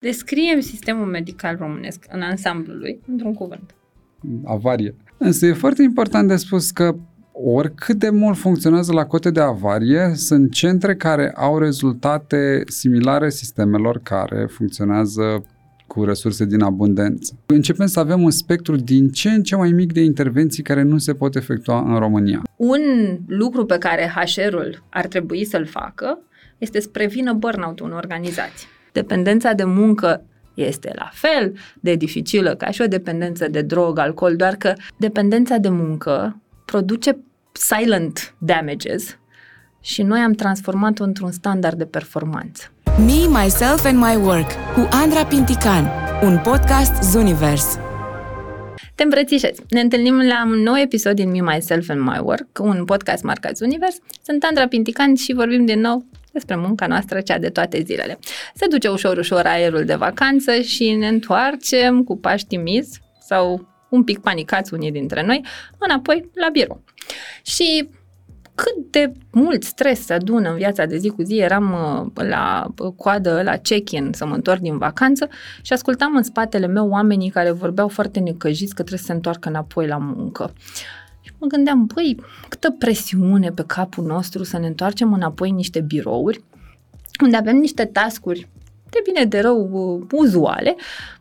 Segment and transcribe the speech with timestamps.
[0.00, 3.74] Descriem sistemul medical românesc în ansamblul lui într-un cuvânt.
[4.44, 4.94] Avarie.
[5.16, 6.96] Însă e foarte important de spus că
[7.32, 14.00] oricât de mult funcționează la cote de avarie, sunt centre care au rezultate similare sistemelor
[14.02, 15.44] care funcționează
[15.86, 17.38] cu resurse din abundență.
[17.46, 20.98] Începem să avem un spectru din ce în ce mai mic de intervenții care nu
[20.98, 22.42] se pot efectua în România.
[22.56, 22.80] Un
[23.26, 26.18] lucru pe care HR-ul ar trebui să-l facă
[26.58, 28.68] este să prevină burnout-ul în organizație.
[28.98, 30.24] Dependența de muncă
[30.54, 35.56] este la fel de dificilă ca și o dependență de drog, alcool, doar că dependența
[35.56, 37.18] de muncă produce
[37.52, 39.18] silent damages
[39.80, 42.72] și noi am transformat-o într-un standard de performanță.
[42.84, 45.90] Me, Myself and My Work cu Andra Pintican,
[46.22, 47.78] un podcast Zunivers.
[48.94, 49.58] Te îmbrățișez!
[49.70, 53.60] Ne întâlnim la un nou episod din Me, Myself and My Work, un podcast marcat
[53.60, 53.96] Univers.
[54.22, 56.04] Sunt Andra Pintican și vorbim din nou
[56.38, 58.18] despre munca noastră, cea de toate zilele.
[58.54, 64.04] Se duce ușor, ușor aerul de vacanță și ne întoarcem cu pași timizi sau un
[64.04, 65.44] pic panicați unii dintre noi,
[65.78, 66.82] înapoi la birou.
[67.42, 67.88] Și
[68.54, 71.36] cât de mult stres se adună în viața de zi cu zi.
[71.36, 75.28] Eram uh, la coadă, la check-in, să mă întorc din vacanță
[75.62, 79.48] și ascultam în spatele meu oamenii care vorbeau foarte necăjiți că trebuie să se întoarcă
[79.48, 80.52] înapoi la muncă.
[81.38, 85.80] Și mă gândeam, băi, câtă presiune pe capul nostru să ne întoarcem înapoi în niște
[85.80, 86.44] birouri
[87.22, 88.48] unde avem niște tascuri
[88.90, 90.76] de bine de rău uh, uzuale,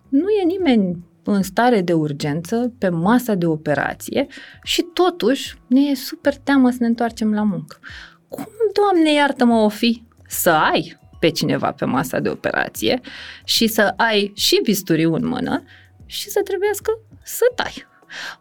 [0.09, 4.27] nu e nimeni în stare de urgență, pe masa de operație
[4.63, 7.79] și totuși ne e super teamă să ne întoarcem la muncă.
[8.27, 13.01] Cum, Doamne iartă-mă, o fi să ai pe cineva pe masa de operație
[13.43, 15.63] și să ai și bisturiu în mână
[16.05, 17.87] și să trebuiască să tai.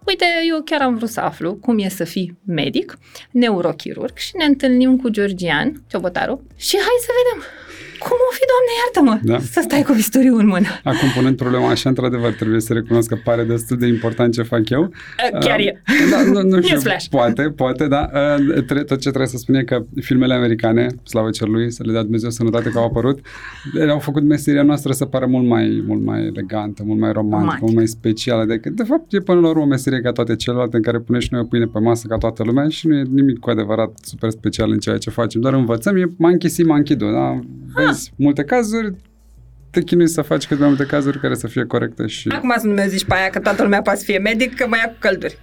[0.05, 2.99] Uite, eu chiar am vrut să aflu cum e să fii medic,
[3.31, 7.49] neurochirurg și ne întâlnim cu Georgian Ciobotaru și hai să vedem
[7.99, 9.39] cum o fi, Doamne, iartă-mă, da.
[9.53, 10.67] să stai cu bisturiu în mână.
[10.85, 14.69] Acum, punând problema așa, într-adevăr, trebuie să recunosc că pare destul de important ce fac
[14.69, 14.83] eu.
[14.83, 15.83] Uh, chiar e.
[16.11, 16.81] Da, nu, nu știu,
[17.11, 18.11] poate, poate, da.
[18.15, 22.03] Uh, tot ce trebuie să spun e că filmele americane, slavă cerului, să le dea
[22.03, 23.19] Dumnezeu sănătate că au apărut,
[23.91, 27.63] au făcut meseria noastră să pară mult mai, mult mai elegantă, mult mai romantică, Romantic.
[27.63, 30.77] mult mai specială decât, de fapt, e până la urmă o meserie ca toate celelalte
[30.77, 33.03] în care punem și noi o pâine pe masă ca toată lumea și nu e
[33.11, 36.95] nimic cu adevărat super special în ceea ce facem, doar învățăm, e manchi si manchi
[36.95, 37.39] da?
[37.87, 38.95] Vezi, multe cazuri,
[39.71, 42.29] te chinui să faci cât mai multe cazuri care să fie corecte și...
[42.29, 44.67] Acum să nu mi zici pe aia că toată lumea poate să fie medic, că
[44.69, 45.39] mai ia cu călduri.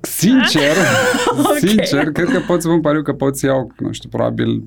[0.00, 0.76] Sincer,
[1.44, 1.58] okay.
[1.58, 4.64] sincer, cred că pot să vă pariu că pot să iau, nu știu, probabil 90%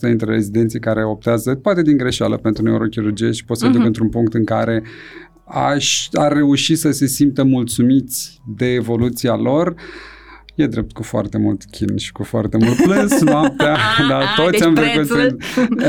[0.00, 3.72] dintre rezidenții care optează, poate din greșeală pentru neurochirurgie și pot să uh-huh.
[3.72, 4.82] duc într-un punct în care
[5.44, 9.66] aș, ar reuși să se simtă mulțumiți de evoluția lor.
[9.66, 9.76] Uh,
[10.58, 13.76] E drept cu foarte mult chin și cu foarte mult plâns noaptea,
[14.10, 15.36] da, toți deci am trecut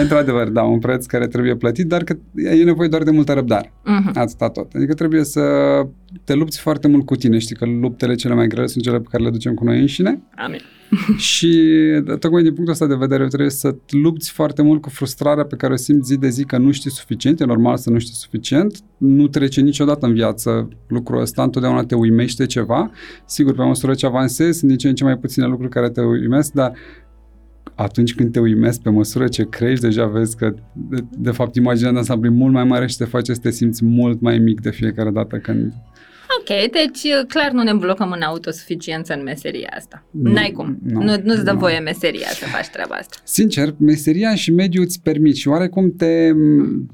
[0.01, 3.71] într-adevăr, da, un preț care trebuie plătit, dar că e nevoie doar de multă răbdare.
[3.71, 4.13] Uh-huh.
[4.13, 4.71] Asta tot.
[4.73, 5.41] Adică trebuie să
[6.23, 7.37] te lupți foarte mult cu tine.
[7.37, 10.21] Știi că luptele cele mai grele sunt cele pe care le ducem cu noi înșine.
[10.35, 10.61] Amin.
[11.31, 11.71] și
[12.19, 15.73] tocmai din punctul ăsta de vedere trebuie să lupți foarte mult cu frustrarea pe care
[15.73, 18.79] o simți zi de zi că nu știi suficient, e normal să nu știi suficient,
[18.97, 22.91] nu trece niciodată în viață lucrul ăsta, întotdeauna te uimește ceva.
[23.25, 26.01] Sigur, pe măsură ce avansezi, sunt din ce în ce mai puține lucruri care te
[26.01, 26.73] uimesc, dar
[27.75, 31.91] atunci când te uimesc, pe măsură ce crești, deja vezi că, de, de fapt, imaginea
[31.91, 34.71] de ansamblu mult mai mare și te face să te simți mult mai mic de
[34.71, 35.73] fiecare dată când
[36.37, 40.03] Ok, deci uh, clar nu ne blocăm în autosuficiență în meseria asta.
[40.11, 40.77] Nu, N-ai cum.
[40.83, 41.57] Nu, nu, nu-ți dă nu.
[41.57, 43.17] voie meseria să faci treaba asta.
[43.23, 46.31] Sincer, meseria și mediul îți permit și oarecum te,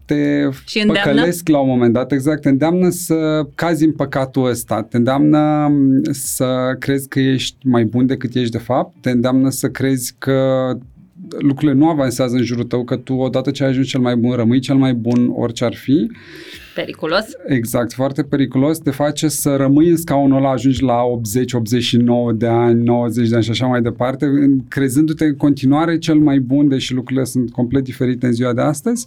[0.06, 4.84] te și păcălesc la un moment dat, exact, te îndeamnă să cazi în păcatul ăsta,
[4.84, 5.72] te îndeamnă
[6.12, 10.72] să crezi că ești mai bun decât ești de fapt, te îndeamnă să crezi că
[11.40, 14.32] lucrurile nu avansează în jurul tău, că tu odată ce ai ajuns cel mai bun,
[14.32, 16.12] rămâi cel mai bun orice ar fi.
[16.76, 17.26] Periculos.
[17.48, 18.78] Exact, foarte periculos.
[18.78, 23.36] Te face să rămâi în scaunul ăla, ajungi la 80, 89 de ani, 90 de
[23.36, 24.28] ani și așa mai departe,
[24.68, 29.06] crezându-te în continuare cel mai bun, deși lucrurile sunt complet diferite în ziua de astăzi.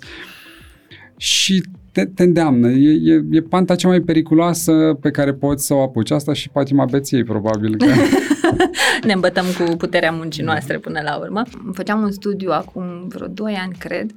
[1.17, 1.63] Și
[1.93, 2.71] te, te îndeamnă.
[2.71, 6.11] E, e, e panta cea mai periculoasă pe care poți să o apuci.
[6.11, 7.77] Asta și patima beției, probabil.
[7.77, 7.87] Că...
[9.07, 11.43] ne îmbătăm cu puterea muncii noastre până la urmă.
[11.73, 14.11] Făceam un studiu acum vreo 2 ani, cred,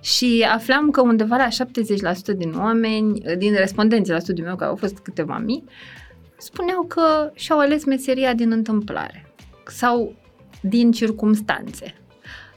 [0.00, 1.48] și aflam că undeva la
[2.32, 5.64] 70% din oameni, din respondenții la studiul meu, care au fost câteva mii,
[6.36, 9.32] spuneau că și-au ales meseria din întâmplare
[9.66, 10.14] sau
[10.60, 11.94] din circumstanțe.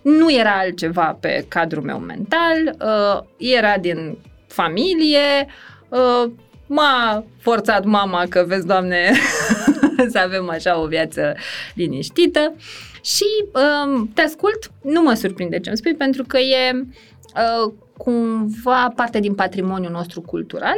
[0.02, 5.48] Nu era altceva pe cadrul meu mental, uh, era din familie,
[5.90, 6.32] uh,
[6.68, 9.12] m-a forțat mama că, vezi, Doamne,
[10.12, 11.36] să avem așa o viață
[11.74, 12.54] liniștită.
[13.02, 13.26] Și
[13.86, 19.20] um, te ascult, nu mă surprinde ce îmi spui, pentru că e uh, cumva parte
[19.20, 20.78] din patrimoniul nostru cultural,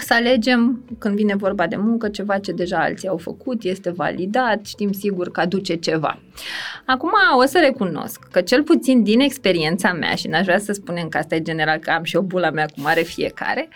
[0.00, 4.66] să alegem, când vine vorba de muncă, ceva ce deja alții au făcut, este validat,
[4.66, 6.18] știm sigur că aduce ceva.
[6.86, 11.08] Acum o să recunosc că cel puțin din experiența mea, și n-aș vrea să spunem
[11.08, 13.68] că asta e general, că am și o bula mea cum are fiecare,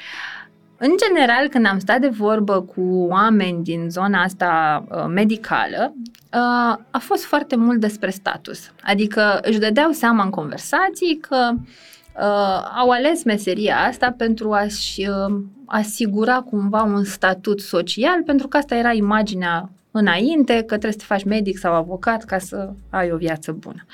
[0.78, 6.78] în general, când am stat de vorbă cu oameni din zona asta uh, medicală, uh,
[6.90, 8.73] a fost foarte mult despre status.
[8.82, 15.37] Adică își dădeau seama în conversații că uh, au ales meseria asta pentru a-și uh,
[15.67, 21.05] asigura cumva un statut social, pentru că asta era imaginea înainte, că trebuie să te
[21.05, 23.84] faci medic sau avocat ca să ai o viață bună.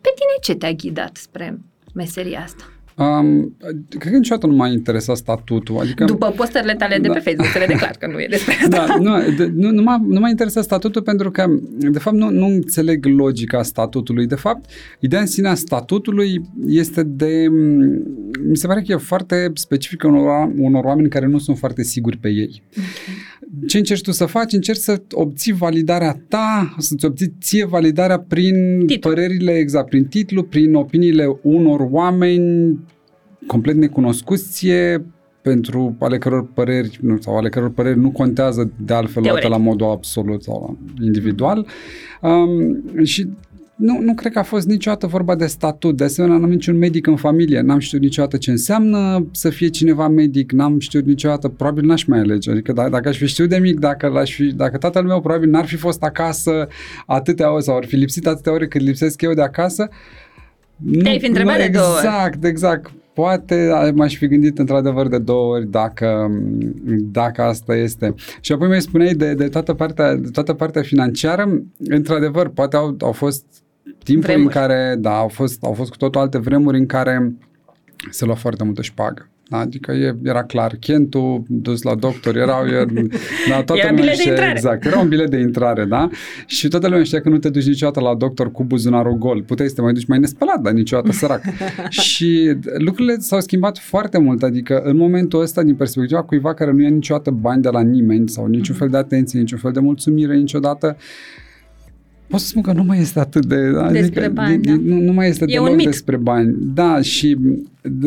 [0.00, 1.58] Pe tine ce te-a ghidat spre
[1.94, 2.64] meseria asta?
[2.98, 3.56] Um,
[3.88, 5.78] cred că niciodată nu m-a interesat statutul.
[5.78, 7.12] Adică, După postările tale de da.
[7.12, 8.86] pe Facebook, se vede clar că nu e despre asta.
[8.86, 11.46] Da, nu, de, nu, nu, m-a, nu m-a interesat statutul pentru că,
[11.78, 14.26] de fapt, nu, nu înțeleg logica statutului.
[14.26, 14.70] De fapt,
[15.00, 17.46] ideea în sine a statutului este de...
[18.48, 22.16] Mi se pare că e foarte specifică unor, unor oameni care nu sunt foarte siguri
[22.16, 22.62] pe ei.
[22.70, 23.66] Okay.
[23.66, 24.52] Ce încerci tu să faci?
[24.52, 29.10] Încerci să obții validarea ta, să-ți obții ție validarea prin titlu.
[29.10, 32.78] părerile, exact, prin titlu, prin opiniile unor oameni
[33.46, 34.66] complet necunoscuți
[35.42, 39.56] pentru ale căror păreri nu, sau ale căror păreri nu contează de altfel luate la
[39.56, 41.66] modul absolut sau individual.
[42.20, 43.28] Um, și
[43.76, 45.96] nu, nu cred că a fost niciodată vorba de statut.
[45.96, 47.60] De asemenea, n-am niciun medic în familie.
[47.60, 50.52] N-am știut niciodată ce înseamnă să fie cineva medic.
[50.52, 52.50] N-am știut niciodată, probabil n-aș mai alege.
[52.50, 55.50] Adică d- dacă aș fi știut de mic, dacă, l-aș fi, dacă tatăl meu probabil
[55.50, 56.68] n-ar fi fost acasă
[57.06, 59.88] atâtea ore sau ar fi lipsit atâtea ore cât lipsesc eu de acasă,
[61.02, 61.96] te-ai fi întrebat de două ori.
[61.96, 62.92] Exact, exact.
[63.16, 66.30] Poate m-aș fi gândit într-adevăr de două ori dacă,
[67.00, 68.14] dacă asta este.
[68.40, 71.62] Și apoi mai spuneai de, de, toată, partea, de toată partea financiară.
[71.88, 73.44] Într-adevăr, poate au, au fost
[74.04, 74.54] timpuri vremuri.
[74.54, 77.34] în care, da, au fost, au fost cu totul alte vremuri în care
[78.10, 79.28] se lua foarte multă șpagă.
[79.48, 79.58] Da?
[79.58, 82.86] Adică e, era clar, Kentu, dus la doctor, erau, e,
[83.50, 84.50] da, toată era bilet de intrare.
[84.50, 86.08] Exact, era un bilet de intrare, da?
[86.46, 89.42] Și toată lumea știa că nu te duci niciodată la doctor cu buzunarul gol.
[89.42, 91.42] Puteai să te mai duci mai nespălat, dar niciodată sărac.
[91.88, 96.82] și lucrurile s-au schimbat foarte mult, adică în momentul ăsta, din perspectiva cuiva care nu
[96.82, 100.36] ia niciodată bani de la nimeni sau niciun fel de atenție, niciun fel de mulțumire,
[100.36, 100.96] niciodată,
[102.28, 103.70] pot să spun că nu mai este atât de...
[103.90, 104.80] Despre adică, bani, de, da.
[104.84, 106.54] nu, nu mai este e deloc despre bani.
[106.60, 107.36] Da, și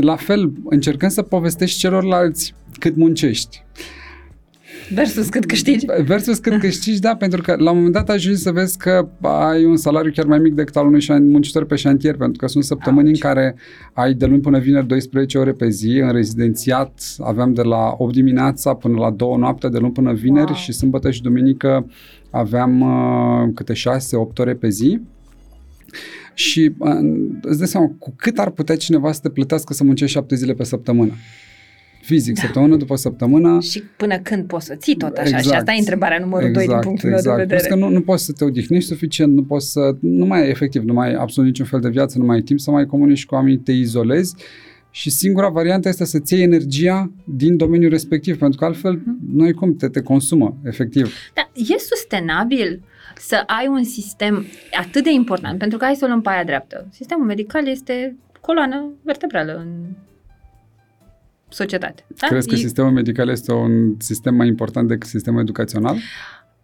[0.01, 3.63] la fel, încercând să povestești celorlalți cât muncești.
[4.93, 5.85] Versus cât câștigi.
[6.05, 9.65] Versus cât câștigi, da, pentru că la un moment dat ajungi să vezi că ai
[9.65, 13.07] un salariu chiar mai mic decât al unui muncitor pe șantier, pentru că sunt săptămâni
[13.07, 13.15] Auci.
[13.15, 13.55] în care
[13.93, 18.13] ai de luni până vineri 12 ore pe zi, în rezidențiat aveam de la 8
[18.13, 20.55] dimineața până la 2 noapte, de luni până vineri wow.
[20.55, 21.91] și sâmbătă și duminică
[22.29, 23.77] aveam uh, câte 6-8
[24.37, 24.99] ore pe zi.
[26.33, 26.89] Și uh,
[27.41, 30.53] îți dai seama, cu cât ar putea cineva să te plătească să muncești 7 zile
[30.53, 31.13] pe săptămână?
[32.01, 32.41] Fizic, da.
[32.41, 33.59] săptămână după săptămână.
[33.61, 35.27] Și până când poți să ții tot așa?
[35.27, 35.45] Exact.
[35.45, 37.25] Și asta e întrebarea numărul exact, 2 din punctul exact.
[37.25, 37.59] meu de vedere.
[37.59, 40.49] Plus că nu, nu poți să te odihnești suficient, nu poți să, nu mai ai
[40.49, 42.85] efectiv, nu mai ai absolut niciun fel de viață, nu mai ai timp să mai
[42.85, 44.35] comunici cu oamenii, te izolezi
[44.91, 49.19] și singura variantă este să-ți iei energia din domeniul respectiv, pentru că altfel mm.
[49.33, 51.13] nu ai cum, te, te consumă, efectiv.
[51.33, 52.81] Dar e sustenabil
[53.17, 54.45] să ai un sistem
[54.79, 56.87] atât de important, pentru că ai să o luăm pe aia dreaptă.
[56.91, 59.67] Sistemul medical este coloană vertebrală în
[61.49, 62.05] societate.
[62.07, 62.27] Da?
[62.27, 62.57] Crezi că e...
[62.57, 65.97] sistemul medical este un sistem mai important decât sistemul educațional?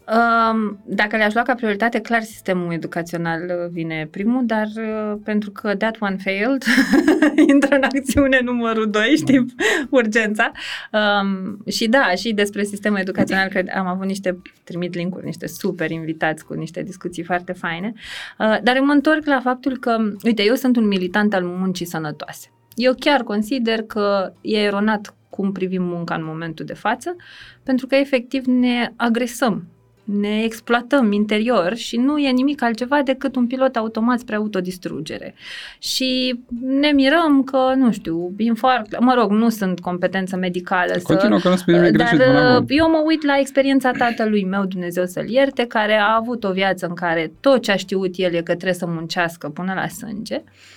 [0.07, 5.75] Um, dacă le-aș lua ca prioritate, clar sistemul educațional vine primul, dar uh, pentru că
[5.75, 6.63] that one failed,
[7.53, 9.45] intră în acțiune numărul 2, știi,
[9.89, 10.51] urgența.
[10.91, 15.91] Um, și da, și despre sistemul educațional, cred, am avut niște, trimit linkuri, niște super
[15.91, 17.93] invitați cu niște discuții foarte faine.
[18.39, 22.49] Uh, dar mă întorc la faptul că, uite, eu sunt un militant al muncii sănătoase.
[22.75, 27.15] Eu chiar consider că e eronat cum privim munca în momentul de față,
[27.63, 29.67] pentru că efectiv ne agresăm,
[30.03, 35.35] ne exploatăm interior și nu e nimic altceva decât un pilot automat spre autodistrugere.
[35.79, 41.43] Și ne mirăm că, nu știu, infarct, mă rog, nu sunt competență medicală Continuă să...
[41.43, 42.29] că nu spui nimic dar greșit,
[42.67, 46.85] eu mă uit la experiența tatălui meu, Dumnezeu să-l ierte, care a avut o viață
[46.85, 50.35] în care tot ce a știut el e că trebuie să muncească până la sânge.
[50.35, 50.73] Uh,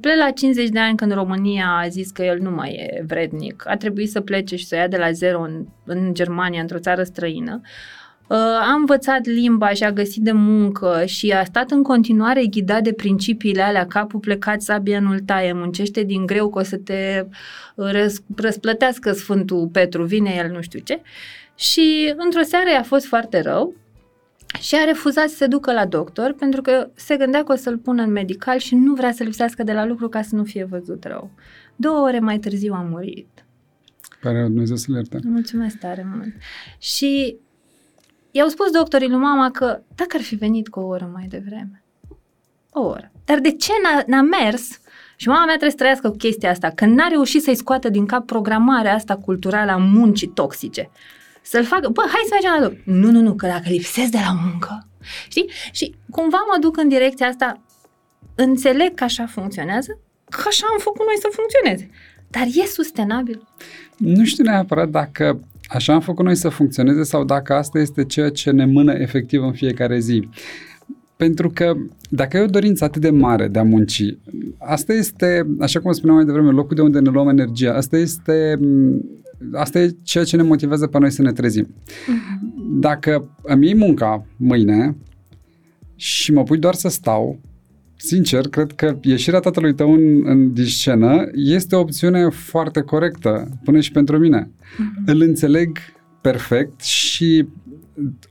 [0.00, 3.64] Ple la 50 de ani când România a zis că el nu mai e vrednic,
[3.66, 7.02] a trebuit să plece și să ia de la zero în, în Germania, într-o țară
[7.02, 7.60] străină.
[8.28, 12.82] Uh, a învățat limba și a găsit de muncă și a stat în continuare ghidat
[12.82, 17.26] de principiile alea, capul plecat, sabia nu-l taie, muncește din greu că o să te
[17.74, 21.00] răs, răsplătească Sfântul Petru, vine el nu știu ce.
[21.54, 23.74] Și într-o seară i-a fost foarte rău
[24.60, 27.78] și a refuzat să se ducă la doctor pentru că se gândea că o să-l
[27.78, 30.64] pună în medical și nu vrea să lipsească de la lucru ca să nu fie
[30.64, 31.30] văzut rău.
[31.76, 33.44] Două ore mai târziu a murit.
[34.20, 35.18] Care Dumnezeu să-l ierte.
[35.24, 36.32] Mulțumesc tare mult.
[36.78, 37.36] Și
[38.30, 41.84] i-au spus doctorii lui mama că dacă ar fi venit cu o oră mai devreme,
[42.70, 43.12] o oră.
[43.24, 44.80] Dar de ce n-a, n-a mers?
[45.16, 48.06] Și mama mea trebuie să trăiască cu chestia asta, că n-a reușit să-i scoată din
[48.06, 50.90] cap programarea asta culturală a muncii toxice.
[51.46, 52.94] Să-l facă, bă, hai să mergem la doctor.
[52.94, 54.88] Nu, nu, nu, că dacă lipsesc de la muncă,
[55.28, 55.50] știi?
[55.72, 57.62] Și cumva mă duc în direcția asta,
[58.34, 59.98] înțeleg că așa funcționează,
[60.30, 61.90] că așa am făcut noi să funcționeze.
[62.30, 63.46] Dar e sustenabil?
[63.96, 68.30] Nu știu neapărat dacă așa am făcut noi să funcționeze sau dacă asta este ceea
[68.30, 70.28] ce ne mână efectiv în fiecare zi.
[71.24, 71.74] Pentru că
[72.08, 74.16] dacă ai o dorință atât de mare de a munci,
[74.58, 77.72] asta este, așa cum spuneam mai devreme, locul de unde ne luăm energia.
[77.72, 78.58] Asta este
[79.52, 81.66] asta e ceea ce ne motivează pe noi să ne trezim.
[81.66, 82.78] Uh-huh.
[82.80, 84.96] Dacă îmi iei munca mâine
[85.96, 87.38] și mă pui doar să stau,
[87.96, 93.48] sincer, cred că ieșirea tatălui tău în, în din scenă este o opțiune foarte corectă,
[93.64, 94.50] până și pentru mine.
[94.50, 95.04] Uh-huh.
[95.06, 95.78] Îl înțeleg
[96.24, 97.48] perfect și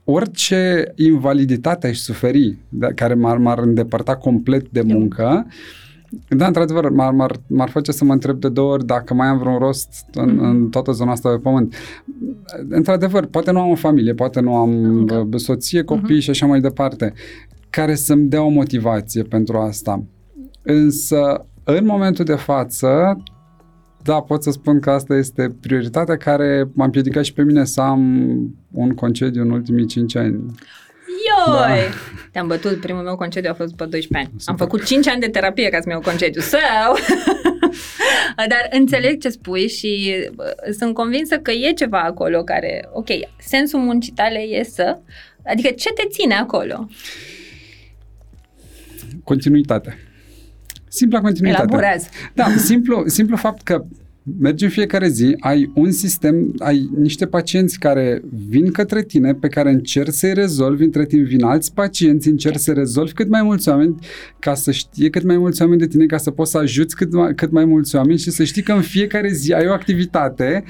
[0.04, 5.46] orice invaliditate aș suferi, de, care m-ar, m-ar îndepărta complet de muncă,
[6.28, 9.38] da, într-adevăr, m-ar, m-ar, m-ar face să mă întreb de două ori dacă mai am
[9.38, 10.40] vreun rost în, mm-hmm.
[10.40, 11.74] în toată zona asta de pământ.
[12.68, 15.28] Într-adevăr, poate nu am o familie, poate nu am okay.
[15.34, 16.22] soție, copii mm-hmm.
[16.22, 17.12] și așa mai departe,
[17.70, 20.04] care să-mi dea o motivație pentru asta.
[20.62, 23.22] Însă, în momentul de față,
[24.04, 27.80] da, pot să spun că asta este prioritatea care m-a împiedicat și pe mine să
[27.80, 28.34] am
[28.72, 30.32] un concediu în ultimii 5 ani.
[31.26, 31.54] Ioi!
[31.56, 31.74] Da.
[32.32, 34.40] Te-am bătut, primul meu concediu a fost după 12 ani.
[34.40, 34.46] Super.
[34.46, 36.40] Am făcut 5 ani de terapie ca să-mi iau concediu.
[36.40, 36.56] So...
[38.48, 40.14] Dar înțeleg ce spui și
[40.78, 43.08] sunt convinsă că e ceva acolo care, ok,
[43.38, 44.98] sensul muncii tale e să,
[45.46, 46.88] adică ce te ține acolo?
[49.24, 49.98] Continuitate.
[50.94, 51.66] Simpla continuitate.
[51.68, 52.06] Elaborează.
[52.34, 53.84] Da, simplu, simplu fapt că
[54.40, 59.48] mergi în fiecare zi, ai un sistem, ai niște pacienți care vin către tine, pe
[59.48, 63.68] care încerci să-i rezolvi, între timp vin alți pacienți, încerci să rezolvi cât mai mulți
[63.68, 63.94] oameni,
[64.38, 67.12] ca să știe cât mai mulți oameni de tine, ca să poți să ajuți cât
[67.12, 70.64] mai, cât mai mulți oameni și să știi că în fiecare zi ai o activitate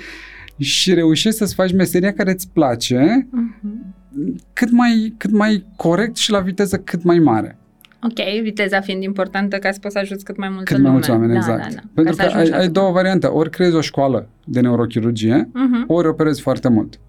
[0.59, 4.53] și reușești să-ți faci meseria care îți place uh-huh.
[4.53, 7.59] cât, mai, cât mai corect și la viteză cât mai mare.
[8.05, 11.11] Ok, viteza fiind importantă ca să poți să ajuți cât mai mulți Cât mai mulți
[11.11, 11.63] oameni, da, exact.
[11.63, 11.81] Da, da.
[11.95, 13.27] Pentru ca că ai, ai două variante.
[13.27, 15.87] Ori creezi o școală de neurochirurgie, uh-huh.
[15.87, 17.01] ori operezi foarte mult.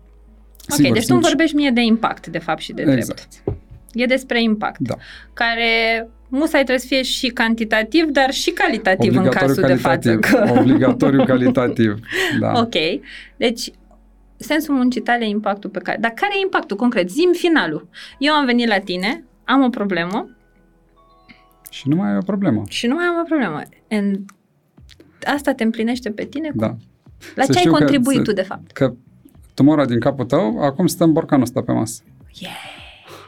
[0.70, 3.28] Ok, Sigur, deci tu îmi vorbești mie de impact, de fapt, și de exact.
[3.44, 3.60] drept.
[3.94, 4.80] E despre impact.
[4.80, 4.96] Da.
[5.34, 10.20] Care musai trebuie să fie și cantitativ, dar și calitativ Obligatoriu în cazul calitativ.
[10.20, 10.54] de față.
[10.54, 10.60] Că...
[10.60, 12.00] Obligatoriu calitativ,
[12.40, 12.52] da.
[12.56, 12.76] Ok,
[13.38, 13.72] deci
[14.38, 15.98] sensul muncii tale, impactul pe care...
[16.02, 17.10] Dar care e impactul concret?
[17.10, 17.88] Zim finalul.
[18.18, 20.35] Eu am venit la tine, am o problemă,
[21.76, 22.64] și nu mai ai o problemă.
[22.68, 23.62] Și nu mai am o problemă.
[23.90, 24.20] And
[25.24, 26.50] asta te împlinește pe tine?
[26.50, 26.58] Cu...
[26.58, 26.78] Da.
[27.36, 28.72] La să ce ai contribuit că, tu, de fapt?
[28.72, 28.94] Că
[29.54, 32.02] tumora din capul tău, acum stă în borcanul ăsta pe masă.
[32.40, 32.54] Yeah.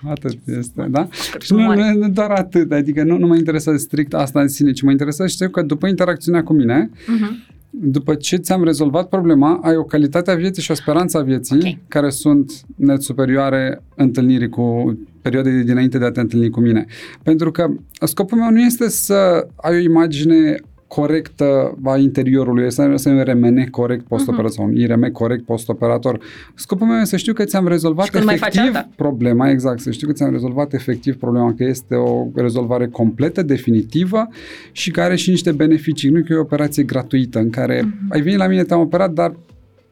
[0.09, 1.07] Atât este, da?
[1.39, 4.71] Și nu, nu, nu doar atât, adică nu, nu mă interesează strict asta în sine,
[4.71, 7.55] ci mă interesează știu că după interacțiunea cu mine, uh-huh.
[7.81, 11.57] După ce ți-am rezolvat problema, ai o calitate a vieții și o speranță a vieții
[11.57, 11.83] okay.
[11.87, 16.85] care sunt net superioare întâlnirii cu perioade dinainte de a te întâlni cu mine.
[17.23, 17.69] Pentru că
[18.01, 20.55] scopul meu nu este să ai o imagine
[20.87, 24.55] corectă a interiorului, să, să un RMN corect postoperator uh-huh.
[24.55, 26.19] sau un IRM corect postoperator.
[26.55, 30.31] Scopul meu este să știu că ți-am rezolvat efectiv problema, exact, să știu că ți-am
[30.31, 34.27] rezolvat efectiv problema, că este o rezolvare completă, definitivă
[34.71, 36.09] și care are și niște beneficii.
[36.09, 38.09] Nu că e o operație gratuită în care uh-huh.
[38.09, 39.35] ai venit la mine, te-am operat, dar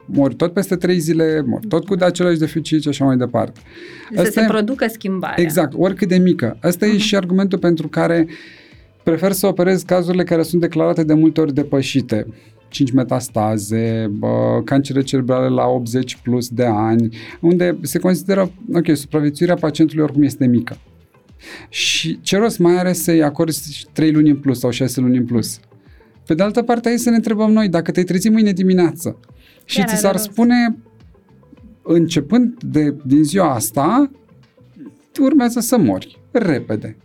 [0.05, 3.59] mori tot peste trei zile, mori tot cu de același deficit și așa mai departe.
[4.13, 5.43] Să Asta se e, producă schimbarea.
[5.43, 6.57] Exact, oricât de mică.
[6.61, 6.89] Asta uh-huh.
[6.89, 7.01] e mhm.
[7.01, 8.27] și argumentul pentru care
[9.05, 12.27] prefer să operez cazurile care sunt declarate de multe ori depășite.
[12.67, 19.55] 5 metastaze, bă, cancere cerebrale la 80 plus de ani, unde se consideră, ok, supraviețuirea
[19.55, 20.77] pacientului oricum este mică.
[21.69, 25.25] Și ce rost mai are să-i acorzi 3 luni în plus sau 6 luni în
[25.25, 25.59] plus?
[26.25, 29.19] Pe de altă parte, hai să ne întrebăm noi, dacă te trezi mâine dimineață
[29.65, 30.77] și ți s-ar spune,
[31.83, 34.11] începând de, din ziua asta,
[35.19, 36.97] urmează să mori repede.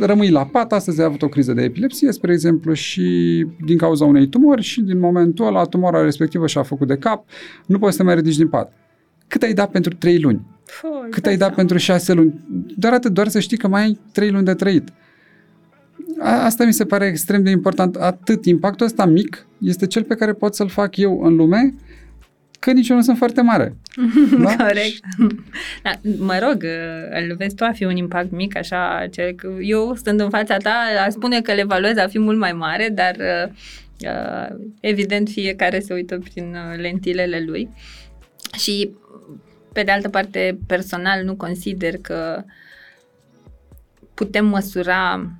[0.00, 4.04] Rămâi la pat, astăzi ai avut o criză de epilepsie, spre exemplu, și din cauza
[4.04, 7.24] unei tumori și din momentul ăla tumora respectivă și-a făcut de cap,
[7.66, 8.72] nu poți să mai ridici din pat.
[9.28, 10.46] Cât ai dat pentru 3 luni?
[10.64, 11.54] Fui, Cât ai dat seama.
[11.54, 12.40] pentru 6 luni?
[12.76, 14.88] Doar atât, doar să știi că mai ai 3 luni de trăit.
[16.18, 17.96] A, asta mi se pare extrem de important.
[17.96, 21.74] Atât impactul ăsta mic este cel pe care pot să-l fac eu în lume
[22.64, 23.76] că nici eu nu sunt foarte mare.
[24.42, 24.56] da?
[24.56, 25.04] Corect.
[25.82, 26.64] Da, mă rog,
[27.10, 30.74] îl vezi tu a fi un impact mic, așa, ce, eu stând în fața ta,
[31.06, 35.94] aș spune că le evaluez a fi mult mai mare, dar uh, evident fiecare se
[35.94, 37.68] uită prin uh, lentilele lui.
[38.58, 38.90] Și
[39.72, 42.44] pe de altă parte, personal nu consider că
[44.14, 45.30] putem măsura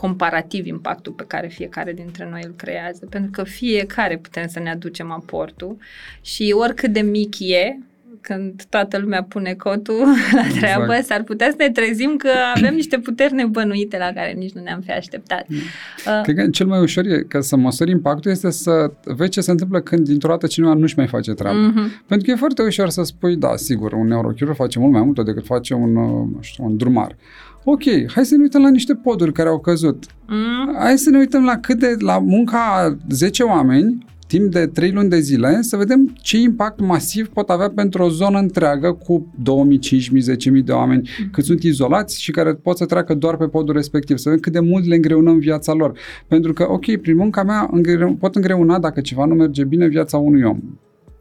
[0.00, 4.70] comparativ impactul pe care fiecare dintre noi îl creează, pentru că fiecare putem să ne
[4.70, 5.76] aducem aportul
[6.20, 7.78] și oricât de mic e,
[8.20, 10.06] când toată lumea pune cotul
[10.38, 11.06] la treabă, exact.
[11.06, 14.80] s-ar putea să ne trezim că avem niște puteri nebănuite la care nici nu ne-am
[14.80, 15.44] fi așteptat.
[15.48, 15.56] Mm.
[15.56, 19.40] Uh, Cred că cel mai ușor e, ca să măsori impactul este să vezi ce
[19.40, 21.72] se întâmplă când dintr-o dată cineva nu-și mai face treaba.
[21.72, 22.06] Uh-huh.
[22.06, 25.24] Pentru că e foarte ușor să spui, da, sigur, un neurochirurg face mult mai mult
[25.24, 27.16] decât face un, uh, nu știu, un drumar.
[27.64, 30.04] Ok, hai să ne uităm la niște poduri care au căzut.
[30.28, 30.76] Mm.
[30.78, 35.08] Hai să ne uităm la cât de, la munca 10 oameni timp de 3 luni
[35.08, 39.78] de zile să vedem ce impact masiv pot avea pentru o zonă întreagă cu 2000,
[39.78, 41.30] 5000, 10000 de oameni mm.
[41.30, 44.52] cât sunt izolați și care pot să treacă doar pe podul respectiv, să vedem cât
[44.52, 45.98] de mult le îngreunăm viața lor.
[46.26, 50.16] Pentru că, ok, prin munca mea îngreu, pot îngreuna dacă ceva nu merge bine viața
[50.16, 50.60] unui om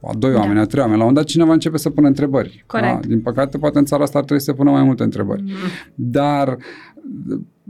[0.02, 0.40] a doi da.
[0.40, 1.00] oameni, a trei oameni.
[1.00, 2.64] La un dat cineva începe să pună întrebări.
[2.68, 3.02] Corect.
[3.02, 3.08] Da?
[3.08, 5.42] Din păcate, poate în țara asta ar trebui să pună mai multe întrebări.
[5.42, 5.50] Mm.
[5.96, 6.58] Dar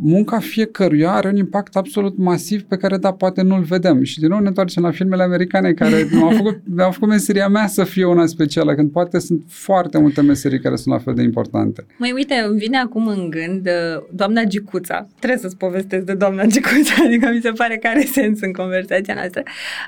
[0.02, 4.04] munca fiecăruia are un impact absolut masiv pe care, da, poate nu-l vedem.
[4.04, 7.68] Și din nou ne întoarcem la filmele americane care mi-au făcut, mi-au făcut meseria mea
[7.68, 11.22] să fie una specială, când poate sunt foarte multe meserii care sunt la fel de
[11.22, 11.86] importante.
[11.98, 15.08] Mai uite, îmi vine acum în gând uh, doamna Gicuța.
[15.20, 19.14] Trebuie să-ți povestesc de doamna Gicuța, adică mi se pare că are sens în conversația
[19.14, 19.44] noastră.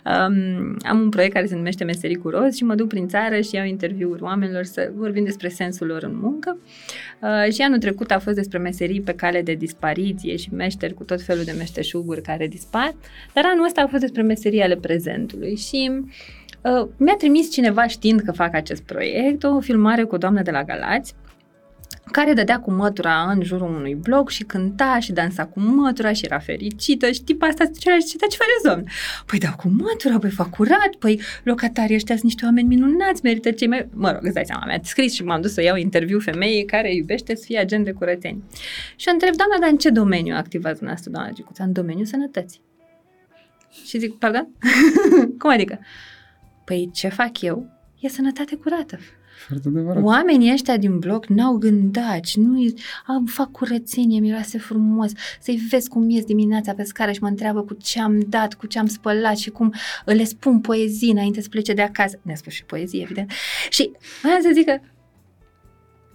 [0.05, 3.41] Um, am un proiect care se numește Meserii cu Roz și mă duc prin țară
[3.41, 6.57] și iau interviuri oamenilor să vorbim despre sensul lor în muncă.
[6.57, 7.10] Uh,
[7.51, 11.21] și anul trecut a fost despre meserii pe cale de dispariție și meșteri cu tot
[11.21, 12.95] felul de meșteșuguri care dispar,
[13.33, 15.91] dar anul ăsta a fost despre meserii ale prezentului și
[16.61, 20.51] uh, mi-a trimis cineva știind că fac acest proiect o filmare cu o doamnă de
[20.51, 21.15] la Galați
[22.11, 26.25] care dădea cu mătura în jurul unui bloc și cânta și dansa cu mătura și
[26.25, 28.87] era fericită și tipa asta zicea, ce ce faceți, domn?
[29.25, 33.51] Păi dau cu mătura, păi fac curat, păi locatarii ăștia sunt niște oameni minunați, merită
[33.51, 33.87] cei mai...
[33.93, 36.93] Mă rog, îți dai seama, mi-a scris și m-am dus să iau interviu femeii care
[36.93, 38.43] iubește să fie agent de curățenie.
[38.95, 41.63] Și o întreb, doamna, dar în ce domeniu activați dumneavoastră, doamna Gicuța?
[41.63, 42.61] În domeniul sănătății.
[43.85, 44.47] Și zic, pardon?
[45.39, 45.79] Cum adică?
[46.65, 47.69] Păi ce fac eu
[47.99, 48.99] e sănătate curată.
[50.01, 52.73] Oamenii ăștia din bloc n-au gândaci, nu
[53.05, 57.61] am fac curățenie, miroase frumos, să-i vezi cum ies dimineața pe scară și mă întreabă
[57.61, 59.73] cu ce am dat, cu ce am spălat și cum
[60.05, 62.19] le spun poezii înainte să plece de acasă.
[62.21, 63.31] Ne-a spus și poezie, evident.
[63.69, 63.91] Și
[64.23, 64.79] mai să zic că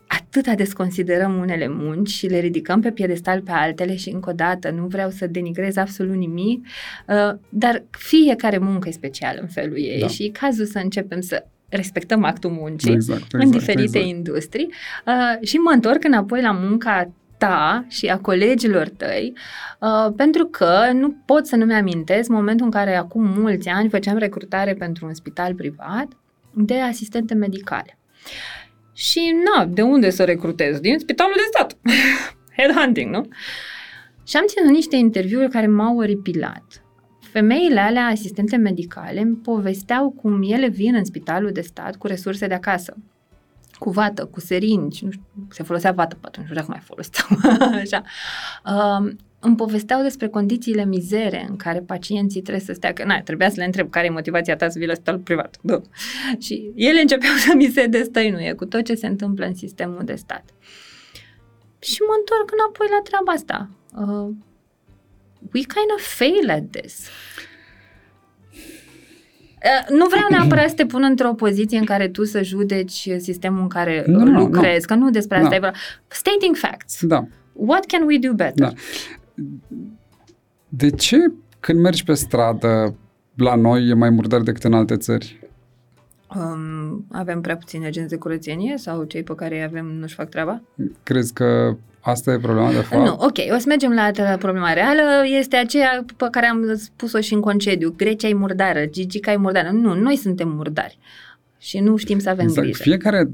[0.06, 4.70] atâta desconsiderăm unele munci și le ridicăm pe piedestal pe altele și încă o dată
[4.70, 6.66] nu vreau să denigrez absolut nimic,
[7.08, 10.06] uh, dar fiecare muncă e specială în felul ei da.
[10.06, 14.07] și e cazul să începem să respectăm actul muncii exact, exact, în diferite exact.
[14.07, 14.72] industrii
[15.07, 19.33] uh, și mă întorc înapoi la munca ta și a colegilor tăi,
[19.81, 24.16] uh, pentru că nu pot să nu-mi amintesc momentul în care acum mulți ani făceam
[24.16, 26.09] recrutare pentru un spital privat
[26.52, 27.98] de asistente medicale.
[28.92, 30.79] Și, na, de unde să recrutez?
[30.79, 31.76] Din spitalul de stat.
[32.57, 33.29] Headhunting, nu?
[34.26, 36.86] Și am ținut niște interviuri care m-au oripilat
[37.37, 42.46] Femeile alea, asistente medicale, îmi povesteau cum ele vin în spitalul de stat cu resurse
[42.46, 42.96] de acasă
[43.79, 46.81] cu vată, cu seringi, nu știu, se folosea vată pe atunci, nu știu dacă mai
[46.85, 47.29] foloseau,
[47.83, 48.03] așa.
[48.64, 53.49] Uh, îmi povesteau despre condițiile mizere în care pacienții trebuie să stea, că na, trebuia
[53.49, 55.59] să le întreb care e motivația ta să vii la spitalul privat.
[55.62, 55.81] Da.
[56.38, 60.14] Și ele începeau să mi se destăinuie cu tot ce se întâmplă în sistemul de
[60.14, 60.44] stat.
[61.79, 63.68] Și mă întorc înapoi la treaba asta.
[63.96, 64.35] Uh,
[65.54, 67.09] we kind of fail at this.
[69.66, 73.61] Uh, nu vreau neapărat să te pun într-o poziție în care tu să judeci sistemul
[73.61, 74.94] în care nu, lucrezi, nu.
[74.96, 75.66] că nu despre asta no.
[75.66, 75.72] e
[76.09, 76.98] Stating facts.
[77.02, 77.26] Da.
[77.52, 78.54] What can we do better?
[78.54, 78.72] Da.
[80.68, 81.16] De ce
[81.61, 82.94] când mergi pe stradă
[83.37, 85.45] la noi e mai murdar decât în alte țări?
[86.38, 90.29] Um, avem prea puțini agenți de curățenie sau cei pe care îi avem nu-și fac
[90.29, 90.62] treaba?
[91.03, 93.07] Crezi că Asta e problema de fapt?
[93.07, 95.03] Nu, ok, o să mergem la problema reală.
[95.38, 97.94] Este aceea pe care am spus-o și în concediu.
[97.96, 99.70] Grecia e murdară, Gigica e murdară.
[99.70, 100.99] Nu, noi suntem murdari
[101.59, 102.66] și nu știm să avem exact.
[102.66, 102.83] grijă.
[102.83, 103.31] Fiecare,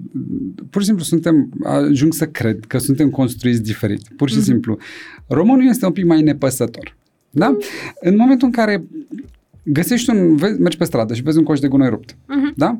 [0.70, 4.02] pur și simplu suntem, ajung să cred că suntem construiți diferit.
[4.16, 4.42] Pur și mm-hmm.
[4.42, 4.78] simplu.
[5.26, 6.96] Românul este un pic mai nepăsător.
[7.30, 7.48] Da?
[7.48, 7.60] Mm.
[8.00, 8.84] În momentul în care
[9.62, 12.54] găsești un, vezi, mergi pe stradă și vezi un coș de gunoi rupt, mm-hmm.
[12.56, 12.78] da?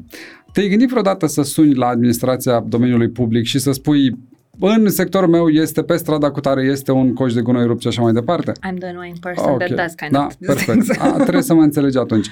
[0.53, 4.16] Te-ai gândit vreodată să suni la administrația domeniului public și să spui
[4.61, 7.88] în sectorul meu este pe strada cu tare, este un coș de gunoi rupt și
[7.88, 8.53] așa mai departe.
[8.53, 9.66] I'm the annoying person okay.
[9.66, 11.01] that does kind da, of perfect.
[11.01, 12.29] A, trebuie să mă înțelegi atunci.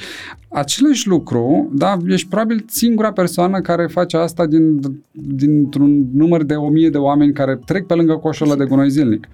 [0.48, 4.80] Același lucru, da, ești probabil singura persoană care face asta din,
[5.12, 8.90] dintr-un număr de o mie de oameni care trec pe lângă coșul ăla de gunoi
[8.90, 9.28] zilnic.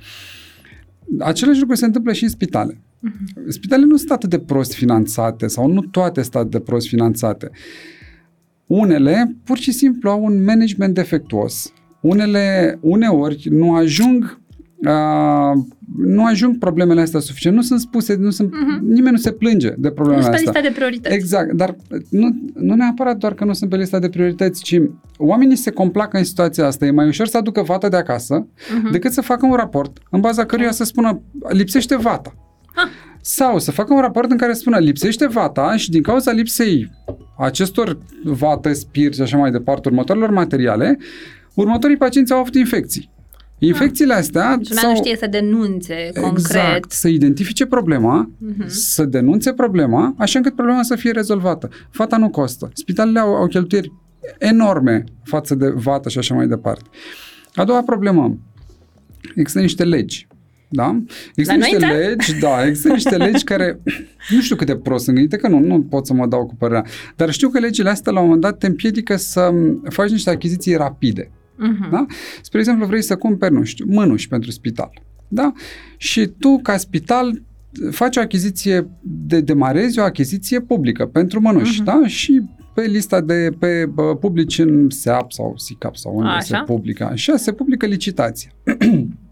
[1.19, 2.81] Același lucru se întâmplă și în spitale.
[3.09, 3.49] Uh-huh.
[3.49, 7.51] Spitalele nu sunt atât de prost finanțate sau nu toate sunt atât de prost finanțate.
[8.67, 14.45] Unele pur și simplu au un management defectuos unele, uneori nu ajung
[14.77, 15.63] Uh,
[15.97, 18.81] nu ajung problemele astea suficient, nu sunt spuse, nu sunt, uh-huh.
[18.81, 20.39] nimeni nu se plânge de problemele astea.
[20.39, 21.15] Nu sunt pe lista de priorități.
[21.15, 21.77] Exact, dar
[22.11, 24.81] nu, nu neapărat doar că nu sunt pe lista de priorități, ci
[25.17, 26.87] oamenii se complacă în situația asta.
[26.87, 28.91] E mai ușor să aducă vata de acasă uh-huh.
[28.93, 32.35] decât să facă un raport în baza căruia să spună lipsește vata.
[32.77, 32.89] Ah.
[33.21, 36.91] Sau să facă un raport în care spună lipsește vata și din cauza lipsei
[37.39, 40.99] acestor vată, spirit și așa mai departe, următoarelor materiale,
[41.55, 43.11] următorii pacienți au avut infecții.
[43.59, 44.19] Infecțiile ah.
[44.19, 44.59] astea...
[44.65, 44.91] Și sau...
[44.91, 46.39] nu știe să denunțe concret.
[46.39, 48.67] Exact, să identifice problema, uh-huh.
[48.67, 51.69] să denunțe problema, așa încât problema să fie rezolvată.
[51.91, 52.71] Fata nu costă.
[52.73, 53.93] Spitalele au, au cheltuieri
[54.39, 56.89] enorme față de vată și așa mai departe.
[57.55, 58.39] A doua problemă,
[59.35, 60.27] există niște legi.
[60.69, 61.03] Da?
[61.35, 63.81] Există niște noi, legi, da, există niște legi care,
[64.31, 66.55] nu știu cât de prost sunt gândite, că nu, nu pot să mă dau cu
[66.55, 66.85] părerea,
[67.17, 69.51] dar știu că legile astea la un moment dat te împiedică să
[69.89, 71.25] faci niște achiziții rapide.
[71.25, 71.91] Uh-huh.
[71.91, 72.07] Da?
[72.43, 74.91] Spre exemplu, vrei să cumperi, nu știu, mânuși pentru spital.
[75.29, 75.53] Da?
[75.97, 77.43] Și tu, ca spital,
[77.91, 81.85] faci o achiziție, de demarezi o achiziție publică pentru mănuși, uh-huh.
[81.85, 82.01] da?
[82.07, 82.43] Și
[82.75, 86.41] pe lista de pe uh, publici în SEAP sau SICAP sau unde Așa?
[86.41, 87.05] se publică.
[87.05, 88.51] Așa se publică licitația.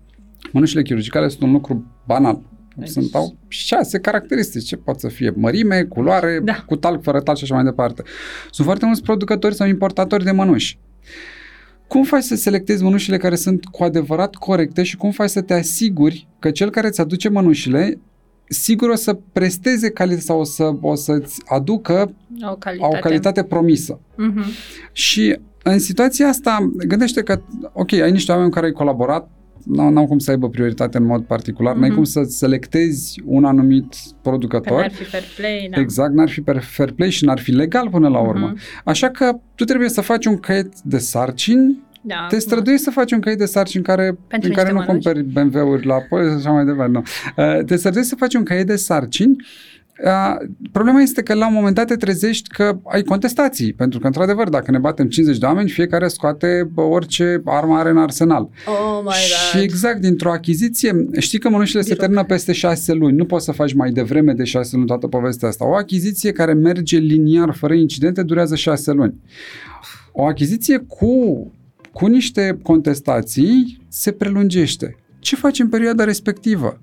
[0.53, 2.43] Mănușile chirurgicale sunt un lucru banal.
[2.77, 2.89] Deci...
[2.89, 4.67] Sunt au șase caracteristici.
[4.67, 5.33] Ce pot să fie?
[5.37, 6.63] Mărime, culoare, da.
[6.67, 8.03] cu talc, fără talc și așa mai departe.
[8.51, 10.79] Sunt foarte mulți producători sau importatori de mănuși.
[11.87, 15.55] Cum faci să selectezi mănușile care sunt cu adevărat corecte și cum faci să te
[15.55, 17.99] asiguri că cel care îți aduce mănușile
[18.49, 23.43] sigur o să presteze calitate sau o, să, o să-ți aducă o calitate, o calitate
[23.43, 23.99] promisă.
[23.99, 24.47] Uh-huh.
[24.93, 27.41] Și în situația asta, gândește că,
[27.73, 29.31] ok, ai niște oameni cu care ai colaborat,
[29.65, 31.79] n-au cum să aibă prioritate în mod particular, mm-hmm.
[31.79, 34.81] n-ai cum să selectezi un anumit producător.
[34.81, 35.81] n-ar fi fair play, da.
[35.81, 38.53] Exact, n-ar fi fair play și n-ar fi legal până la urmă.
[38.53, 38.83] Mm-hmm.
[38.85, 42.91] Așa că tu trebuie să faci un caiet de sarcini da, te străduiești da.
[42.91, 46.35] să faci un caiet de sarcini care, în care nu cumperi BMW-uri la apoi și
[46.35, 46.93] așa mai departe.
[46.93, 47.03] Nu.
[47.37, 49.74] Uh, te străduiești să faci un caiet de sarcini Uh,
[50.73, 54.49] problema este că la un moment dat te trezești că ai contestații, pentru că, într-adevăr,
[54.49, 58.49] dacă ne batem 50 de oameni, fiecare scoate orice armă are în arsenal.
[58.67, 59.15] Oh my God.
[59.51, 63.53] Și exact, dintr-o achiziție, știi că mănușile se termină peste 6 luni, nu poți să
[63.53, 65.69] faci mai devreme de 6 luni toată povestea asta.
[65.69, 69.15] O achiziție care merge liniar, fără incidente, durează 6 luni.
[70.13, 71.47] O achiziție cu,
[71.93, 74.97] cu niște contestații se prelungește.
[75.19, 76.81] Ce faci în perioada respectivă?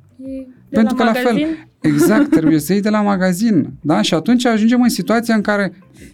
[0.72, 1.42] De Pentru la că magazin?
[1.42, 3.70] la fel, exact, trebuie să iei de la magazin.
[3.82, 4.02] Da?
[4.02, 5.74] Și atunci ajungem în situația în care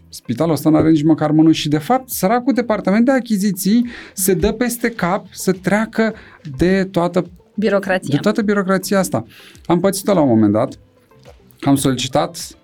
[0.10, 4.34] spitalul ăsta nu are nici măcar mână și de fapt săracul departament de achiziții se
[4.34, 6.14] dă peste cap să treacă
[6.58, 8.16] de toată birocrația.
[8.16, 9.26] De toată birocrația asta.
[9.66, 10.80] Am pățit-o la un moment dat,
[11.62, 12.58] am solicitat,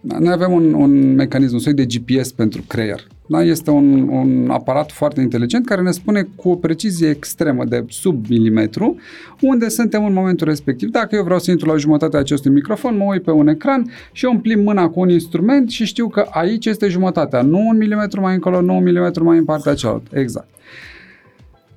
[0.00, 3.06] noi avem un, un mecanism, un soi de GPS pentru creier.
[3.26, 3.42] Da?
[3.42, 8.26] Este un, un aparat foarte inteligent care ne spune cu o precizie extremă de sub
[8.28, 8.96] milimetru
[9.40, 10.90] unde suntem în momentul respectiv.
[10.90, 14.24] Dacă eu vreau să intru la jumătatea acestui microfon, mă uit pe un ecran și
[14.24, 18.20] eu împlim mâna cu un instrument și știu că aici este jumătatea, nu un milimetru
[18.20, 20.18] mai încolo, nu un milimetru mai în partea cealaltă.
[20.18, 20.48] Exact.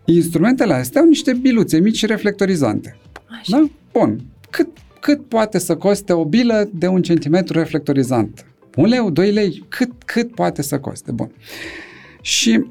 [0.05, 2.97] Instrumentele astea au niște biluțe mici reflectorizante.
[3.39, 3.57] Așa.
[3.57, 3.69] Da?
[3.99, 4.19] Bun.
[4.49, 4.67] Cât,
[5.01, 8.45] cât poate să coste o bilă de un centimetru reflectorizant?
[8.75, 11.11] Un leu, doi lei, cât, cât poate să coste.
[11.11, 11.31] Bun.
[12.21, 12.65] Și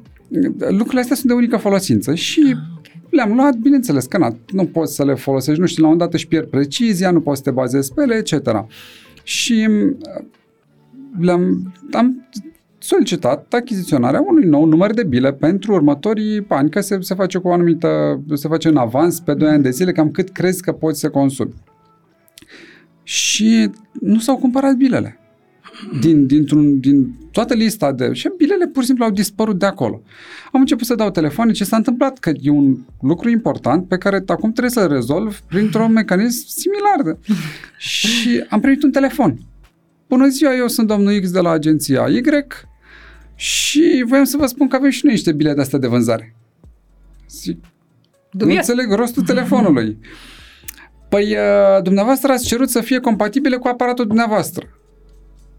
[0.58, 3.02] lucrurile astea sunt de unică folosință și ah, okay.
[3.10, 6.14] le-am luat, bineînțeles că na, nu poți să le folosești, nu știu, la un dat
[6.14, 8.64] își pierd precizia, nu poți să te bazezi pe ele, etc.
[9.22, 10.24] Și uh,
[11.18, 12.28] le-am am
[12.78, 17.48] solicitat achiziționarea unui nou număr de bile pentru următorii ani, că se, se face cu
[17.48, 20.72] o anumită, se face în avans pe 2 ani de zile, cam cât crezi că
[20.72, 21.54] poți să consumi.
[23.10, 23.70] Și
[24.00, 25.18] nu s-au cumpărat bilele
[26.00, 28.12] din, dintr-un, din toată lista de...
[28.12, 30.02] Și bilele pur și simplu au dispărut de acolo.
[30.52, 34.22] Am început să dau telefoane ce s-a întâmplat, că e un lucru important pe care
[34.26, 37.02] acum trebuie să-l rezolv printr-un mecanism similar.
[37.04, 37.34] De...
[37.78, 39.38] Și am primit un telefon.
[40.08, 42.22] Bună ziua, eu sunt domnul X de la agenția Y
[43.34, 46.34] și voiam să vă spun că avem și noi niște bilete astea de vânzare.
[47.30, 47.64] Zic,
[48.30, 49.98] nu înțeleg rostul telefonului.
[51.10, 54.66] Păi, uh, dumneavoastră ați cerut să fie compatibile cu aparatul dumneavoastră.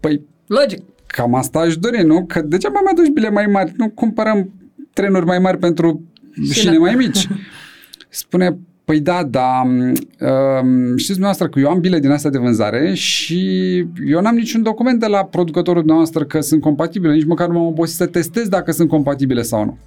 [0.00, 0.80] Păi, logic.
[1.06, 2.24] Cam asta aș dori, nu?
[2.26, 3.72] Că degeaba mi aduci bile mai mari.
[3.76, 4.52] Nu cumpărăm
[4.92, 6.02] trenuri mai mari pentru
[6.44, 7.28] și, și ne mai mici.
[8.08, 12.94] Spune, Păi da, da, uh, știți dumneavoastră că eu am bile din asta de vânzare
[12.94, 17.54] și eu n-am niciun document de la producătorul dumneavoastră că sunt compatibile, nici măcar nu
[17.54, 19.78] m-am obosit să testez dacă sunt compatibile sau nu.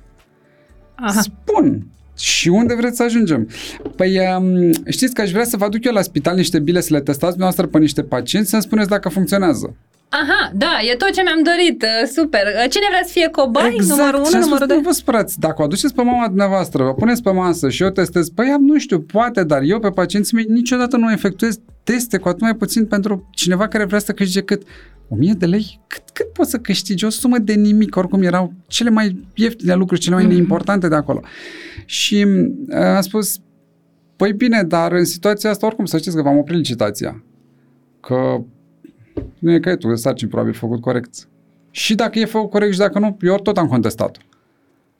[0.95, 1.21] Aha.
[1.21, 1.88] Spun.
[2.17, 3.49] Și unde vreți să ajungem?
[3.95, 6.93] Păi um, știți că aș vrea să vă aduc eu la spital niște bile să
[6.93, 9.75] le testați dumneavoastră pe niște pacienți să-mi spuneți dacă funcționează.
[10.10, 12.41] Aha, da, e tot ce mi-am dorit, uh, super.
[12.46, 13.74] Uh, cine vrea să fie cobai?
[13.74, 14.00] Exact.
[14.00, 14.78] Numărul 1, numărul 2?
[14.78, 17.89] Nu vă spărați, dacă o aduceți pe mama dumneavoastră, vă puneți pe masă și eu
[17.89, 22.28] testez, păi nu știu, poate, dar eu pe pacienții mei niciodată nu efectuez teste, cu
[22.28, 24.63] atât mai puțin pentru cineva care vrea să câștige cât
[25.10, 27.06] 1000 de lei, cât, cât poți să câștigi?
[27.06, 30.28] O sumă de nimic, oricum erau cele mai ieftine lucruri, cele mai mm-hmm.
[30.28, 31.22] neimportante de acolo.
[31.86, 33.38] Și uh, a spus,
[34.15, 37.24] păi bine, dar în situația asta oricum să știți că v-am oprit licitația.
[38.00, 38.44] Că
[39.45, 41.27] nu e caietul de sarcini probabil făcut corect.
[41.71, 44.17] Și dacă e făcut corect și dacă nu, eu tot am contestat.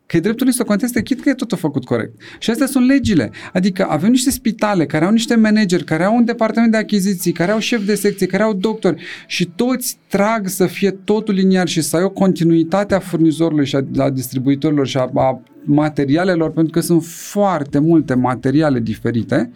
[0.06, 2.22] Că e dreptul lui să conteste, chit că e totul făcut corect.
[2.40, 3.32] Și astea sunt legile.
[3.54, 7.52] Adică avem niște spitale care au niște manageri, care au un departament de achiziții, care
[7.52, 11.82] au șef de secție, care au doctori și toți trag să fie totul liniar și
[11.82, 16.72] să ai o continuitate a furnizorului și a, a distribuitorilor și a, a materialelor, pentru
[16.72, 19.52] că sunt foarte multe materiale diferite.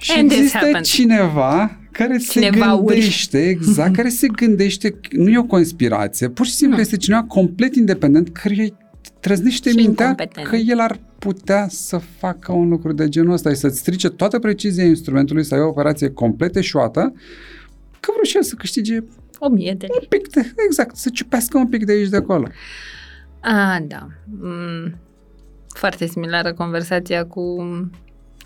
[0.00, 3.48] Și And există cineva care cineva se gândește, uri.
[3.48, 6.82] exact, care se gândește, nu e o conspirație, pur și simplu nu.
[6.82, 8.72] este cineva complet independent care
[9.20, 13.78] trăznește mintea că el ar putea să facă un lucru de genul ăsta și să-ți
[13.78, 17.00] strice toată precizia instrumentului, să ai o operație complet eșuată,
[18.00, 18.98] că vreau și el să câștige
[19.38, 19.98] o mie de lei.
[20.00, 22.46] Un pic de, exact, să ciupească un pic de aici de acolo.
[23.40, 24.06] Ah, da.
[24.40, 24.96] Mm,
[25.74, 27.62] foarte similară conversația cu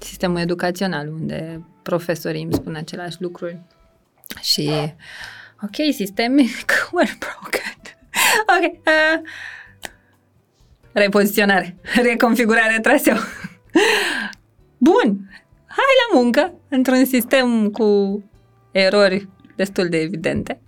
[0.05, 3.61] sistemul educațional, unde profesorii îmi spun același lucruri.
[4.41, 4.71] Și,
[5.63, 7.75] ok, sistemic, we're broken.
[8.57, 9.29] ok, uh,
[10.93, 13.17] repoziționare, reconfigurare traseu.
[14.89, 15.31] Bun,
[15.67, 18.23] hai la muncă într-un sistem cu
[18.73, 20.61] erori destul de evidente.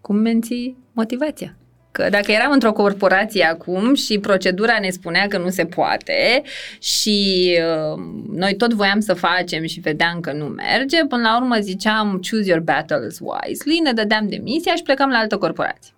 [0.00, 1.56] Cum menții motivația?
[1.96, 6.42] Că dacă eram într-o corporație acum și procedura ne spunea că nu se poate
[6.78, 7.50] și
[7.92, 12.20] uh, noi tot voiam să facem și vedeam că nu merge, până la urmă ziceam
[12.30, 15.94] choose your battles wisely, ne dădeam demisia și plecam la altă corporație.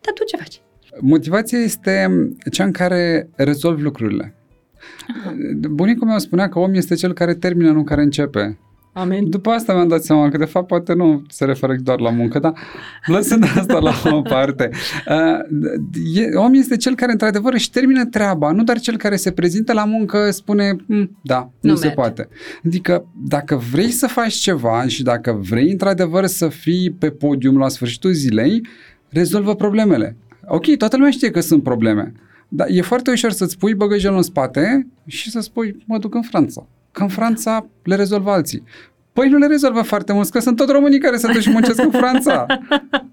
[0.00, 0.60] Dar tu ce faci?
[1.00, 2.08] Motivația este
[2.52, 4.34] cea în care rezolvi lucrurile.
[5.18, 5.34] Aha.
[5.70, 8.58] Bunicul meu spunea că om este cel care termină, nu care începe.
[8.96, 9.30] Amin.
[9.30, 12.38] După asta mi-am dat seama că de fapt poate nu se referă doar la muncă,
[12.38, 12.52] dar
[13.06, 14.70] lăsând asta la o parte.
[15.08, 15.74] Uh,
[16.14, 19.72] e, om este cel care într-adevăr își termină treaba, nu doar cel care se prezintă
[19.72, 22.28] la muncă spune hm, da, nu, nu se poate.
[22.64, 27.68] Adică dacă vrei să faci ceva și dacă vrei într-adevăr să fii pe podium la
[27.68, 28.66] sfârșitul zilei,
[29.08, 30.16] rezolvă problemele.
[30.46, 32.12] Ok, toată lumea știe că sunt probleme,
[32.48, 36.22] dar e foarte ușor să-ți pui băgăjelul în spate și să spui mă duc în
[36.22, 38.62] Franța că în Franța le rezolvă alții.
[39.12, 41.82] Păi nu le rezolvă foarte mult, că sunt tot românii care se duc și muncesc
[41.82, 42.46] în Franța.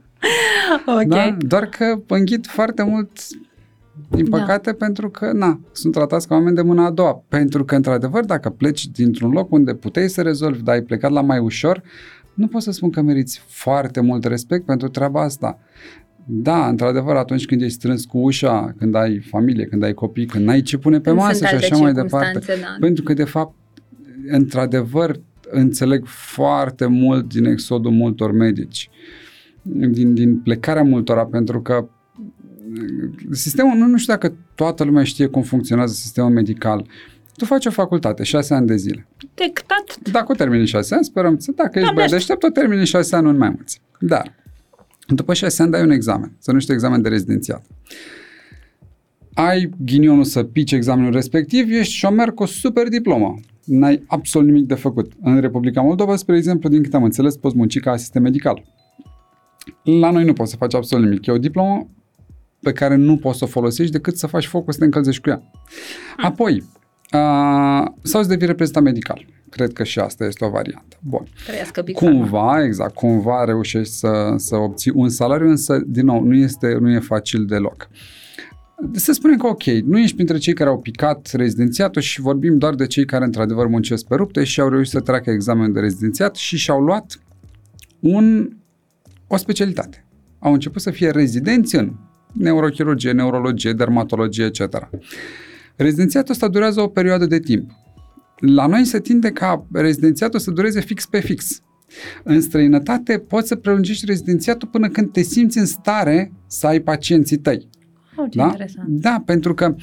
[1.00, 1.04] ok.
[1.04, 1.38] Da?
[1.40, 3.10] Doar că înghit foarte mult
[4.10, 4.38] din da.
[4.38, 4.86] păcate, da.
[4.86, 7.24] pentru că, na, sunt tratați ca oameni de mâna a doua.
[7.28, 11.22] Pentru că, într-adevăr, dacă pleci dintr-un loc unde puteai să rezolvi, dar ai plecat la
[11.22, 11.84] mai ușor,
[12.34, 15.60] nu pot să spun că meriți foarte mult respect pentru treaba asta.
[16.26, 20.46] Da, într-adevăr, atunci când ești strâns cu ușa, când ai familie, când ai copii, când
[20.46, 22.40] n-ai ce pune pe când masă și așa mai departe.
[22.48, 22.76] Da.
[22.80, 23.56] Pentru că, de fapt,
[24.28, 28.90] într-adevăr, înțeleg foarte mult din exodul multor medici,
[29.62, 31.88] din, din plecarea multora, pentru că
[33.32, 36.88] sistemul, nu, nu știu dacă toată lumea știe cum funcționează sistemul medical.
[37.36, 39.08] Tu faci o facultate, șase ani de zile.
[39.34, 40.10] Dictat.
[40.12, 43.30] Dacă o termini șase ani, sperăm să, dacă ești băiat deștept, o termini șase ani,
[43.30, 43.82] în mai mulți.
[44.00, 44.36] Dar,
[45.08, 47.66] după șase ani dai un examen, se numește examen de rezidențiat.
[49.34, 54.68] Ai ghinionul să pici examenul respectiv, ești șomer cu o super diplomă n-ai absolut nimic
[54.68, 55.12] de făcut.
[55.22, 58.64] În Republica Moldova, spre exemplu, din câte am înțeles, poți munci ca asistent medical.
[59.84, 61.26] La noi nu poți să faci absolut nimic.
[61.26, 61.90] E o diplomă
[62.60, 65.30] pe care nu poți să o folosești decât să faci focul să te încălzești cu
[65.30, 65.36] ea.
[65.36, 66.26] Hmm.
[66.26, 66.64] Apoi,
[67.10, 69.26] a, sau să devii reprezentant medical.
[69.50, 70.98] Cred că și asta este o variantă.
[71.02, 71.28] Bun.
[71.94, 76.90] Cumva, exact, cumva reușești să, să obții un salariu, însă, din nou, nu, este, nu
[76.90, 77.90] e facil deloc.
[78.78, 82.58] Uh, să spunem că ok, nu ești printre cei care au picat rezidențiatul și vorbim
[82.58, 85.80] doar de cei care într-adevăr muncesc pe rupte și au reușit să treacă examenul de
[85.80, 87.20] rezidențiat și și-au luat
[88.00, 88.50] un,
[89.28, 90.06] o specialitate.
[90.40, 91.94] Au început să fie rezidenți în
[92.34, 94.90] neurochirurgie, neurologie, dermatologie, etc.
[95.76, 97.72] Rezidențiatul ăsta durează o perioadă de timp.
[98.40, 101.62] La noi se tinde ca rezidențiatul să dureze fix pe fix.
[102.24, 107.38] În străinătate poți să prelungești rezidențiatul până când te simți în stare să ai pacienții
[107.38, 107.70] tăi.
[108.16, 108.44] Oh, ce Da?
[108.44, 108.88] interesant.
[108.88, 109.76] Da, pentru că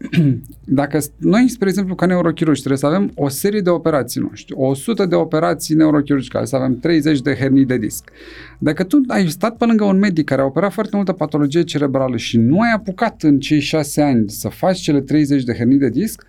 [0.80, 4.60] dacă noi, spre exemplu, ca neurochirurgi, trebuie să avem o serie de operații, nu știu,
[4.60, 8.10] 100 de operații neurochirurgicale, să avem 30 de hernii de disc.
[8.58, 12.16] Dacă tu ai stat pe lângă un medic care a operat foarte multă patologie cerebrală
[12.16, 15.88] și nu ai apucat în cei 6 ani să faci cele 30 de hernii de
[15.88, 16.24] disc,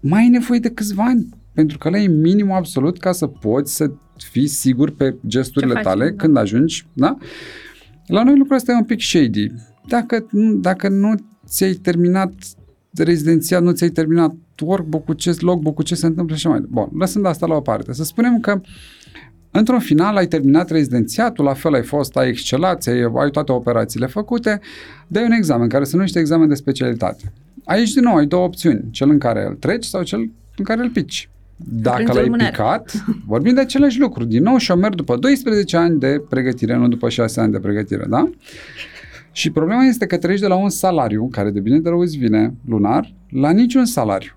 [0.00, 1.28] mai ai nevoie de câțiva ani.
[1.54, 3.90] Pentru că ăla e minimul absolut ca să poți să
[4.30, 6.16] fii sigur pe gesturile faci, tale da.
[6.16, 7.16] când ajungi, da?
[8.06, 9.52] La noi lucrul ăsta e un pic shady.
[9.88, 11.14] Dacă, nu- dacă nu
[11.46, 12.32] ți-ai terminat
[12.96, 16.66] rezidențiat, nu ți-ai terminat workbook cu ce logbook cu ce se întâmplă și așa mai
[16.68, 16.90] departe.
[16.90, 17.92] Bun, lăsând asta la o parte.
[17.92, 18.60] Să spunem că
[19.50, 24.06] într-un final ai terminat rezidențiatul, la fel ai fost, ai excelat, ai, ai toate operațiile
[24.06, 24.60] făcute,
[25.06, 27.32] dai un examen care se numește examen de specialitate.
[27.64, 28.84] Aici, din nou, ai două opțiuni.
[28.90, 31.28] Cel în care îl treci sau cel în care îl pici.
[31.56, 32.50] Dacă prinzi o l-ai lumânare.
[32.50, 34.24] picat, vorbim de același lucru.
[34.24, 38.04] Din nou și merg după 12 ani de pregătire, nu după 6 ani de pregătire,
[38.08, 38.30] da?
[39.38, 42.16] Și problema este că treci de la un salariu, care de bine de rău îți
[42.16, 44.32] vine, lunar, la niciun salariu.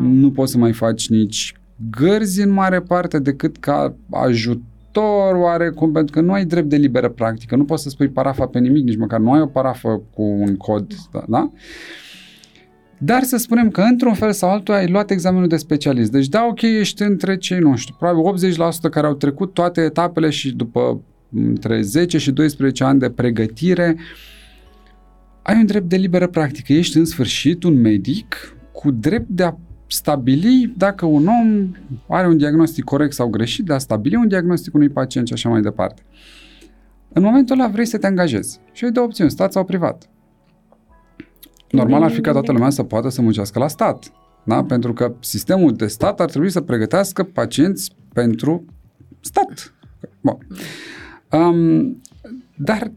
[0.00, 1.54] Nu poți să mai faci nici
[1.90, 7.08] gărzi în mare parte decât ca ajutor oarecum, pentru că nu ai drept de liberă
[7.08, 10.22] practică, nu poți să spui parafa pe nimic, nici măcar nu ai o parafă cu
[10.22, 11.24] un cod, da?
[11.28, 11.50] da?
[12.98, 16.10] Dar să spunem că într-un fel sau altul ai luat examenul de specialist.
[16.10, 18.50] Deci da, ok, ești între cei, nu știu, probabil
[18.88, 23.96] 80% care au trecut toate etapele și după între 10 și 12 ani de pregătire,
[25.42, 26.72] ai un drept de liberă practică.
[26.72, 31.70] Ești în sfârșit un medic cu drept de a stabili dacă un om
[32.08, 35.48] are un diagnostic corect sau greșit, de a stabili un diagnostic unui pacient și așa
[35.48, 36.02] mai departe.
[37.12, 40.10] În momentul ăla vrei să te angajezi și ai două opțiuni, stat sau privat.
[41.70, 44.12] Normal ar fi ca toată lumea să poată să muncească la stat.
[44.44, 44.64] Da?
[44.64, 48.64] Pentru că sistemul de stat ar trebui să pregătească pacienți pentru
[49.20, 49.74] stat.
[50.20, 50.38] Bun.
[51.32, 52.00] Um,
[52.56, 52.92] dar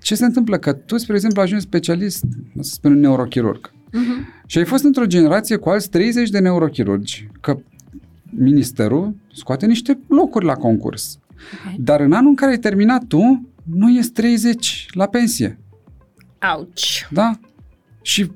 [0.00, 0.58] ce se întâmplă?
[0.58, 2.24] Că tu, spre exemplu, ajungi specialist,
[2.60, 3.72] să spunem, neurochirurg.
[3.92, 4.26] Mhm.
[4.46, 7.58] Și ai fost într-o generație cu alți 30 de neurochirurgi, că
[8.30, 11.18] ministerul scoate niște locuri la concurs.
[11.66, 11.76] Ok.
[11.78, 15.58] Dar în anul în care ai terminat tu, nu ești 30 la pensie.
[16.38, 17.08] Auci.
[17.10, 17.38] Da?
[18.02, 18.30] Și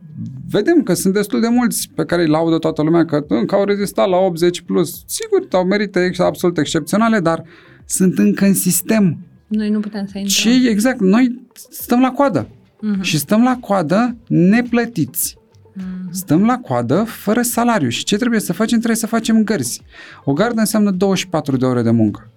[0.50, 3.64] vedem că sunt destul de mulți pe care îi laudă toată lumea că încă au
[3.64, 5.02] rezistat la 80 plus.
[5.06, 7.44] Sigur, au merite ex- absolut excepționale, dar
[7.88, 9.18] sunt încă în sistem.
[9.46, 10.26] Noi nu putem să intrăm.
[10.26, 12.48] Și exact, noi stăm la coadă.
[12.80, 13.02] Mhm.
[13.02, 15.36] Și stăm la coadă neplătiți.
[15.74, 16.12] Mhm.
[16.12, 17.88] Stăm la coadă fără salariu.
[17.88, 18.76] Și ce trebuie să facem?
[18.76, 19.82] Trebuie să facem gărzi.
[20.24, 22.30] O gardă înseamnă 24 de ore de muncă.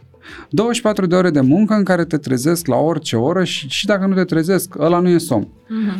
[0.49, 4.05] 24 de ore de muncă în care te trezesc la orice oră și, și dacă
[4.05, 5.47] nu te trezesc, ăla nu e somn.
[5.67, 5.99] Mhm.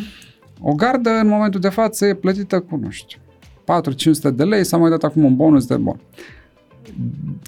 [0.60, 3.20] O gardă în momentul de față e plătită cu, nu știu,
[3.64, 6.00] 4-500 de lei, s-a mai dat acum un bonus de bon.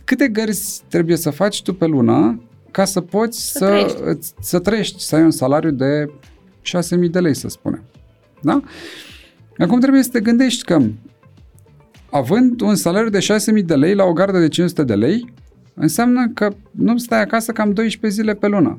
[0.04, 2.42] Câte gărzi trebuie să faci tu pe lună
[2.72, 3.98] ca să poți Să să, trăiești.
[3.98, 6.06] să, să trăiești, să ai un salariu de
[7.06, 7.84] 6.000 de lei, să spunem.
[8.42, 8.62] Da?
[9.58, 10.82] Acum trebuie să te gândești că
[12.10, 13.20] având un salariu de
[13.58, 15.34] 6.000 de lei la o gardă de 500 de lei,
[15.74, 18.78] înseamnă că nu stai acasă cam 12 zile pe lună.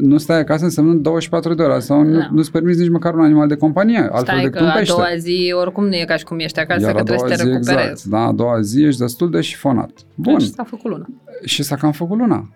[0.00, 2.28] Nu stai acasă înseamnă 24 de ore sau nu, Da.
[2.32, 4.92] nu-ți permiți nici măcar un animal de companie, altfel Stai decât că un a pește.
[4.94, 7.36] doua zi oricum nu e ca și cum ești acasă, Iar că a trebuie doua
[7.36, 7.90] să te zi, recuperezi.
[7.90, 9.90] exact, da, a doua zi ești destul de șifonat.
[10.14, 11.06] Bun, Deci s-a făcut luna.
[11.44, 12.48] și s-a cam făcut luna.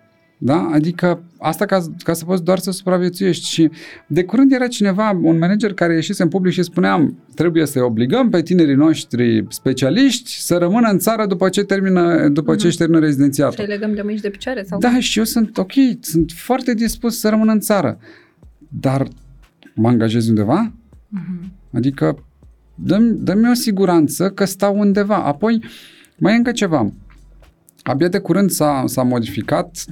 [0.45, 0.69] Da?
[0.73, 3.47] Adică asta ca, ca să poți doar să supraviețuiești.
[3.47, 3.69] Și
[4.07, 8.29] de curând era cineva, un manager care ieșise în public și spuneam trebuie să-i obligăm
[8.29, 12.99] pe tinerii noștri specialiști să rămână în țară după ce termină, după ce își termină
[12.99, 13.55] rezidențiatul.
[13.55, 14.63] Să-i legăm de mâini și de picioare?
[14.63, 14.79] Sau?
[14.79, 17.97] Da, și eu sunt ok, sunt foarte dispus să rămân în țară.
[18.79, 19.07] Dar
[19.75, 20.71] mă angajez undeva?
[21.07, 21.51] Mhm.
[21.73, 22.23] Adică
[22.75, 25.15] dă-mi, dă-mi o siguranță că stau undeva.
[25.15, 25.63] Apoi,
[26.17, 26.91] mai e încă ceva.
[27.83, 29.83] Abia de curând s-a, s-a modificat.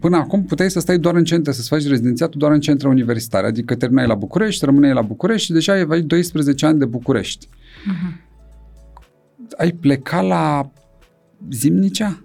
[0.00, 3.46] Până acum puteai să stai doar în centre, să-ți faci rezidențiatul doar în centre universitare.
[3.46, 7.48] Adică terminai la București, rămâneai la București și deja ai 12 ani de București.
[7.86, 8.20] Mhm.
[9.56, 10.70] Ai plecat la
[11.50, 12.22] Zimnicea?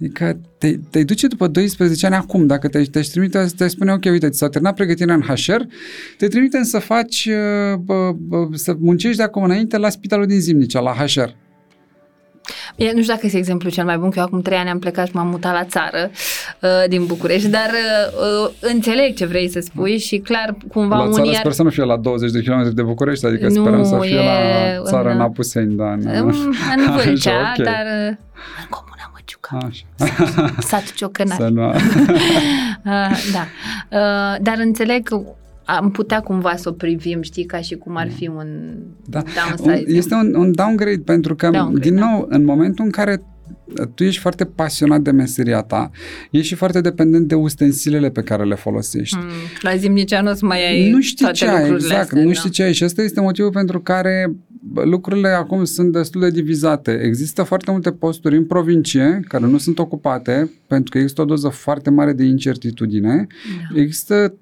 [0.00, 4.04] Adică te, te duce după 12 ani acum, dacă te, te trimite, te spune, ok,
[4.04, 5.60] uite, ți s-a terminat pregătirea în HR,
[6.16, 10.40] te trimitem să faci, uh, bă, bă, să muncești de acum înainte la spitalul din
[10.40, 11.28] Zimnicea, la HR.
[12.80, 14.78] Bine, nu știu dacă e exemplu cel mai bun, că eu acum trei ani am
[14.78, 16.10] plecat și m-am mutat la țară
[16.60, 21.08] uh, din București, dar uh, uh, înțeleg ce vrei să spui și clar cumva la
[21.10, 23.84] țară unii sper să nu fie la 20 de km de București, adică Nu, sperăm
[23.84, 25.90] să fie e la țară în- în Apuseni, da.
[25.92, 26.32] În, În,
[26.86, 27.64] în Vâlcea, Așa, ok.
[27.64, 28.16] dar uh,
[28.60, 30.52] în comuna Măciuca, Așa.
[30.58, 31.36] satul Ciocănar.
[31.36, 31.72] Să nu...
[32.84, 32.92] Uh,
[33.32, 33.46] da.
[33.88, 35.20] Uh, dar înțeleg că
[35.78, 38.46] am putea cumva să o privim, știi, ca și cum ar fi un
[39.06, 39.22] Da.
[39.46, 39.84] downside.
[39.90, 42.10] Un- Este un, un downgrade pentru că, Downgrade, din da.
[42.10, 43.22] nou, în momentul în care
[43.94, 45.90] tu ești foarte pasionat de meseria ta,
[46.30, 49.16] ești și foarte dependent de ustensilele pe care le folosești.
[49.16, 49.22] Mm,
[49.60, 52.32] la zimnicea nu mai ai Nu știi ce ai, exact, astea, nu da.
[52.32, 54.34] știi ce ai și ăsta este motivul pentru care
[54.84, 57.00] lucrurile acum sunt destul de divizate.
[57.04, 61.48] Există foarte multe posturi în provincie care nu sunt ocupate pentru că există o doză
[61.48, 63.26] foarte mare de incertitudine.
[63.74, 63.80] Da.
[63.80, 64.34] Există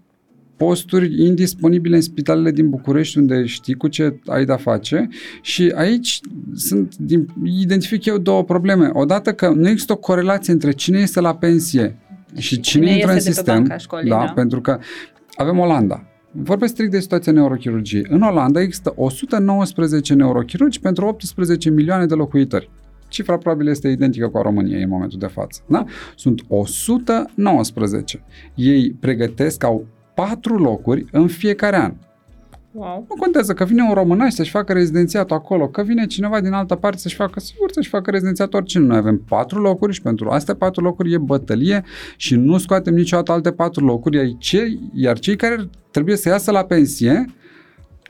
[0.59, 5.09] posturi indisponibile în spitalele din București unde știi cu ce ai de-a face
[5.43, 6.21] și aici
[6.55, 7.27] sunt, din,
[7.61, 8.91] identific eu două probleme.
[8.93, 11.97] Odată că nu există o corelație între cine este la pensie
[12.37, 13.75] și cine, cine intră în sistem.
[13.79, 14.79] Școlii, da, da, pentru că
[15.35, 16.03] avem Olanda.
[16.31, 18.07] Vorbesc strict de situația neurochirurgiei.
[18.09, 22.71] În Olanda există 119 neurochirurgi pentru 18 milioane de locuitori.
[23.09, 25.61] Cifra probabil este identică cu a României în momentul de față.
[25.67, 25.85] Da?
[26.17, 28.21] Sunt 119.
[28.55, 29.87] Ei pregătesc, au
[30.25, 31.93] patru locuri în fiecare an.
[32.73, 33.07] Wow.
[33.09, 36.75] Nu contează că vine un românaș să-și facă rezidențiatul acolo, că vine cineva din altă
[36.75, 38.85] parte să-și facă, sigur să-și facă rezidențiatul oricine.
[38.85, 41.85] Noi avem patru locuri și pentru astea patru locuri e bătălie
[42.17, 46.51] și nu scoatem niciodată alte patru locuri, iar cei, iar cei care trebuie să iasă
[46.51, 47.25] la pensie,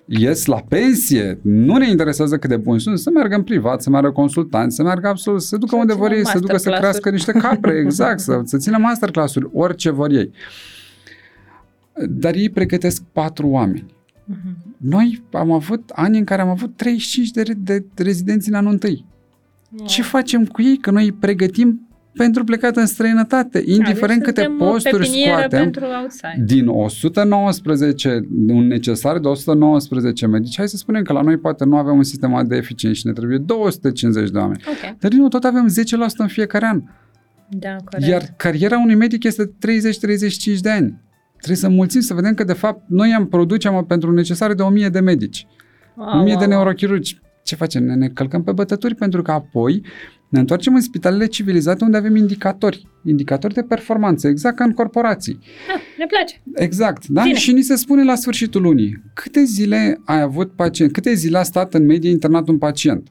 [0.05, 3.91] ies la pensie, nu ne interesează cât de buni sunt, să meargă în privat, să
[3.91, 7.33] meargă consultanți, să meargă absolut, să ducă unde vor ei, să ducă să crească niște
[7.33, 10.31] capre, exact, să, să țină masterclass-uri, orice vor ei.
[12.09, 13.86] Dar ei pregătesc patru oameni.
[13.86, 14.76] Uh-huh.
[14.76, 19.05] Noi am avut ani în care am avut 35 de, de rezidenți în anul întâi.
[19.76, 19.86] Wow.
[19.86, 20.76] Ce facem cu ei?
[20.76, 21.88] Că noi îi pregătim
[22.18, 25.70] pentru plecat în străinătate, indiferent da, câte posturi scoatem
[26.44, 31.76] din 119, un necesar de 119 medici, hai să spunem că la noi poate nu
[31.76, 34.62] avem un sistem de eficient și ne trebuie 250 de oameni.
[34.76, 34.96] Okay.
[35.01, 35.70] Dar din nou tot avem 10%
[36.16, 36.82] în fiecare an.
[37.51, 38.11] Da, corect.
[38.11, 39.46] Iar cariera unui medic este
[40.57, 41.01] 30-35 de ani.
[41.39, 44.89] Trebuie să mulțim să vedem că de fapt noi am producem pentru necesare de 1000
[44.89, 45.47] de medici.
[45.97, 47.20] Wow, 1000 wow, de neurochirurgi.
[47.43, 47.84] Ce facem?
[47.84, 49.82] Ne, ne călcăm pe bătături pentru că apoi
[50.28, 55.39] ne întoarcem în spitalele civilizate unde avem indicatori, indicatori de performanță, exact ca în corporații.
[55.74, 56.43] Ah, ne place.
[56.55, 57.22] Exact, da?
[57.22, 57.34] Zine.
[57.34, 61.43] Și ni se spune la sfârșitul lunii, câte zile ai avut pacient, câte zile a
[61.43, 63.09] stat în medie internat un pacient?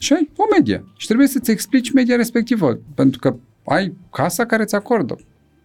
[0.00, 0.84] Și ai o medie.
[0.96, 5.18] Și trebuie să-ți explici media respectivă, pentru că ai casa care ți acordă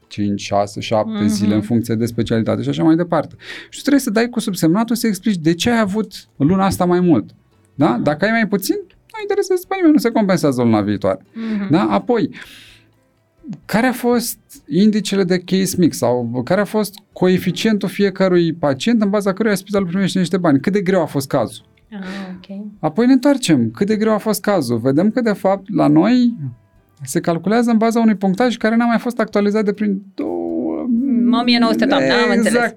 [0.08, 1.26] 5, 6, 7 uh-huh.
[1.26, 3.36] zile în funcție de specialitate și așa mai departe.
[3.64, 6.86] Și tu trebuie să dai cu subsemnatul să explici de ce ai avut luna asta
[6.86, 7.30] mai mult.
[7.76, 7.99] Da?
[8.03, 11.20] Dacă ai mai puțin, nu interesează pe nimeni, nu se compensează luna viitoare.
[11.20, 11.70] Uh-huh.
[11.70, 11.88] Da?
[11.89, 12.30] Apoi,
[13.66, 19.10] care a fost indicele de case mix sau care a fost coeficientul fiecărui pacient în
[19.10, 20.60] baza căruia spitalul primește niște bani?
[20.60, 21.66] Cât de greu a fost cazul?
[21.91, 22.72] Ah, okay.
[22.80, 23.72] Apoi ne întoarcem.
[23.72, 24.78] Cât de greu a fost cazul?
[24.78, 26.36] Vedem că, de fapt, la noi
[27.04, 30.88] se calculează în baza unui punctaj care n-a mai fost actualizat de prin două...
[31.41, 32.12] 1900, exact.
[32.12, 32.76] am înțeles.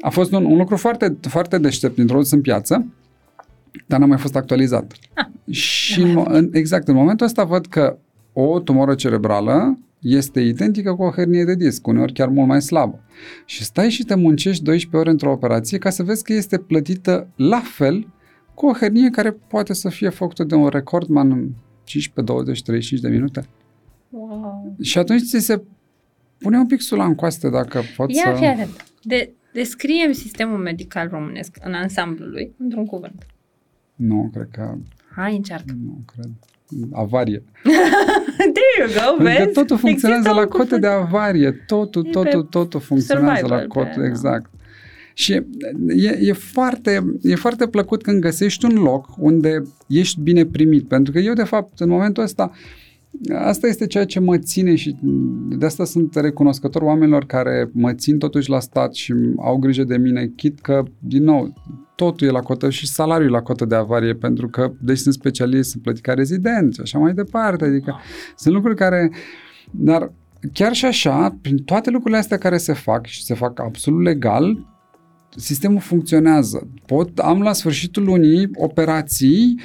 [0.00, 2.86] A fost un, un lucru foarte, foarte deștept introdus în piață,
[3.86, 4.92] dar n-a mai fost actualizat.
[5.14, 7.96] Ah, și în, în, exact, în momentul ăsta văd că
[8.32, 13.00] o tumoră cerebrală este identică cu o hernie de disc, uneori chiar mult mai slabă.
[13.44, 17.28] Și stai și te muncești 12 ore într-o operație ca să vezi că este plătită
[17.36, 18.08] la fel
[18.54, 21.48] cu o hernie care poate să fie făcută de un recordman în
[21.84, 23.44] 15, 20, 35 de minute.
[24.08, 24.74] Wow.
[24.80, 25.62] Și atunci ți se
[26.38, 28.36] pune un pic sula în coaste dacă poți Ia să...
[28.38, 28.84] fii atent.
[29.02, 33.26] De, descriem sistemul medical românesc în ansamblul lui, într-un cuvânt.
[33.94, 34.74] Nu, cred că...
[35.16, 35.74] Hai, încearcă.
[35.84, 36.30] Nu, cred.
[36.92, 37.42] Avarie.
[38.56, 39.38] There you go, vezi?
[39.38, 40.80] Că totul funcționează Există la un cote cuvânt.
[40.82, 41.50] de avarie.
[41.52, 44.50] Totul, E totul, pe totul funcționează survival, la cote, pe- exact.
[45.14, 45.32] Și
[45.88, 50.88] e, e, foarte, e foarte plăcut când găsești un loc unde ești bine primit.
[50.88, 52.50] Pentru că eu, de fapt, în momentul ăsta,
[53.34, 54.96] asta este ceea ce mă ține și
[55.58, 59.96] de asta sunt recunoscător oamenilor care mă țin totuși la stat și au grijă de
[59.96, 61.54] mine, chit că, din nou,
[61.94, 65.14] totul e la cotă și salariul e la cotă de avarie, pentru că, deci sunt
[65.14, 67.64] specialist, sunt plătit ca rezident și așa mai departe.
[67.64, 67.96] Adică
[68.36, 69.10] sunt lucruri care...
[69.70, 70.12] Dar
[70.52, 74.71] chiar și așa, prin toate lucrurile astea care se fac și se fac absolut legal,
[75.36, 76.68] sistemul funcționează.
[76.86, 79.60] Pot, am la sfârșitul lunii operații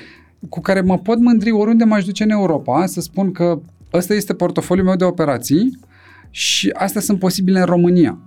[0.49, 3.59] cu care mă pot mândri oriunde m-aș duce în Europa, să spun că
[3.93, 5.79] ăsta este portofoliul meu de operații
[6.29, 8.17] și astea sunt posibile în România.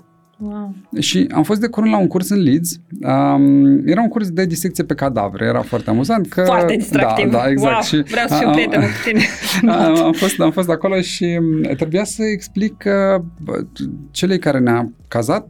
[0.43, 0.75] Wow.
[0.99, 2.81] Și am fost de curând la un curs în Leeds.
[3.01, 5.45] Um, era un curs de disecție pe cadavre.
[5.45, 6.29] Era foarte amuzant.
[6.29, 7.31] Că, Foarte distractiv.
[7.31, 7.73] Da, da, exact.
[7.73, 9.23] Wow, și, vreau să fiu am- prietenă cu tine.
[9.73, 13.65] am, am, fost, am fost acolo și m, trebuia să explic uh, bă,
[14.11, 15.49] celei care ne-a cazat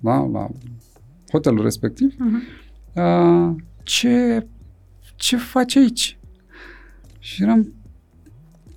[0.00, 0.48] da, la
[1.34, 2.42] hotelul respectiv Mhm.
[2.94, 4.46] uh, ce,
[5.16, 6.18] ce faci aici?
[7.18, 7.72] Și eram,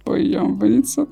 [0.04, 1.08] păi am venit să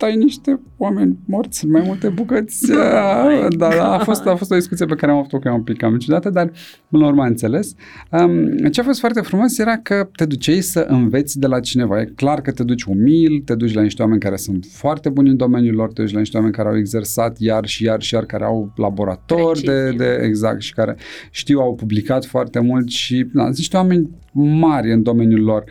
[0.00, 2.72] tai niște oameni morți în mai multe bucăți.
[2.72, 5.62] Oh da, da, a fost, a fost o discuție pe care am avut-o că un
[5.62, 6.50] pic cam ciudată, dar
[6.88, 7.74] până la urmă am înțeles.
[8.10, 12.00] Um, ce a fost foarte frumos era că te duceai să înveți de la cineva.
[12.00, 15.28] E clar că te duci umil, te duci la niște oameni care sunt foarte buni
[15.28, 18.14] în domeniul lor, te duci la niște oameni care au exersat iar și iar și
[18.14, 20.96] iar, care au laboratori de, de, exact, și care
[21.30, 25.64] știu, au publicat foarte mult și na, niște oameni mari în domeniul lor.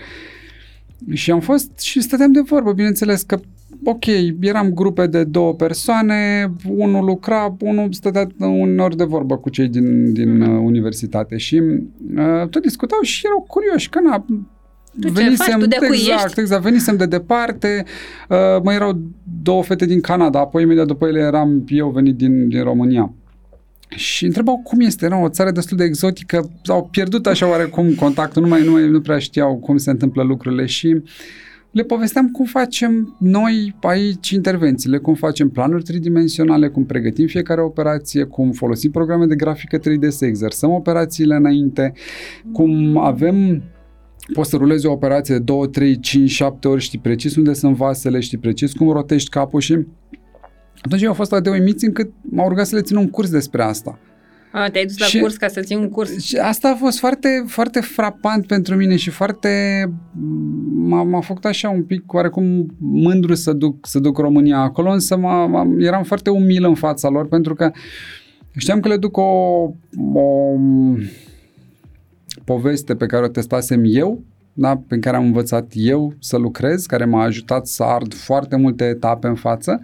[1.11, 3.39] Și am fost și stăteam de vorbă, bineînțeles că
[3.83, 4.05] ok,
[4.39, 10.13] eram grupe de două persoane, unul lucra, unul stătea uneori de vorbă cu cei din,
[10.13, 10.55] din mm.
[10.55, 14.25] uh, universitate și uh, tot discutau și erau curioși că na,
[14.99, 15.61] tu venisem, ce faci?
[15.61, 16.39] Tu de exact, ești?
[16.39, 17.85] exact, venisem de departe,
[18.29, 19.01] uh, mai erau
[19.41, 23.13] două fete din Canada, apoi imediat după ele eram eu venit din, din România.
[23.95, 28.41] Și întrebau cum este, era o țară destul de exotică, au pierdut așa oarecum contactul,
[28.41, 31.01] nu mai, nu, mai, nu prea știau cum se întâmplă lucrurile și uh,
[31.71, 38.23] le povesteam cum facem noi aici intervențiile, cum facem planuri tridimensionale, cum pregătim fiecare operație,
[38.23, 41.93] cum folosim programe de grafică 3D să exersăm operațiile înainte,
[42.51, 43.63] cum avem
[44.33, 47.75] poți să rulezi o operație de 2, 3, 5, 7 ori, știi precis unde sunt
[47.75, 49.85] vasele, știi precis cum rotești capul și
[50.81, 53.29] atunci eu au fost atât de uimiți încât m-au rugat să le țin un curs
[53.29, 53.99] despre asta.
[54.51, 56.19] A, te-ai dus la și, curs ca să ții un curs.
[56.19, 59.49] Și asta a fost foarte, foarte frapant pentru mine și foarte...
[60.73, 65.17] M-a, m-a făcut așa un pic oarecum mândru să duc, să duc România acolo, însă
[65.17, 67.71] m-a, m-a, eram foarte umil în fața lor pentru că
[68.57, 69.21] știam că le duc o,
[70.13, 70.55] o
[72.43, 74.23] poveste pe care o testasem eu
[74.59, 78.83] da, pe care am învățat eu să lucrez, care m-a ajutat să ard foarte multe
[78.83, 79.79] etape în față.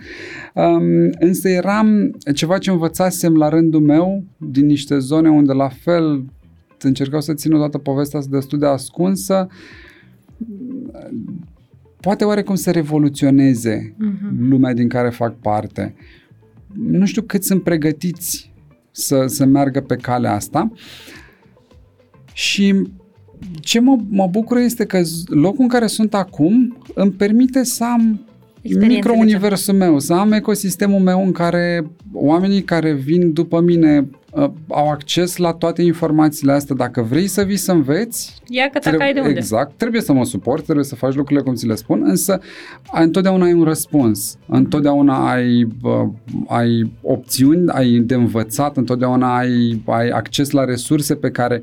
[0.53, 6.26] Um, însă eram ceva ce învățasem la rândul meu din niște zone unde la fel
[6.82, 9.47] încercau să țin toată povestea asta destul de ascunsă
[11.99, 14.38] poate oarecum să revoluționeze uh-huh.
[14.39, 15.95] lumea din care fac parte.
[16.73, 18.53] Nu știu cât sunt pregătiți
[18.91, 20.71] să, să meargă pe calea asta
[22.34, 22.89] și
[23.59, 28.19] ce mă, mă bucură este că locul în care sunt acum îmi permite să am
[28.73, 34.89] micro-universul meu, să am ecosistemul meu în care oamenii care vin după mine uh, au
[34.89, 36.75] acces la toate informațiile astea.
[36.75, 39.31] Dacă vrei să vii să înveți, Ia că trebuie, ai de unde.
[39.31, 42.39] Exact, trebuie să mă suport, trebuie să faci lucrurile cum ți le spun, însă
[42.91, 46.07] întotdeauna ai un răspuns, întotdeauna ai, uh,
[46.47, 51.61] ai opțiuni, ai de învățat, întotdeauna ai, ai acces la resurse pe care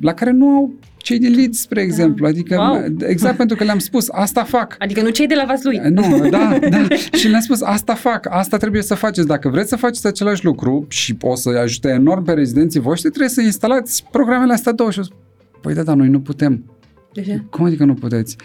[0.00, 0.72] la care nu au
[1.04, 1.86] cei din Leeds, spre da.
[1.86, 2.26] exemplu.
[2.26, 3.06] Adică, wow.
[3.06, 4.76] exact pentru că le-am spus, asta fac.
[4.78, 5.80] Adică nu cei de la Vaslui.
[5.90, 6.86] Nu, da, da.
[7.12, 9.26] Și le-am spus, asta fac, asta trebuie să faceți.
[9.26, 13.30] Dacă vreți să faceți același lucru și o să ajute enorm pe rezidenții voștri, trebuie
[13.30, 14.90] să instalați programele astea două.
[14.90, 15.00] Și
[15.60, 16.64] păi da, dar noi nu putem.
[17.12, 17.42] De ce?
[17.50, 18.36] Cum adică nu puteți?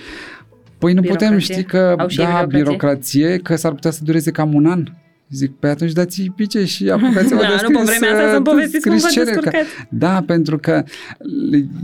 [0.77, 2.47] Păi nu putem, știi că, da, birocrație?
[2.47, 4.83] birocrație, că s-ar putea să dureze cam un an.
[5.31, 8.89] Zic, pe atunci dați pice și apucați-vă da, de nu, pe vremea asta să-mi povestiți
[8.89, 10.83] cum vă Da, pentru că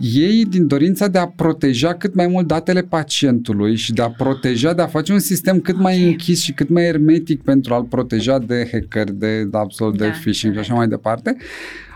[0.02, 4.74] ei din dorința de a proteja cât mai mult datele pacientului și de a proteja,
[4.74, 8.40] de a face un sistem cât mai închis și cât mai hermetic pentru a-l proteja
[8.40, 11.38] de hacker, de, de absolut da, de phishing da, și așa mai departe,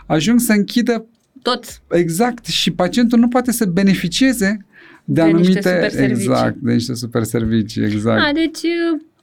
[0.05, 1.05] ajung să închidă
[1.41, 1.81] tot.
[1.91, 2.45] Exact.
[2.45, 4.65] Și pacientul nu poate să beneficieze
[5.03, 8.21] de, de anumite, exact, de niște super servicii, exact.
[8.21, 8.59] A, deci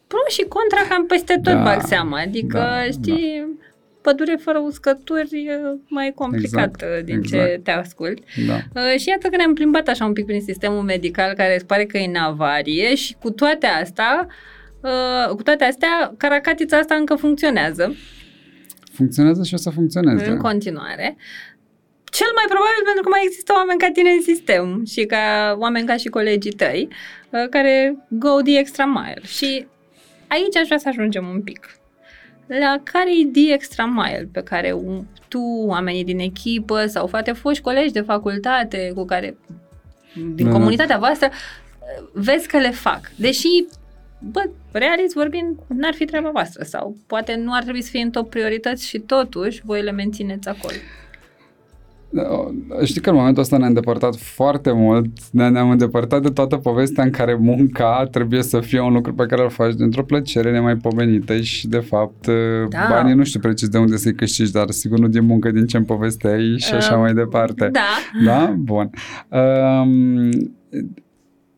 [0.07, 2.20] pro și contra cam peste tot da, bag seama.
[2.20, 3.66] Adică, da, știi, da.
[4.00, 7.44] pădure fără uscături e mai complicat exact, uh, din exact.
[7.44, 8.18] ce te ascult.
[8.46, 8.54] Da.
[8.54, 11.84] Uh, și iată că ne-am plimbat așa un pic prin sistemul medical care îți pare
[11.84, 14.26] că e în avarie și cu toate astea,
[14.80, 17.94] uh, cu toate astea, caracatița asta încă funcționează.
[18.92, 20.26] Funcționează și o să funcționeze.
[20.26, 21.16] În continuare.
[22.04, 25.86] Cel mai probabil pentru că mai există oameni ca tine în sistem și ca oameni
[25.86, 26.88] ca și colegii tăi
[27.30, 29.20] uh, care go the extra mile.
[29.24, 29.66] Și
[30.29, 31.79] aici aș vrea să ajungem un pic.
[32.47, 34.74] La care e the extra mile pe care
[35.29, 39.37] tu, oamenii din echipă sau poate foști colegi de facultate cu care
[40.35, 40.53] din da.
[40.53, 41.31] comunitatea voastră
[42.12, 43.11] vezi că le fac.
[43.16, 43.49] Deși,
[44.18, 48.11] bă, realist vorbind, n-ar fi treaba voastră sau poate nu ar trebui să fie în
[48.11, 50.77] top priorități și totuși voi le mențineți acolo.
[52.84, 57.10] Știi că în momentul ăsta ne-am îndepărtat foarte mult, ne-am îndepărtat de toată povestea în
[57.10, 61.68] care munca trebuie să fie un lucru pe care îl faci dintr-o plăcere nemaipomenită și
[61.68, 62.26] de fapt
[62.68, 62.86] da.
[62.90, 65.84] banii nu știu precis de unde să-i câștigi, dar sigur nu din muncă din ce-mi
[65.84, 67.70] povesteai și uh, așa mai departe.
[67.72, 68.24] Da.
[68.24, 68.54] Da?
[68.58, 68.90] Bun.
[69.28, 70.30] Um,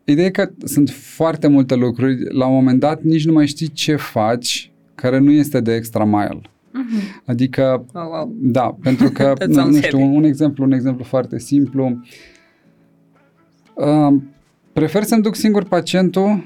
[0.09, 3.67] Ideea e că sunt foarte multe lucruri, la un moment dat nici nu mai știi
[3.67, 6.41] ce faci care nu este de extra mile.
[6.69, 7.23] Uh-huh.
[7.25, 8.35] Adică, oh, wow.
[8.35, 12.01] da, pentru că, nu, nu știu, un, un exemplu, un exemplu foarte simplu.
[13.73, 14.21] Uh,
[14.73, 16.43] prefer să-mi duc singur pacientul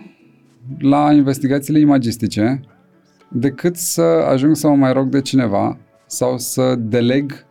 [0.80, 2.62] la investigațiile imagistice
[3.28, 7.46] decât să ajung să mă mai rog de cineva sau să deleg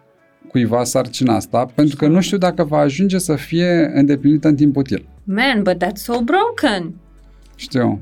[0.49, 4.77] cuiva sarcina asta, pentru că nu știu dacă va ajunge să fie îndeplinită în timp
[4.77, 5.09] util.
[5.25, 6.95] Man, but that's so broken.
[7.57, 8.01] Știu.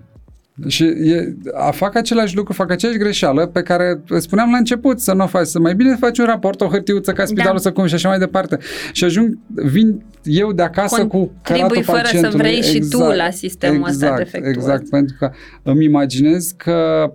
[0.67, 5.13] Și e, a fac același lucru, fac aceeași greșeală pe care spuneam la început să
[5.13, 7.59] nu o faci, să mai bine faci un raport, o hârtiuță ca spitalul da.
[7.59, 8.59] să cum și așa mai departe.
[8.93, 12.31] Și ajung, vin eu de acasă cu căratul fără pacientului.
[12.31, 14.55] să vrei exact, și tu exact, la sistemul exact, ăsta defectuos.
[14.55, 15.31] Exact, pentru că
[15.63, 17.13] îmi imaginez că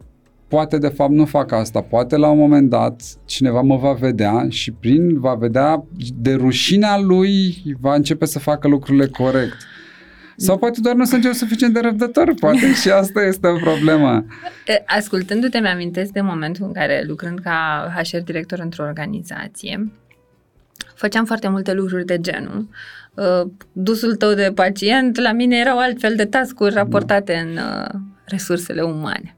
[0.48, 4.46] poate de fapt nu fac asta, poate la un moment dat cineva mă va vedea
[4.50, 5.86] și prin va vedea
[6.16, 9.58] de rușinea lui va începe să facă lucrurile corect.
[10.36, 14.26] Sau poate doar nu sunt eu suficient de răbdător, poate și asta este o problemă.
[14.86, 19.92] Ascultându-te, mi-amintesc de momentul în care, lucrând ca HR director într-o organizație,
[20.96, 22.70] făceam foarte multe lucruri de genul.
[23.72, 27.40] Dusul tău de pacient, la mine erau altfel de tascuri raportate da.
[27.40, 27.60] în
[28.26, 29.36] resursele umane.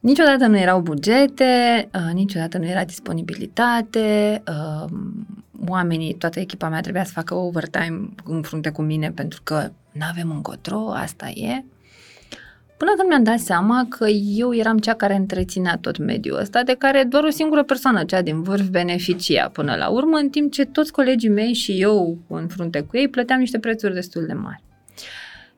[0.00, 4.90] Niciodată nu erau bugete, uh, niciodată nu era disponibilitate, uh,
[5.68, 10.04] oamenii, toată echipa mea trebuia să facă overtime în frunte cu mine pentru că nu
[10.10, 11.64] avem încotro, asta e.
[12.76, 14.06] Până când mi-am dat seama că
[14.36, 18.22] eu eram cea care întreținea tot mediul ăsta, de care doar o singură persoană, cea
[18.22, 22.46] din vârf, beneficia până la urmă, în timp ce toți colegii mei și eu în
[22.46, 24.62] frunte cu ei plăteam niște prețuri destul de mari.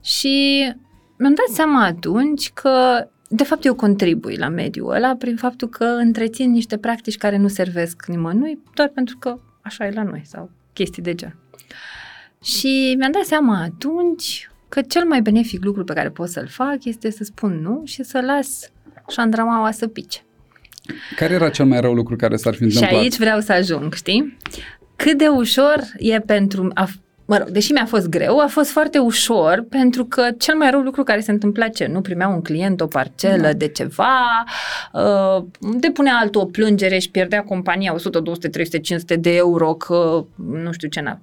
[0.02, 0.60] Și
[1.18, 5.84] mi-am dat seama atunci că de fapt, eu contribui la mediul ăla prin faptul că
[5.84, 10.50] întrețin niște practici care nu servesc nimănui, doar pentru că așa e la noi sau
[10.72, 11.36] chestii de gen.
[12.42, 16.84] Și mi-am dat seama atunci că cel mai benefic lucru pe care pot să-l fac
[16.84, 18.70] este să spun nu și să las
[19.08, 20.20] șandramaua să pice.
[21.16, 22.90] Care era cel mai rău lucru care s-ar fi întâmplat?
[22.90, 24.36] Și aici vreau să ajung, știi?
[24.96, 26.88] Cât de ușor e pentru a
[27.24, 30.80] mă rog, deși mi-a fost greu, a fost foarte ușor pentru că cel mai rău
[30.80, 31.86] lucru care se întâmpla ce?
[31.86, 33.52] Nu primea un client o parcelă da.
[33.52, 34.44] de ceva,
[34.92, 40.24] uh, depunea altul o plângere și pierdea compania 100, 200, 300, 500 de euro că
[40.36, 41.18] nu știu ce n-a.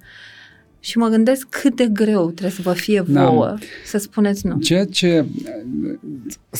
[0.80, 3.26] Și mă gândesc cât de greu trebuie să vă fie da.
[3.26, 3.56] vouă da.
[3.84, 4.58] să spuneți nu.
[4.58, 5.24] Ceea ce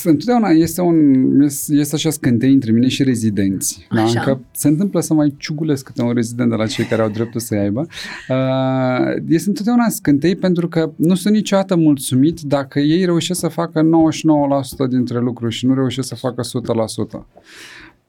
[0.02, 3.86] întotdeauna este, un, este așa scântei între mine și rezidenți.
[3.94, 4.02] Da?
[4.02, 4.20] Așa.
[4.20, 7.40] Că se întâmplă să mai ciugulesc câte un rezident de la cei care au dreptul
[7.40, 7.86] să aibă.
[8.28, 13.82] Uh, este întotdeauna scântei pentru că nu sunt niciodată mulțumit dacă ei reușesc să facă
[14.86, 16.42] 99% dintre lucruri și nu reușesc să facă
[17.22, 17.26] 100%.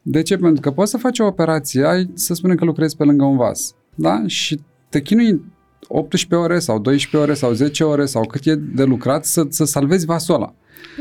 [0.02, 0.38] De ce?
[0.38, 3.38] Pentru că poți să faci o operație, ai să spunem că lucrezi pe lângă un
[3.38, 3.76] vas.
[3.96, 4.24] Da?
[4.26, 4.60] Și
[4.90, 5.42] te chinui
[5.88, 9.66] 18 ore sau 12 ore sau 10 ore sau cât e de lucrat să, să
[9.66, 10.54] salvezi vasul ăla.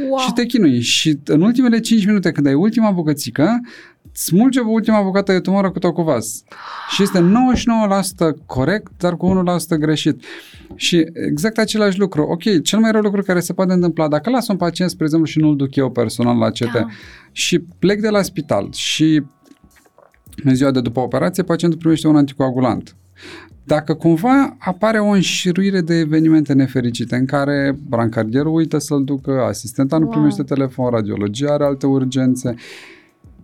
[0.09, 0.19] Wow.
[0.19, 0.81] Și te chinui.
[0.81, 3.61] Și în ultimele 5 minute, când ai ultima bucățică,
[4.13, 6.43] smulge ultima bucată de tumoră cu tot cu vas.
[6.91, 7.31] Și este
[8.43, 9.43] 99% corect, dar cu
[9.75, 10.25] 1% greșit.
[10.75, 12.23] Și exact același lucru.
[12.23, 15.29] Ok, cel mai rău lucru care se poate întâmpla, dacă las un pacient, spre exemplu,
[15.29, 16.87] și nu-l duc eu personal la CT da.
[17.33, 19.23] și plec de la spital și
[20.45, 22.97] în ziua de după operație, pacientul primește un anticoagulant
[23.75, 29.99] dacă cumva apare o înșiruire de evenimente nefericite în care brancardierul uită să-l ducă, asistenta
[29.99, 30.13] nu wow.
[30.13, 32.55] primește telefon, radiologia are alte urgențe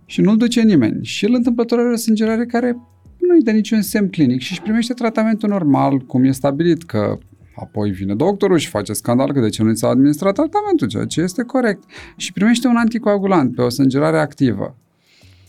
[0.05, 2.77] și nu-l duce nimeni și el întâmplător are o sângerare care
[3.17, 7.17] nu-i dă niciun semn clinic și își primește tratamentul normal, cum e stabilit, că
[7.55, 11.21] apoi vine doctorul și face scandal că de ce nu s-a administrat tratamentul, ceea ce
[11.21, 11.83] este corect,
[12.15, 14.75] și primește un anticoagulant pe o sângerare activă.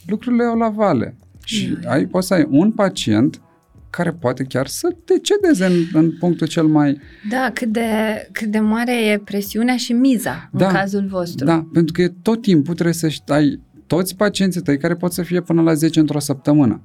[0.06, 1.16] Lucrurile au la vale.
[1.44, 3.40] Și ai, poți să ai un pacient
[3.90, 7.00] care poate chiar să decedeze în, în punctul cel mai...
[7.30, 7.80] Da, cât de,
[8.32, 11.44] cât de mare e presiunea și miza da, în cazul vostru.
[11.44, 15.40] Da, pentru că tot timpul trebuie să ai toți pacienții tăi care pot să fie
[15.40, 16.82] până la 10 într-o săptămână.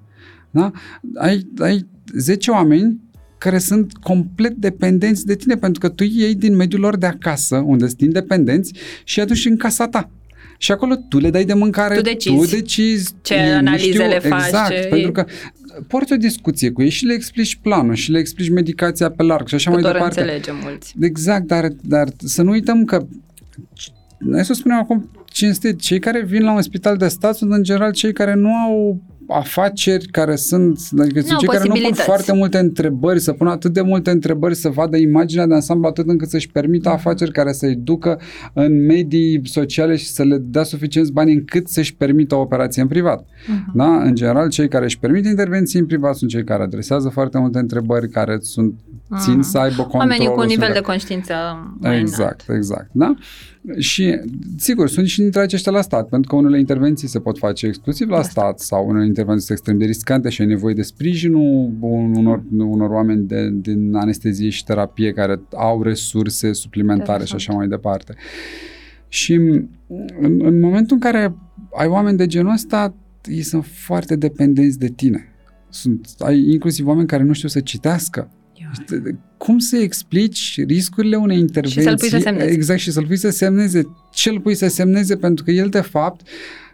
[0.51, 0.71] Da?
[1.15, 3.01] Ai, ai 10 oameni
[3.37, 7.57] care sunt complet dependenți de tine, pentru că tu iei din mediul lor de acasă,
[7.57, 8.73] unde sunt independenți,
[9.03, 10.09] și aduci în casa ta.
[10.57, 14.45] Și acolo tu le dai de mâncare, tu decizi, tu decizi ce analizele știu, faci.
[14.45, 15.25] Exact, ce pentru că
[15.87, 19.47] porți o discuție cu ei și le explici planul și le explici medicația pe larg
[19.47, 20.19] și așa că mai departe.
[20.19, 20.93] înțelegem mulți.
[20.99, 23.05] Exact, dar, dar să nu uităm că
[24.17, 27.63] noi să spunem acum cinstit, cei care vin la un spital de stat sunt în
[27.63, 29.01] general cei care nu au
[29.33, 33.73] afaceri care sunt, adică sunt cei care nu pun foarte multe întrebări, să pună atât
[33.73, 36.95] de multe întrebări, să vadă imaginea de ansamblu atât încât să-și permită mm.
[36.95, 38.19] afaceri care să-i ducă
[38.53, 42.87] în medii sociale și să le dea suficienți bani încât să-și permită o operație în
[42.87, 43.23] privat.
[43.23, 43.73] Uh-huh.
[43.73, 44.03] Da?
[44.03, 47.59] În general, cei care își permit intervenții în privat sunt cei care adresează foarte multe
[47.59, 48.73] întrebări, care sunt
[49.19, 49.99] țin să aibă control.
[49.99, 51.33] Oamenii cu un nivel de conștiință
[51.79, 52.61] mai Exact, înalt.
[52.61, 52.89] exact.
[52.91, 53.15] Da?
[53.77, 54.19] Și,
[54.57, 58.09] sigur, sunt și dintre aceștia la stat, pentru că unele intervenții se pot face exclusiv
[58.09, 61.71] la, la stat sau unele intervenții sunt extrem de riscante și ai nevoie de sprijinul
[62.13, 67.67] unor, unor oameni de, din anestezie și terapie care au resurse suplimentare și așa mai
[67.67, 68.15] departe.
[69.07, 69.67] Și în,
[70.19, 71.35] în momentul în care
[71.77, 72.93] ai oameni de genul ăsta,
[73.25, 75.27] ei sunt foarte dependenți de tine.
[75.69, 78.31] Sunt, ai inclusiv oameni care nu știu să citească.
[79.37, 81.81] Cum să explici riscurile unei intervenții?
[81.81, 82.51] Și să-l pui să semneze.
[82.51, 83.81] Exact, și să-l pui să semneze.
[84.11, 85.15] Ce îl pui să semneze?
[85.15, 86.27] Pentru că el, de fapt,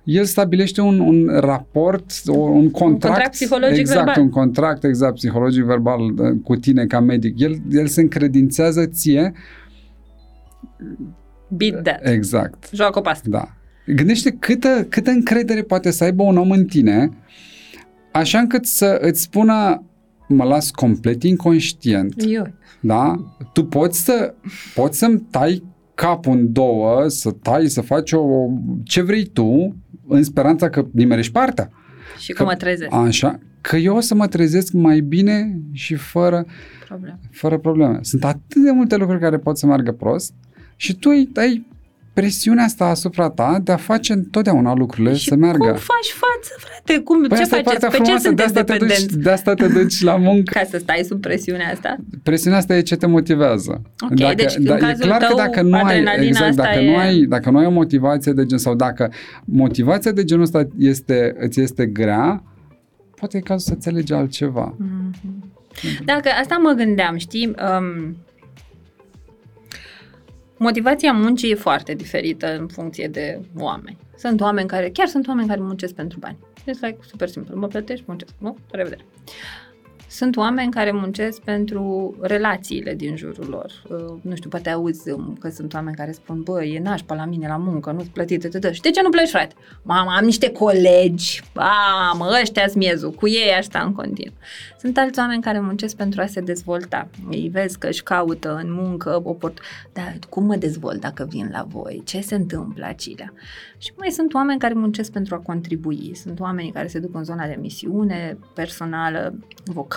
[0.04, 2.84] el stabilește un, un raport, un contract.
[2.84, 4.24] Un contract psihologic exact, verbal.
[4.24, 7.40] un contract, exact, psihologic verbal uh, cu tine ca medic.
[7.40, 9.34] El, el se încredințează ție.
[11.48, 12.08] Beat that.
[12.08, 12.70] Exact.
[12.74, 13.30] Joacă pe asta.
[13.30, 13.54] Da.
[13.86, 17.12] Gândește câtă, câtă încredere poate să aibă un om în tine,
[18.12, 19.84] așa încât să îți spună
[20.30, 22.14] mă las complet inconștient.
[22.28, 22.54] Eu.
[22.80, 23.16] Da?
[23.54, 24.34] Tu poți să
[24.76, 25.64] poți să-mi tai
[25.94, 28.48] capul în două, să tai, să faci o,
[28.84, 29.76] ce vrei tu,
[30.08, 31.70] în speranța că nimerești partea.
[32.18, 32.94] Și că, că mă trezesc.
[32.94, 36.46] Așa, că eu o să mă trezesc mai bine și fără
[36.88, 37.20] probleme.
[37.32, 38.00] Fără probleme.
[38.02, 40.34] Sunt atât de multe lucruri care pot să meargă prost
[40.76, 41.66] și tu ai, ai
[42.20, 45.66] presiunea asta asupra ta de a face întotdeauna lucrurile și să meargă.
[45.66, 47.02] cum faci față, frate?
[47.02, 47.98] Cum, păi ce faceți?
[47.98, 49.06] Pe ce sunteți de asta dependenți?
[49.06, 50.54] Te duci, de asta te duci la muncă.
[50.54, 51.96] Ca să stai sub presiunea asta?
[52.24, 53.82] Presiunea asta e ce te motivează.
[54.00, 56.64] Ok, dacă, deci da, în cazul e clar tău, că dacă nu ai, exact, asta
[56.64, 56.92] dacă e...
[56.92, 59.12] nu ai, dacă nu ai o motivație de gen sau dacă
[59.46, 62.44] motivația de genul ăsta este, îți este grea,
[63.16, 64.76] poate e cazul să înțelegi altceva.
[64.76, 66.04] Mm-hmm.
[66.06, 68.16] Dacă asta mă gândeam, știi, um,
[70.60, 73.98] motivația muncii e foarte diferită în funcție de oameni.
[74.18, 76.38] Sunt oameni care, chiar sunt oameni care muncesc pentru bani.
[76.66, 77.58] Este like super simplu.
[77.60, 78.34] Mă plătești, muncesc.
[78.38, 78.58] Nu?
[78.72, 79.06] Revedere.
[80.10, 83.72] Sunt oameni care muncesc pentru relațiile din jurul lor.
[83.90, 87.26] Uh, nu știu, poate auzi um, că sunt oameni care spun, bă, e nașpa la
[87.26, 89.56] mine la muncă, nu-ți plătit, te Și de ce nu pleci, frate?
[89.82, 91.42] Mama, am niște colegi,
[92.18, 94.34] mă, ăștia miezul, cu ei aș sta în continuu.
[94.80, 97.08] Sunt alți oameni care muncesc pentru a se dezvolta.
[97.32, 99.60] Ei vezi că își caută în muncă oport...
[99.94, 102.02] Dar cum mă dezvolt dacă vin la voi?
[102.06, 103.34] Ce se întâmplă acilea?
[103.78, 106.12] Și mai sunt oameni care muncesc pentru a contribui.
[106.16, 109.34] Sunt oameni care se duc în zona de misiune personală,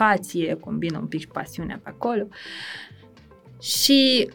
[0.03, 2.29] vocație, combină un pic și pasiunea pe acolo.
[3.63, 4.29] Și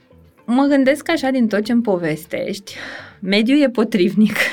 [0.45, 2.75] mă gândesc așa din tot ce îmi povestești,
[3.19, 4.35] mediul e potrivnic.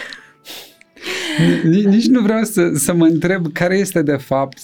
[1.62, 4.58] Nici, nici nu vreau să, să mă întreb care este de fapt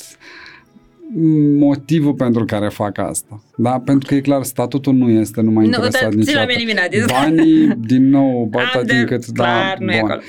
[1.59, 3.43] motivul pentru care fac asta.
[3.57, 3.83] Da?
[3.85, 6.53] Pentru că e clar, statutul nu este numai nu, interesat niciodată.
[6.53, 6.89] eliminat.
[7.07, 9.95] Banii, din nou, bata din cât, da, clar, nu bun.
[9.95, 10.21] e acolo.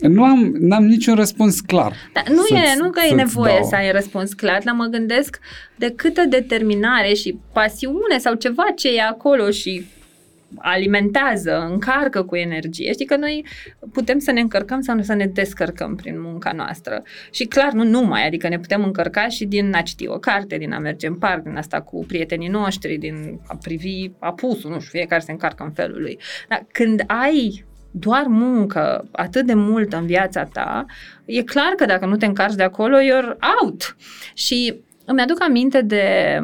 [0.00, 1.92] Nu am n-am niciun răspuns clar.
[2.12, 3.68] Da, nu e, nu că e nevoie dau.
[3.68, 5.38] să ai răspuns clar, dar mă gândesc
[5.76, 9.84] de câtă determinare și pasiune sau ceva ce e acolo și
[10.56, 12.92] alimentează, încarcă cu energie.
[12.92, 13.44] Știi că noi
[13.92, 17.02] putem să ne încărcăm sau să ne descărcăm prin munca noastră.
[17.30, 20.72] Și clar, nu numai, adică ne putem încărca și din a citi o carte, din
[20.72, 24.98] a merge în parc, din asta cu prietenii noștri, din a privi apusul, nu știu,
[24.98, 26.18] fiecare se încarcă în felul lui.
[26.48, 30.84] Dar când ai doar muncă atât de mult în viața ta,
[31.24, 33.96] e clar că dacă nu te încarci de acolo, you're out.
[34.34, 34.74] Și
[35.04, 36.38] îmi aduc aminte de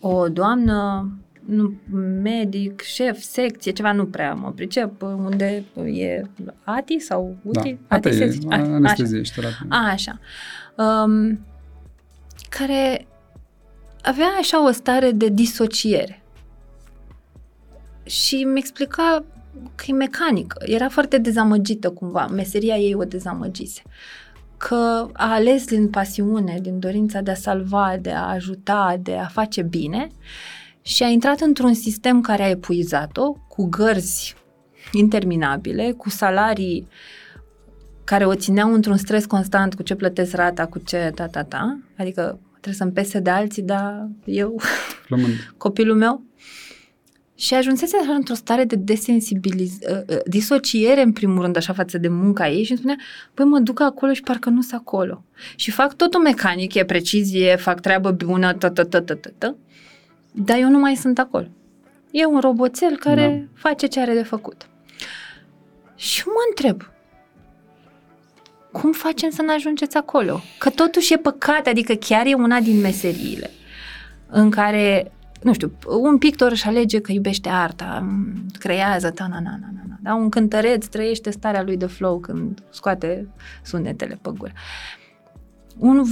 [0.00, 1.08] o doamnă
[1.44, 1.74] nu,
[2.22, 6.22] medic, șef, secție, ceva nu prea mă pricep, unde e
[6.64, 7.78] ATI sau UTI?
[7.88, 9.66] Da, ATI, ATI se anestezie și terapie.
[9.68, 10.18] Așa.
[10.76, 11.40] Um,
[12.48, 13.06] care
[14.02, 16.22] avea așa o stare de disociere.
[18.04, 19.24] Și mi explica
[19.74, 20.56] că e mecanică.
[20.66, 22.26] Era foarte dezamăgită cumva.
[22.26, 23.82] Meseria ei o dezamăgise.
[24.56, 29.26] Că a ales din pasiune, din dorința de a salva, de a ajuta, de a
[29.26, 30.08] face bine
[30.82, 34.34] și a intrat într-un sistem care a epuizat-o, cu gărzi
[34.92, 36.88] interminabile, cu salarii
[38.04, 42.74] care o țineau într-un stres constant cu ce plătesc rata, cu ce ta-ta-ta, adică trebuie
[42.74, 44.60] să-mi pese de alții, dar eu,
[45.06, 45.32] Plămând.
[45.56, 46.22] copilul meu,
[47.44, 51.98] și ajunsese așa într-o stare de desensibilizare, uh, uh, disociere în primul rând așa față
[51.98, 52.96] de munca ei și îmi spunea,
[53.34, 55.24] păi mă duc acolo și parcă nu sunt acolo.
[55.56, 59.56] Și fac totul mecanic, e precizie, fac treabă bună, tă, tă, tă, tă, tă, tă,
[60.32, 61.46] dar eu nu mai sunt acolo.
[62.10, 63.60] E un roboțel care da.
[63.60, 64.68] face ce are de făcut.
[65.96, 66.90] Și mă întreb,
[68.72, 70.40] cum facem să ne ajungeți acolo?
[70.58, 73.50] Că totuși e păcat, adică chiar e una din meseriile
[74.26, 75.12] în care
[75.44, 78.06] nu știu, un pictor își alege că iubește arta,
[78.58, 80.14] creează, ta na na na na da?
[80.14, 83.28] Un cântăreț trăiește starea lui de flow când scoate
[83.62, 84.52] sunetele pe gură.
[85.78, 86.04] Un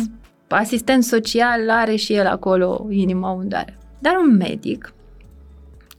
[0.48, 3.78] asistent social are și el acolo inima unde are.
[3.98, 4.94] Dar un medic,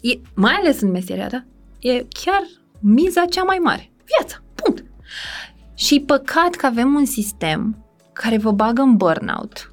[0.02, 1.46] e, mai ales în meseria ta,
[1.80, 2.44] e chiar
[2.80, 3.92] miza cea mai mare.
[4.18, 4.44] Viața.
[4.56, 4.84] Punct.
[5.74, 9.73] Și păcat că avem un sistem care vă bagă în burnout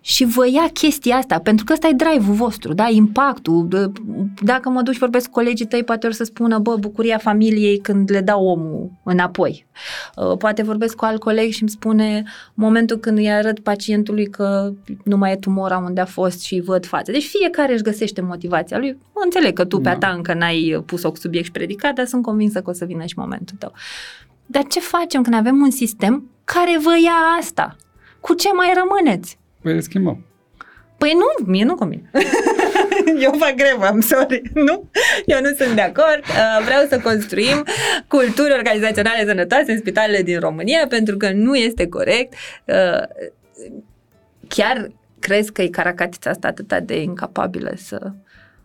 [0.00, 3.92] și vă ia chestia asta, pentru că ăsta e drive-ul vostru, da, impactul.
[4.42, 7.78] Dacă mă duci și vorbesc cu colegii tăi, poate or să spună, bă, bucuria familiei
[7.78, 9.66] când le dau omul înapoi.
[10.16, 12.22] Uh, poate vorbesc cu alt coleg și îmi spune
[12.54, 14.72] momentul când îi arăt pacientului că
[15.04, 17.12] nu mai e tumora unde a fost și văd față.
[17.12, 18.98] Deci fiecare își găsește motivația lui.
[19.14, 20.06] Mă înțeleg că tu pe a da.
[20.06, 23.04] ta încă n-ai pus-o cu subiect și predicat, dar sunt convinsă că o să vină
[23.04, 23.72] și momentul tău.
[24.46, 27.76] Dar ce facem când avem un sistem care vă ia asta?
[28.20, 29.37] Cu ce mai rămâneți?
[29.62, 30.24] Păi le schimbăm.
[30.98, 32.10] Păi nu, mie nu convine.
[33.24, 34.42] Eu fac grevă, am sorry.
[34.54, 34.90] Nu?
[35.26, 36.22] Eu nu sunt de acord.
[36.28, 37.64] Uh, vreau să construim
[38.08, 42.34] culturi organizaționale sănătoase în spitalele din România pentru că nu este corect.
[42.64, 43.26] Uh,
[44.48, 48.12] chiar crezi că e caracatița asta atât de incapabilă să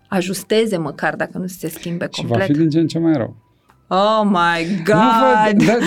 [0.07, 2.41] ajusteze măcar dacă nu se schimbe complet?
[2.41, 3.35] Și va fi din ce în ce mai rău.
[3.87, 5.61] Oh my God!
[5.61, 5.77] Nu, dă,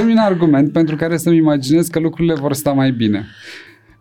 [0.00, 3.26] mi un, un argument pentru care să-mi imaginez că lucrurile vor sta mai bine.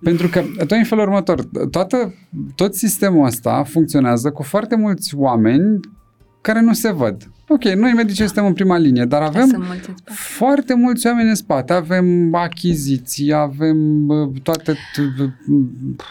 [0.03, 2.13] Pentru că, tot în felul următor, toată,
[2.55, 5.79] tot sistemul ăsta funcționează cu foarte mulți oameni
[6.47, 7.29] care nu se văd.
[7.47, 9.65] Ok, noi medici suntem în prima linie, dar avem
[10.05, 11.73] foarte mulți oameni în spate.
[11.73, 13.77] Avem achiziții, avem
[14.43, 14.75] toate...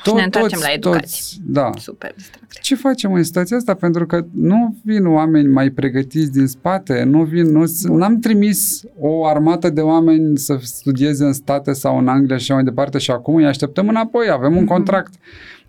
[0.03, 1.01] Tot, și ne întoarcem la educație.
[1.01, 1.71] Toți, da.
[1.79, 2.61] Super distracție.
[2.61, 3.75] Ce facem în situația asta?
[3.75, 7.51] Pentru că nu vin oameni mai pregătiți din spate, nu vin...
[7.51, 7.65] Nu,
[7.97, 12.55] n-am trimis o armată de oameni să studieze în state sau în Anglia și așa
[12.55, 14.67] mai departe și acum îi așteptăm înapoi, avem un mm-hmm.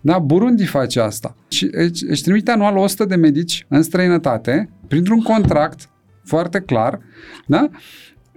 [0.00, 1.36] Da, Burundi face asta.
[1.48, 5.90] Și își, își trimite anual 100 de medici în străinătate, printr-un contract
[6.24, 7.00] foarte clar,
[7.46, 7.70] da?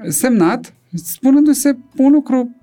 [0.08, 2.56] semnat, spunându-se un lucru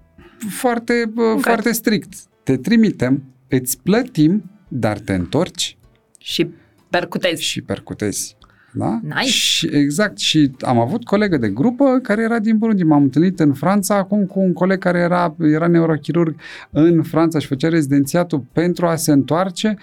[0.48, 1.38] foarte, okay.
[1.40, 2.14] foarte strict.
[2.42, 5.76] Te trimitem, îți plătim, dar te întorci.
[6.18, 6.50] Și
[6.90, 7.42] percutezi.
[7.42, 8.36] Și percutezi.
[8.72, 9.00] Da?
[9.02, 9.28] Nice.
[9.28, 10.18] Și, exact.
[10.18, 12.82] Și am avut colegă de grupă care era din Burundi.
[12.82, 16.36] M-am întâlnit în Franța acum cu un coleg care era, era neurochirurg
[16.70, 19.76] în Franța și făcea rezidențiatul pentru a se întoarce.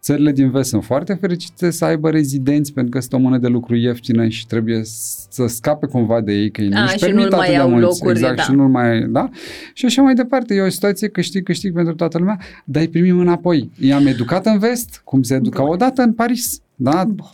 [0.00, 3.46] Țările din vest sunt foarte fericite să aibă rezidenți pentru că sunt o mână de
[3.46, 4.80] lucru ieftină și trebuie
[5.28, 7.80] să scape cumva de ei, că ei nu-și permit atât de mulți.
[7.80, 8.42] Locuri, exact, da.
[8.42, 9.28] și nu mai, da?
[9.72, 10.54] Și așa mai departe.
[10.54, 13.70] E o situație câștig-câștig pentru toată lumea, dar îi primim înapoi.
[13.80, 16.60] I-am educat în vest, cum se educa odată în Paris.
[16.74, 17.04] Da?
[17.04, 17.26] Bun.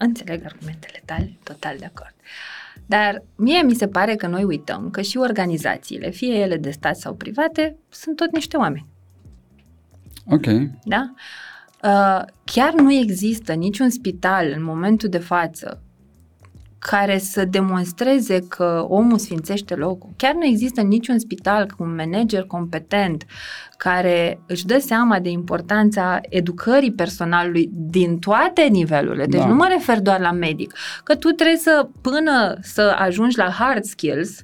[0.00, 2.14] Înțeleg argumentele tale, total de acord.
[2.86, 6.96] Dar mie mi se pare că noi uităm că și organizațiile, fie ele de stat
[6.96, 8.86] sau private, sunt tot niște oameni.
[10.26, 10.46] Ok.
[10.84, 11.14] Da?
[11.82, 15.82] Uh, chiar nu există niciun spital în momentul de față
[16.78, 20.10] care să demonstreze că omul sfințește locul.
[20.16, 23.24] Chiar nu există niciun spital cu un manager competent
[23.76, 29.26] care își dă seama de importanța educării personalului din toate nivelurile.
[29.26, 29.46] Deci da.
[29.46, 30.74] nu mă refer doar la medic.
[31.04, 34.40] Că tu trebuie să, până să ajungi la hard skills,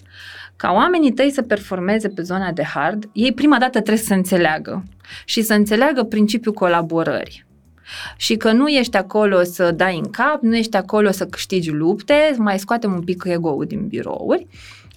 [0.57, 4.85] ca oamenii tăi să performeze pe zona de hard, ei prima dată trebuie să înțeleagă
[5.25, 7.45] și să înțeleagă principiul colaborării
[8.17, 12.35] și că nu ești acolo să dai în cap, nu ești acolo să câștigi lupte,
[12.39, 14.47] mai scoatem un pic ego-ul din birouri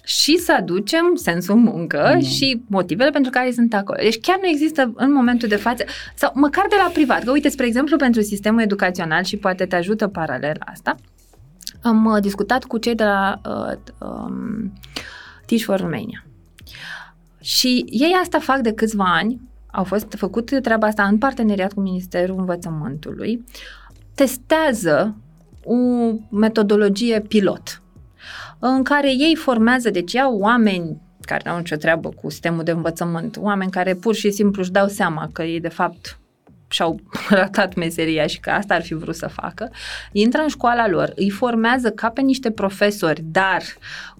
[0.04, 2.20] și să aducem sensul muncă mm.
[2.20, 3.98] și motivele pentru care sunt acolo.
[4.02, 5.84] Deci chiar nu există în momentul de față,
[6.14, 9.76] sau măcar de la privat, că uite, spre exemplu, pentru sistemul educațional și poate te
[9.76, 10.96] ajută paralel asta,
[11.82, 14.72] am uh, discutat cu cei de la uh, um,
[15.46, 16.24] Teach for Romania.
[17.40, 19.40] Și ei asta fac de câțiva ani,
[19.72, 23.44] au fost făcut treaba asta în parteneriat cu Ministerul Învățământului,
[24.14, 25.16] testează
[25.64, 25.74] o
[26.30, 27.82] metodologie pilot
[28.58, 32.70] în care ei formează, deci iau oameni care nu au nicio treabă cu sistemul de
[32.70, 36.17] învățământ, oameni care pur și simplu își dau seama că ei de fapt
[36.68, 37.00] și-au
[37.30, 39.70] ratat meseria și că asta ar fi vrut să facă,
[40.12, 43.62] intră în școala lor, îi formează ca pe niște profesori, dar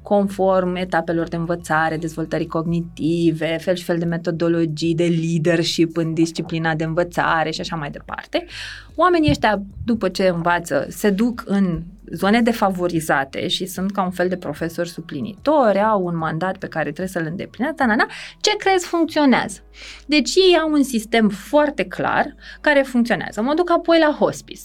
[0.02, 6.74] conform etapelor de învățare, dezvoltării cognitive, fel și fel de metodologii de leadership în disciplina
[6.74, 8.46] de învățare și așa mai departe.
[8.94, 11.82] Oamenii ăștia, după ce învață, se duc în
[12.12, 16.84] zone defavorizate și sunt ca un fel de profesori suplinitori, au un mandat pe care
[16.84, 18.06] trebuie să-l îndeplinească, na, na,
[18.40, 19.60] ce crezi funcționează?
[20.06, 23.42] Deci ei au un sistem foarte clar care funcționează.
[23.42, 24.62] Mă duc apoi la hospice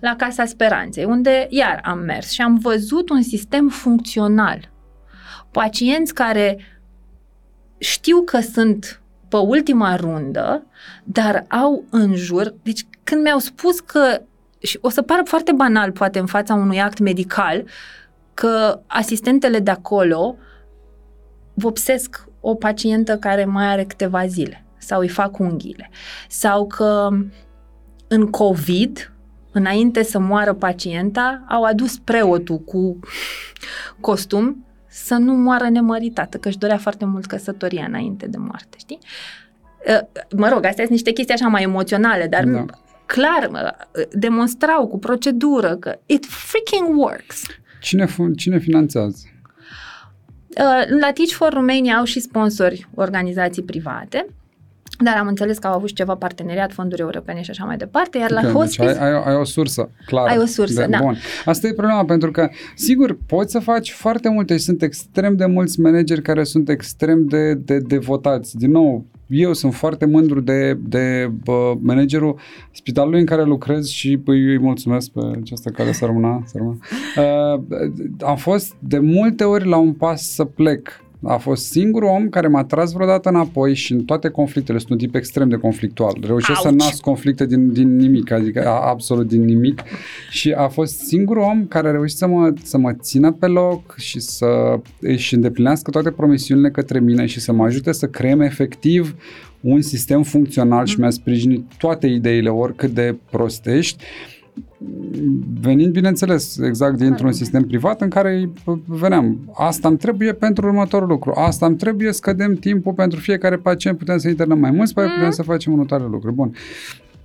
[0.00, 4.70] la Casa Speranței, unde iar am mers și am văzut un sistem funcțional.
[5.50, 6.58] Pacienți care
[7.78, 10.66] știu că sunt pe ultima rundă,
[11.04, 14.20] dar au în jur, deci când mi-au spus că
[14.66, 17.64] și o să pară foarte banal, poate, în fața unui act medical,
[18.34, 20.36] că asistentele de acolo
[21.54, 25.90] vopsesc o pacientă care mai are câteva zile sau îi fac unghiile
[26.28, 27.08] sau că
[28.08, 29.12] în COVID,
[29.52, 32.98] înainte să moară pacienta, au adus preotul cu
[34.00, 38.98] costum să nu moară nemăritată, că își dorea foarte mult căsătoria înainte de moarte, știi?
[39.94, 42.64] Ă, mă rog, astea sunt niște chestii așa mai emoționale, dar da.
[43.06, 43.76] Clar
[44.12, 47.42] demonstrau cu procedură că it freaking works.
[47.80, 49.16] Cine, cine finanțează?
[50.58, 54.26] Ă, la Teach for Romania au și sponsori organizații private
[54.98, 58.18] dar am înțeles că au avut și ceva parteneriat, fonduri europene și așa mai departe,
[58.18, 58.86] iar okay, la hospice...
[58.86, 60.28] Deci ai, ai, ai o sursă, clar.
[60.28, 60.98] Ai o sursă, de, da.
[61.02, 61.16] Bun.
[61.44, 65.46] Asta e problema, pentru că, sigur, poți să faci foarte multe și sunt extrem de
[65.46, 68.56] mulți manageri care sunt extrem de, de devotați.
[68.56, 72.38] Din nou, eu sunt foarte mândru de, de bă, managerul
[72.72, 76.42] spitalului în care lucrez și bă, îi mulțumesc pe această care să rămână.
[76.46, 76.78] Să rămână.
[77.16, 77.60] Uh,
[78.20, 82.48] am fost de multe ori la un pas să plec a fost singurul om care
[82.48, 86.16] m-a tras vreodată înapoi și în toate conflictele, sunt un tip extrem de conflictual.
[86.26, 86.68] Reușesc Ouch.
[86.68, 89.82] să nasc conflicte din, din nimic, adică absolut din nimic.
[90.30, 93.94] Și a fost singurul om care a reușit să mă, să mă țină pe loc
[93.98, 99.16] și să își îndeplinească toate promisiunile către mine și să mă ajute să creăm efectiv
[99.60, 100.84] un sistem funcțional mm.
[100.84, 104.04] și mi-a sprijinit toate ideile, oricât de prostești.
[104.78, 104.88] Uh,
[105.60, 108.50] venind, bineînțeles, exact dintr-un sistem privat în care
[108.84, 113.98] veneam, asta îmi trebuie pentru următorul lucru, asta îmi trebuie, scădem timpul pentru fiecare pacient,
[113.98, 115.04] putem să internăm mai mulți, mm.
[115.14, 116.34] putem să facem următoarele lucruri.
[116.34, 116.54] Bun.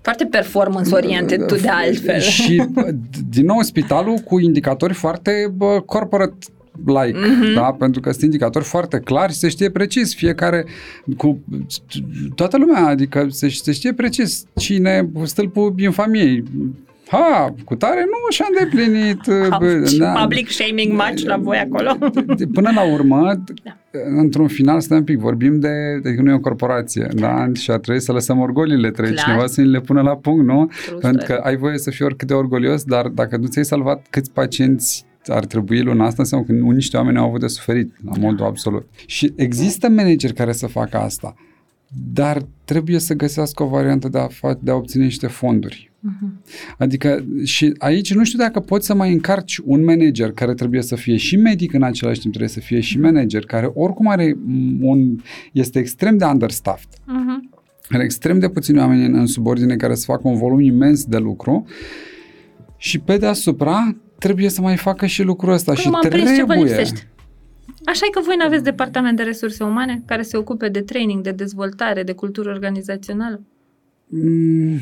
[0.02, 2.20] Foarte performance-oriented tu de altfel.
[2.20, 2.64] Și,
[3.30, 5.54] din nou, spitalul cu indicatori foarte
[5.86, 6.36] corporate
[6.86, 7.54] like, mm-hmm.
[7.56, 7.76] da?
[7.80, 10.66] pentru că sunt indicatori foarte clari și se știe precis fiecare
[11.18, 11.40] cu
[12.36, 16.44] toată lumea, adică se, se știe precis cine stâlpul infamiei,
[17.12, 19.26] ha, cu tare nu și-a îndeplinit.
[19.98, 20.12] da.
[20.22, 21.98] Public shaming much la voi acolo.
[22.54, 23.78] Până la urmă, da.
[24.18, 27.50] într-un final, stai un pic, vorbim de, de că nu e o corporație, da?
[27.54, 29.26] Și a trebuit să lăsăm orgolile, trebuie Clar.
[29.26, 30.72] cineva să le pună la punct, nu?
[30.86, 34.06] True Pentru că ai voie să fii oricât de orgolios, dar dacă nu ți-ai salvat
[34.10, 38.12] câți pacienți ar trebui luna asta, înseamnă că niște oameni au avut de suferit, la
[38.20, 38.46] modul da.
[38.46, 38.88] absolut.
[39.06, 41.36] Și există manageri care să facă asta,
[42.14, 45.92] dar trebuie să găsească o variantă de a, fa- de a obține niște fonduri.
[46.02, 46.54] Uh-huh.
[46.78, 50.96] Adică și aici nu știu dacă poți să mai încarci un manager care trebuie să
[50.96, 53.06] fie și medic în același timp, trebuie să fie și mhm.
[53.06, 54.38] manager, care oricum are
[54.82, 55.18] un,
[55.52, 56.90] este extrem de understaffed.
[56.90, 57.60] Uh-huh.
[57.90, 61.18] Are extrem de puțini oameni în, în subordine care să facă un volum imens de
[61.18, 61.66] lucru
[62.78, 66.46] și pe deasupra trebuie să mai facă și lucrul ăsta Cum și trebuie.
[67.86, 71.24] Așa e că voi nu aveți departament de resurse umane care se ocupe de training,
[71.24, 73.42] de dezvoltare, de cultură organizațională?
[74.14, 74.80] Mm,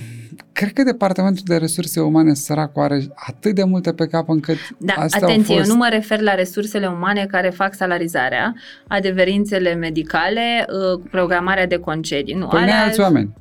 [0.51, 4.93] cred că departamentul de resurse umane săracul are atât de multe pe cap încât Da,
[5.09, 5.67] atenție, fost...
[5.67, 8.55] eu nu mă refer la resursele umane care fac salarizarea,
[8.87, 12.33] adeverințele medicale, uh, programarea de concedii.
[12.33, 12.83] Nu, păi alea...
[12.83, 13.33] alți oameni.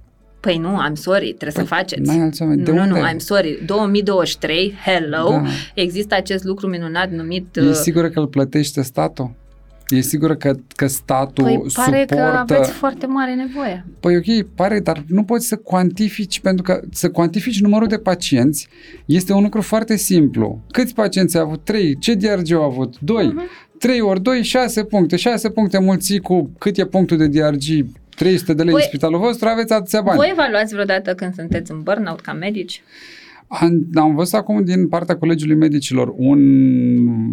[0.49, 2.01] Păi nu, I'm sorry, trebuie păi, să faceți.
[2.03, 2.65] N-ai alți oameni.
[2.65, 2.99] De nu, unde?
[2.99, 3.63] nu, I'm sorry.
[3.67, 5.43] 2023, hello, da.
[5.75, 7.57] există acest lucru minunat numit...
[7.57, 9.31] E uh, sigură că îl plătește statul?
[9.89, 12.15] E sigură că, că statul păi pare suportă...
[12.15, 13.85] că aveți foarte mare nevoie.
[14.01, 18.69] Păi ok, pare, dar nu poți să cuantifici, pentru că să cuantifici numărul de pacienți
[19.05, 20.61] este un lucru foarte simplu.
[20.71, 21.65] Câți pacienți ai avut?
[21.65, 21.99] 3.
[21.99, 22.99] Ce DRG au avut?
[23.01, 23.27] 2.
[23.27, 23.79] Uh-huh.
[23.79, 25.17] 3 ori 2, 6 puncte.
[25.17, 27.87] 6 puncte mulți cu cât e punctul de DRG
[28.19, 30.17] 300 de lei voi, în spitalul vostru, aveți atâția bani.
[30.17, 32.83] Voi evaluați vreodată când sunteți în burnout ca medici?
[33.47, 36.41] Am, am văzut acum din partea Colegiului Medicilor un,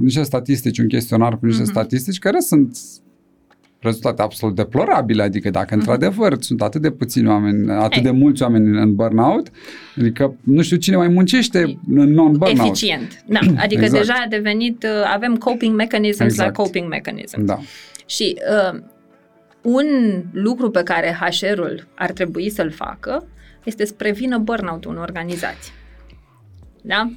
[0.01, 1.65] niște statistici, un chestionar cu niște uh-huh.
[1.65, 2.77] statistici care sunt
[3.79, 5.77] rezultate absolut deplorabile, adică dacă uh-huh.
[5.77, 8.01] într-adevăr sunt atât de puțini oameni, atât hey.
[8.01, 9.49] de mulți oameni în burnout,
[9.97, 12.69] adică nu știu cine mai muncește în non-burnout.
[12.69, 14.05] Eficient, da, adică exact.
[14.05, 16.57] deja a devenit, uh, avem coping mechanisms exact.
[16.57, 17.45] la coping mechanisms.
[17.45, 17.59] Da.
[18.05, 18.37] Și
[18.73, 18.79] uh,
[19.65, 23.27] un lucru pe care HR-ul ar trebui să-l facă
[23.63, 25.73] este să prevină burnout-ul în organizație.
[26.81, 27.09] Da?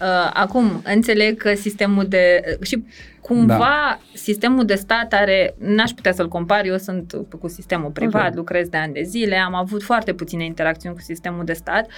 [0.00, 2.42] Uh, acum, înțeleg că sistemul de...
[2.62, 2.84] și
[3.20, 3.98] cumva da.
[4.14, 5.54] sistemul de stat are...
[5.58, 8.34] N-aș putea să-l compar, eu sunt cu sistemul privat, okay.
[8.34, 11.90] lucrez de ani de zile, am avut foarte puține interacțiuni cu sistemul de stat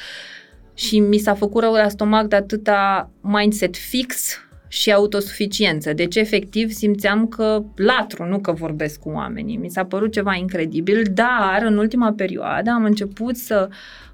[0.74, 4.38] și mi s-a făcut rău la stomac de atâta mindset fix
[4.74, 5.92] și autosuficiență.
[5.92, 9.56] Deci, efectiv, simțeam că latru, nu că vorbesc cu oamenii.
[9.56, 13.68] Mi s-a părut ceva incredibil, dar în ultima perioadă am început să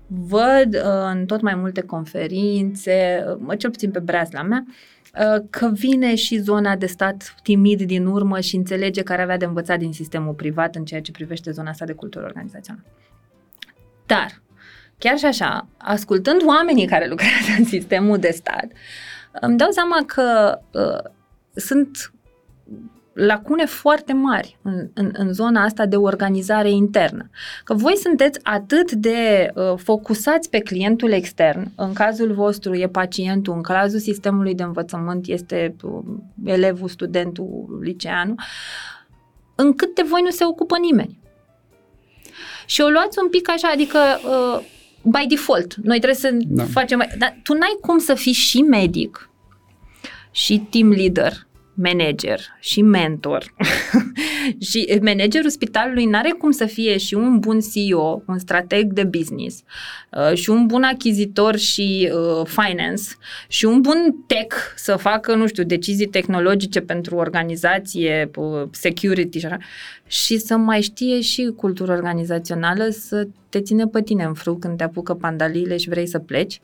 [0.07, 5.71] văd uh, în tot mai multe conferințe, uh, cel puțin pe breazla mea, uh, că
[5.73, 9.93] vine și zona de stat timid din urmă și înțelege care avea de învățat din
[9.93, 12.85] sistemul privat în ceea ce privește zona asta de cultură organizațională.
[14.07, 14.43] Dar,
[14.99, 18.67] chiar și așa, ascultând oamenii care lucrează în sistemul de stat,
[19.33, 21.11] îmi dau seama că uh,
[21.55, 22.13] sunt
[23.13, 27.31] lacune foarte mari în, în, în zona asta de organizare internă.
[27.65, 33.55] Că voi sunteți atât de uh, focusați pe clientul extern, în cazul vostru e pacientul,
[33.55, 36.03] în cazul sistemului de învățământ este uh,
[36.45, 38.35] elevul, studentul, liceanul,
[39.55, 41.19] încât de voi nu se ocupă nimeni.
[42.67, 44.65] Și o luați un pic așa, adică uh,
[45.03, 46.65] by default, noi trebuie să da.
[46.65, 47.09] facem...
[47.19, 49.31] Dar tu n-ai cum să fii și medic,
[50.31, 51.47] și team leader,
[51.83, 53.45] manager și mentor.
[54.61, 59.05] Și managerul spitalului nu are cum să fie și un bun CEO, un strateg de
[59.05, 59.63] business
[60.11, 63.03] uh, și un bun achizitor și uh, finance
[63.49, 69.47] și un bun tech să facă, nu știu, decizii tehnologice pentru organizație, uh, security și
[69.47, 69.59] așa,
[70.07, 74.77] și să mai știe și cultura organizațională să te ține pe tine în fru când
[74.77, 76.61] te apucă pandaliile și vrei să pleci,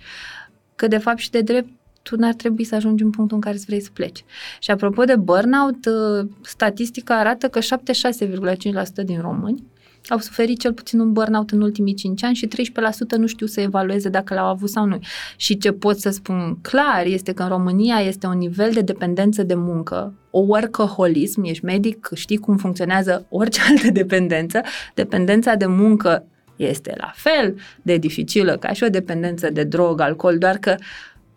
[0.76, 1.68] că de fapt și de drept
[2.08, 4.24] tu n-ar trebui să ajungi în punctul în care îți vrei să pleci.
[4.60, 9.64] Și apropo de burnout, uh, statistica arată că 76,5% din români
[10.08, 13.60] au suferit cel puțin un burnout în ultimii 5 ani și 13% nu știu să
[13.60, 14.98] evalueze dacă l-au avut sau nu.
[15.36, 19.42] Și ce pot să spun clar este că în România este un nivel de dependență
[19.42, 24.60] de muncă, o workaholism, ești medic, știi cum funcționează orice altă dependență,
[24.94, 26.26] dependența de muncă
[26.56, 30.74] este la fel de dificilă ca și o dependență de drog, alcool, doar că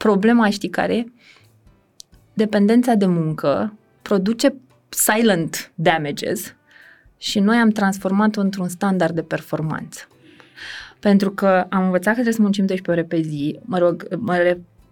[0.08, 1.06] Problema știi care e?
[2.34, 4.54] Dependența de muncă produce
[4.90, 6.56] silent damages
[7.18, 10.08] și noi am transformat-o într-un standard de performanță.
[11.00, 14.38] Pentru că am învățat că trebuie să muncim 12 ore pe zi, mă rog, mă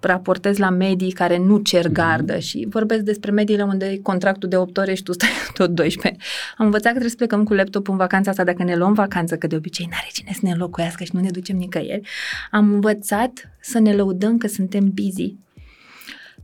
[0.07, 1.93] raportez la medii care nu cer mhm.
[1.93, 2.41] gardă mm-hmm.
[2.41, 6.23] și vorbesc despre mediile unde e contractul de 8 ore și tu stai tot 12.
[6.57, 9.37] Am învățat că trebuie să plecăm cu laptopul în vacanța asta dacă ne luăm vacanță,
[9.37, 12.07] că de obicei n-are cine să ne înlocuiască și nu ne ducem nicăieri.
[12.51, 13.31] Am învățat
[13.61, 15.35] să ne lăudăm că suntem busy.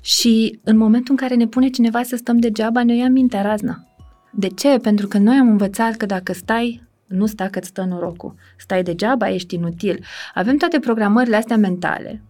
[0.02, 3.88] Și în momentul în care ne pune cineva să stăm degeaba, ne ia mintea raznă.
[4.32, 4.78] De ce?
[4.78, 8.36] Pentru că noi am învățat că dacă stai nu sta că stă norocul.
[8.58, 10.06] Stai degeaba, ești inutil.
[10.34, 12.22] Avem toate programările astea mentale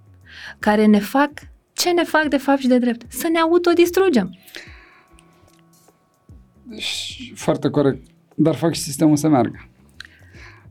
[0.60, 1.32] care ne fac
[1.74, 3.12] ce ne fac de fapt și de drept?
[3.12, 4.38] Să ne autodistrugem.
[7.36, 8.08] Foarte corect.
[8.36, 9.70] Dar fac și sistemul să meargă.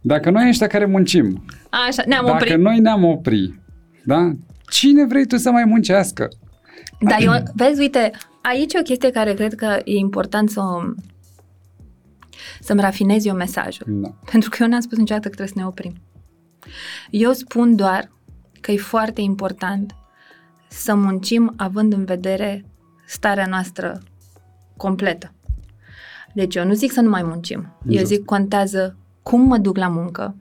[0.00, 2.56] Dacă noi ăștia care muncim, Așa, ne-am dacă oprit.
[2.56, 3.54] noi ne-am oprit,
[4.04, 4.32] da?
[4.70, 6.28] Cine vrei tu să mai muncească?
[7.00, 8.10] Da, eu, vezi, uite,
[8.42, 10.60] aici e o chestie care cred că e important să
[12.60, 13.86] să-mi rafinez eu mesajul.
[13.88, 14.14] Da.
[14.30, 15.92] Pentru că eu n-am spus niciodată că trebuie să ne oprim.
[17.10, 18.10] Eu spun doar
[18.62, 19.96] că e foarte important
[20.68, 22.64] să muncim având în vedere
[23.06, 24.02] starea noastră
[24.76, 25.32] completă.
[26.34, 27.58] Deci eu nu zic să nu mai muncim.
[27.58, 27.98] Exact.
[27.98, 30.36] Eu zic contează cum mă duc la muncă,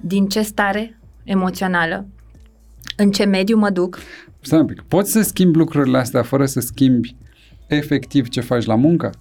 [0.00, 2.06] din ce stare emoțională,
[2.96, 3.98] în ce mediu mă duc.
[4.40, 4.82] Stai un pic.
[4.82, 7.16] Poți să schimbi lucrurile astea fără să schimbi
[7.66, 9.12] efectiv ce faci la muncă?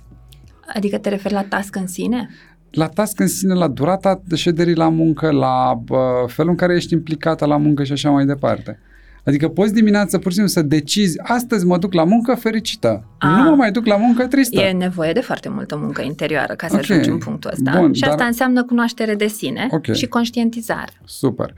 [0.73, 2.29] Adică te referi la task în sine?
[2.71, 6.93] La task în sine, la durata șederii la muncă, la bă, felul în care ești
[6.93, 8.79] implicată la muncă și așa mai departe.
[9.27, 13.27] Adică poți dimineața pur și simplu să decizi, astăzi mă duc la muncă fericită, A,
[13.27, 14.61] nu mă mai duc la muncă tristă.
[14.61, 16.85] E nevoie de foarte multă muncă interioară ca să okay.
[16.89, 17.79] ajungi în punctul ăsta.
[17.79, 18.27] Bun, și asta dar...
[18.27, 19.95] înseamnă cunoaștere de sine okay.
[19.95, 20.91] și conștientizare.
[21.05, 21.53] Super.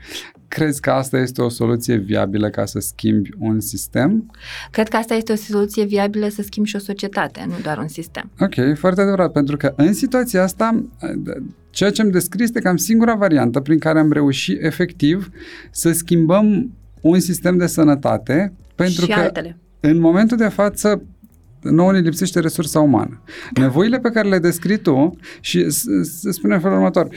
[0.48, 4.30] Crezi că asta este o soluție viabilă ca să schimbi un sistem?
[4.70, 7.88] Cred că asta este o soluție viabilă să schimbi și o societate, nu doar un
[7.88, 8.30] sistem.
[8.40, 10.84] Ok, foarte adevărat, pentru că în situația asta
[11.70, 15.30] ceea ce am descris este cam singura variantă prin care am reușit efectiv
[15.70, 19.58] să schimbăm un sistem de sănătate, pentru și că altele.
[19.80, 21.02] în momentul de față
[21.62, 23.22] nouă ne lipsește resursa umană.
[23.52, 23.62] Da.
[23.62, 27.08] Nevoile pe care le descrii tu și să spunem în felul următor,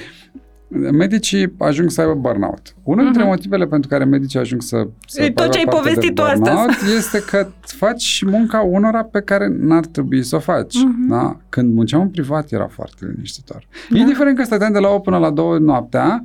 [0.91, 2.75] medicii ajung să aibă burnout.
[2.83, 3.03] Unul uh-huh.
[3.03, 3.29] dintre mhm.
[3.29, 6.95] motivele pentru care medicii ajung să, să e tot ce ai povestit tu astăzi.
[6.97, 10.75] este că faci munca unora pe care n-ar trebui să o faci.
[10.77, 11.09] Uh-huh.
[11.09, 11.37] Da?
[11.49, 13.67] Când munceam în privat era foarte liniștitor.
[13.89, 13.97] Da.
[13.97, 16.23] Indiferent că stăteam de la 8 până la 2 noaptea,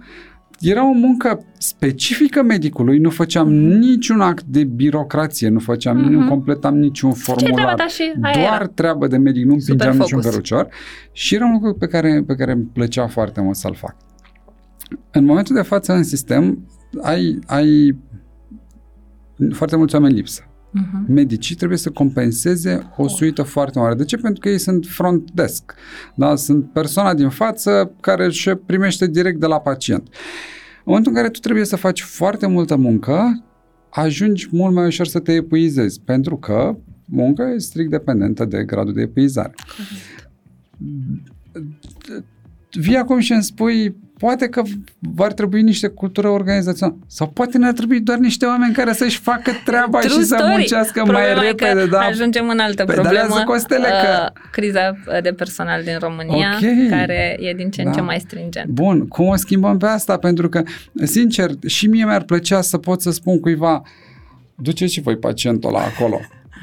[0.60, 3.78] era o muncă specifică medicului, nu făceam mm-hmm.
[3.78, 6.10] niciun act de birocrație, nu făceam, mm-hmm.
[6.10, 8.66] nu completam niciun formular, treaba și doar era.
[8.66, 10.68] treabă de medic, nu împingeam niciun cărucior
[11.12, 13.96] și era un lucru pe care, pe care îmi plăcea foarte mult să-l fac.
[15.10, 16.66] În momentul de față în sistem
[17.02, 17.96] ai, ai
[19.52, 20.42] foarte mulți oameni lipsă.
[20.68, 21.06] Uh-huh.
[21.06, 23.94] Medicii trebuie să compenseze o suită foarte mare.
[23.94, 24.16] De ce?
[24.16, 25.74] Pentru că ei sunt front desk.
[26.14, 26.36] Da?
[26.36, 30.02] Sunt persoana din față care își primește direct de la pacient.
[30.02, 33.44] În momentul în care tu trebuie să faci foarte multă muncă,
[33.90, 38.92] ajungi mult mai ușor să te epuizezi, pentru că munca e strict dependentă de gradul
[38.92, 39.54] de epuizare.
[39.54, 40.18] Uh-huh.
[42.72, 44.62] Vii acum și îmi spui, poate că
[44.98, 49.50] v-ar trebui niște cultură organizațională sau poate ne-ar trebui doar niște oameni care să-și facă
[49.64, 50.50] treaba True și să story.
[50.50, 51.80] muncească Problema mai e repede.
[51.80, 51.98] Că Da?
[51.98, 53.50] Ajungem în altă Pedalează problemă.
[53.50, 54.30] costele că...
[54.34, 56.88] uh, criza de personal din România, Ok.
[56.90, 57.92] care e din ce în Da.
[57.94, 58.68] ce mai stringent.
[58.68, 60.16] Bun, cum o schimbăm pe asta?
[60.16, 60.62] Pentru că,
[61.04, 63.82] sincer, și mie mi-ar plăcea să pot să spun cuiva,
[64.54, 66.20] duceți și voi pacientul ăla acolo.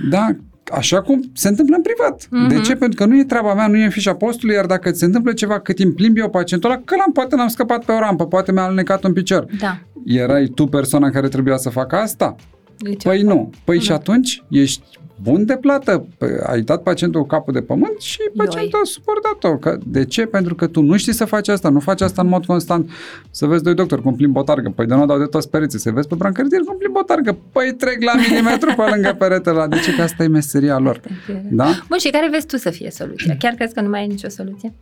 [0.10, 0.27] Da?
[0.72, 2.28] Așa cum se întâmplă în privat.
[2.30, 2.48] Mhm.
[2.48, 2.76] De ce?
[2.76, 5.34] Pentru că nu e treaba mea, nu e în fișa postului, iar dacă se întâmplă
[5.34, 8.26] ceva cât timp plimbi eu pacientul ăla, că l-am, poate l-am scăpat pe o rampă,
[8.28, 9.46] poate mi-a alunecat un picior.
[9.60, 9.80] Da.
[10.06, 12.36] Erai tu persoana care trebuia să facă asta?
[12.78, 13.50] Deci, Păi nu.
[13.64, 13.82] Păi Nu.
[13.82, 14.84] și atunci ești
[15.22, 16.08] bun de plată.
[16.18, 19.58] Păi, ai dat pacientul cu capul de pământ și pacientul a suportat-o.
[19.58, 20.26] Că, de ce?
[20.26, 22.90] Pentru că tu nu știi să faci asta, nu faci asta în mod constant.
[23.32, 24.70] Să vezi doi doctori cum plimb botargă.
[24.76, 25.80] Păi de nu dau de toți pereții.
[25.80, 27.38] Să vezi pe brancărdier cum plimb botargă.
[27.52, 29.68] Păi trec la milimetru pe lângă peretele ăla.
[29.68, 29.96] De ce?
[29.96, 31.02] Că asta e meseria lor.
[31.50, 31.66] Da?
[31.90, 33.36] Bun, și care vezi tu să fie soluția?
[33.40, 34.74] Chiar crezi că nu mai e nicio soluție?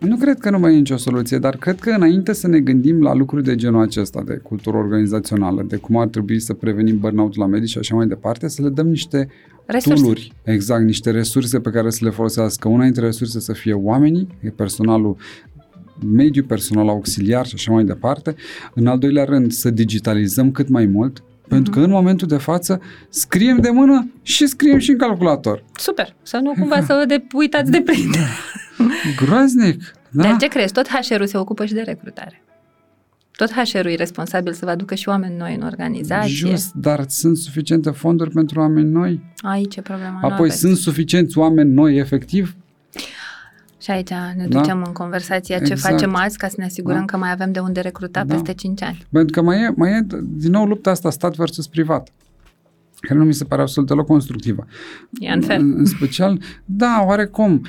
[0.00, 3.02] Nu cred că nu mai e nicio soluție, dar cred că înainte să ne gândim
[3.02, 7.36] la lucruri de genul acesta, de cultură organizațională, de cum ar trebui să prevenim burnout
[7.36, 9.28] la medici și așa mai departe, să le dăm niște
[9.66, 10.02] Resurse.
[10.02, 12.68] tooluri, exact, niște resurse pe care să le folosească.
[12.68, 15.16] Una dintre resurse să fie oamenii, e personalul
[16.12, 18.34] mediu, personal auxiliar și așa mai departe.
[18.74, 22.80] În al doilea rând, să digitalizăm cât mai mult, pentru că în momentul de față
[23.08, 25.64] scriem de mână și scriem și în calculator.
[25.76, 26.14] Super.
[26.22, 28.28] Să nu cumva să vă de, uitați de printer.
[29.24, 29.92] Groaznic!
[30.10, 30.22] Da?
[30.22, 30.72] Dar ce crezi?
[30.72, 32.42] Tot HR-ul se ocupă și de recrutare.
[33.36, 36.48] Tot HR-ul e responsabil să vă aducă și oameni noi în organizație.
[36.48, 39.20] Just, dar sunt suficiente fonduri pentru oameni noi?
[39.42, 40.18] Aici e problema.
[40.20, 40.58] nu Apoi aveți.
[40.58, 42.56] sunt suficienți oameni noi efectiv?
[43.82, 44.58] Și aici ne Da.
[44.60, 45.92] ducem în conversația ce Exact.
[45.94, 47.04] facem azi ca să ne asigurăm Da.
[47.04, 48.34] că mai avem de unde recruta Da.
[48.34, 49.06] peste 5 ani.
[49.10, 52.08] Pentru că mai e, mai e din nou lupta asta stat versus privat
[53.00, 54.66] care nu mi se pare absolut deloc constructivă.
[55.20, 55.60] E unfair.
[55.60, 57.66] În, în special, da, oarecum.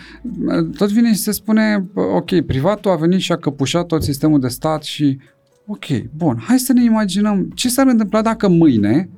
[0.78, 4.48] Tot vine și se spune, ok, privatul a venit și a căpușat tot sistemul de
[4.48, 5.20] stat și,
[5.66, 5.86] ok,
[6.18, 9.10] bun, hai să ne imaginăm ce s-ar întâmpla dacă mâine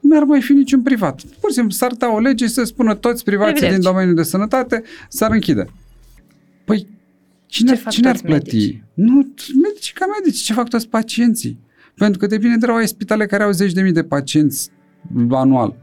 [0.00, 1.20] n-ar mai fi niciun privat.
[1.40, 3.80] Pur și simplu s-ar da o lege și să spună toți privații Privilegi.
[3.80, 5.66] din domeniul de sănătate s-ar închide.
[6.64, 6.86] Păi,
[7.46, 8.54] cine, Ce ar- fac cine ar toți plăti?
[8.54, 8.84] medicii?
[8.94, 9.14] Nu,
[9.62, 11.58] medici ca medici, ce fac toți pacienții?
[11.94, 14.70] Pentru că de bine de rău ai spitale care au zeci de mii de pacienți
[15.30, 15.76] anual.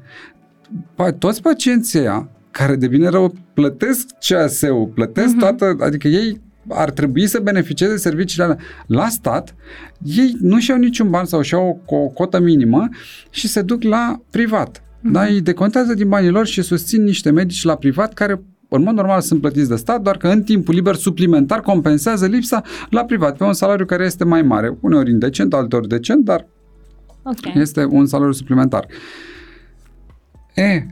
[0.95, 5.40] Pa, toți pacienții ăia, care de bine rău plătesc CAS-ul, plătesc Mhm.
[5.40, 9.56] toată, adică ei ar trebui să beneficieze de serviciile alea la stat,
[10.03, 12.90] ei nu și-au niciun ban sau și-au o, o cotă minimă
[13.30, 14.84] și se duc la privat.
[15.02, 15.12] Mhm.
[15.12, 18.41] Da, ei decontează din banii lor și susțin niște medici la privat care
[18.77, 22.61] în mod normal sunt plătiți de stat, doar că în timpul liber suplimentar compensează lipsa
[22.89, 26.48] la privat pe un salariu care este mai mare, uneori indecent, alteori decent, dar
[27.23, 27.53] Ok.
[27.56, 28.88] este un salariu suplimentar.
[30.56, 30.85] E,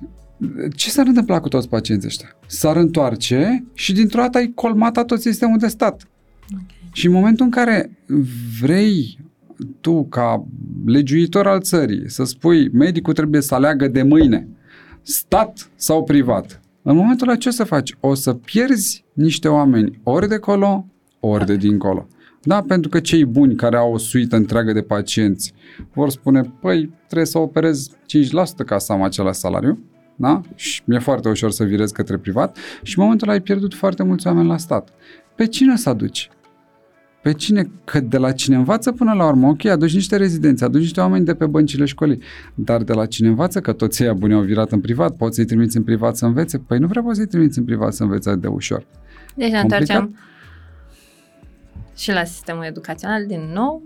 [0.76, 2.36] ce s-ar întâmpla cu toți pacienții ăștia?
[2.48, 6.08] S-ar întoarce și dintr-o dată ai colmatat tot sistemul de stat.
[6.92, 7.98] Și în momentul în care
[8.62, 9.18] vrei
[9.82, 10.46] tu, ca
[10.86, 14.48] legiuitor al țării, să spui medicul trebuie să aleagă de mâine
[15.02, 17.96] stat sau privat, în momentul ăla ce o să faci?
[18.00, 20.86] O să pierzi niște oameni ori de colo,
[21.20, 22.08] ori de dincolo.
[22.42, 25.54] Da, pentru că cei buni care au o suită întreagă de pacienți
[25.94, 29.80] vor spune, păi, trebuie să operez 5% ca să am același salariu,
[30.16, 30.42] da?
[30.56, 34.04] Și mi-e foarte ușor să virez către privat și în momentul ăla ai pierdut foarte
[34.04, 34.90] mulți oameni la stat.
[35.36, 36.30] Pe cine să aduci?
[37.22, 37.70] Pe cine?
[37.84, 41.26] Că de la cine învață până la urmă, ok, aduci niște rezidenți, aduci niște oameni
[41.26, 42.22] de pe băncile școlii,
[42.56, 45.46] dar de la cine învață că toți ei buni au virat în privat, poți să-i
[45.46, 46.58] trimiți în privat să învețe?
[46.58, 48.86] Păi nu vreau să-i trimiți în privat să învețe de ușor.
[49.36, 49.80] Deci ne Complicat?
[49.80, 50.18] întoarcem
[51.98, 53.82] și la sistemul educațional din nou.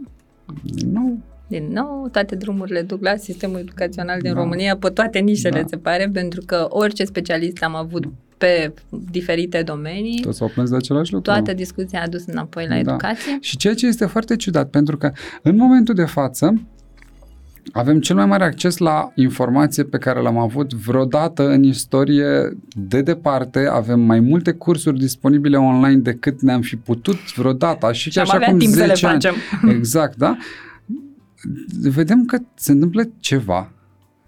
[0.91, 4.39] Nu, Din nou, toate drumurile duc la sistemul educațional din Da.
[4.41, 5.67] România, pe toate nișele, Da.
[5.67, 8.05] se pare, pentru că orice specialist am avut
[8.45, 8.73] pe
[9.11, 11.31] diferite domenii, toți s-au plâns de același lucru.
[11.31, 12.79] toată discuția a dus înapoi la Da.
[12.79, 13.37] educație.
[13.41, 15.11] Și ceea ce este foarte ciudat, pentru că
[15.41, 16.53] în momentul de față
[17.71, 23.01] avem cel mai mare acces la informație pe care l-am avut vreodată în istorie de
[23.01, 23.67] departe.
[23.71, 27.91] Avem mai multe cursuri disponibile online decât ne-am fi putut vreodată.
[27.91, 29.21] Și, Și am așa avea cum timp să le 10 ani.
[29.21, 29.35] facem.
[29.77, 30.37] Exact, da?
[31.81, 33.71] Vedem că se întâmplă ceva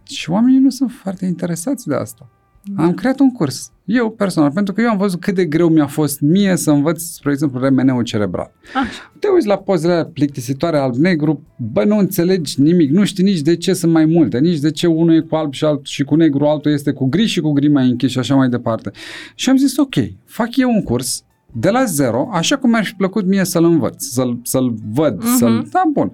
[0.03, 2.29] și oamenii nu sunt foarte interesați de asta.
[2.75, 5.87] Am creat un curs, eu personal, pentru că eu am văzut cât de greu mi-a
[5.87, 8.51] fost mie să învăț, spre exemplu, remeneul cerebral.
[8.73, 9.11] Așa.
[9.19, 13.55] Te uiți la pozele alea plictisitoare alb-negru, bă, nu înțelegi nimic, nu știi nici de
[13.55, 16.15] ce sunt mai multe, nici de ce unul e cu alb și, alt, și cu
[16.15, 18.91] negru, altul este cu gri și cu gri mai închis și așa mai departe.
[19.35, 19.93] Și am zis, ok,
[20.25, 21.23] fac eu un curs
[21.57, 25.35] de la zero, așa cum mi-ar fi plăcut mie să-l învăț, să-l, să-l văd, Mhm.
[25.37, 25.67] să-l...
[25.71, 26.11] Da, bun.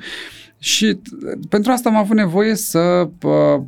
[0.63, 3.61] Și t- pentru asta am avut nevoie să uh,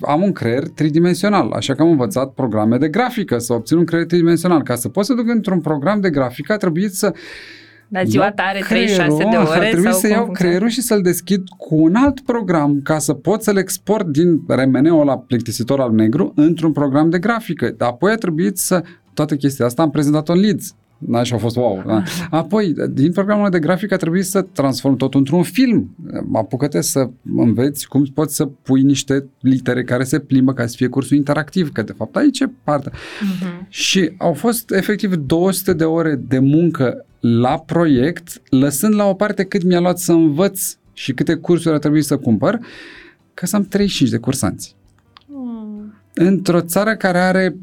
[0.00, 4.06] am un creier tridimensional, așa că am învățat programe de grafică, să obțin un creier
[4.06, 4.62] tridimensional.
[4.62, 7.14] Ca să pot să duc într-un program de grafică, a trebuit să
[7.88, 9.48] La ziua ta are 36 de ore?
[9.48, 13.12] Ar trebui sau să iau creierul și să-l deschid cu un alt program ca să
[13.12, 17.74] pot să-l export din remeneul la plictisitor al negru într-un program de grafică.
[17.78, 18.82] Apoi a trebuit să...
[19.14, 21.82] Toată chestia asta am prezentat-o în Leeds da, și a fost wow.
[21.86, 22.02] Da.
[22.30, 25.94] Apoi, din programul de grafică a trebuit să transform totul într-un film.
[26.32, 30.88] Apucă-te să înveți cum poți să pui niște litere care se plimbă ca să fie
[30.88, 32.92] cursul interactiv, că de fapt aici e partea.
[32.92, 33.68] Uh-huh.
[33.68, 39.44] Și au fost efectiv 200 de ore de muncă la proiect, lăsând la o parte
[39.44, 42.58] cât mi-a luat să învăț și câte cursuri a trebuit să cumpăr,
[43.34, 44.76] că să am 35 de cursanți
[46.20, 47.56] într-o țară care are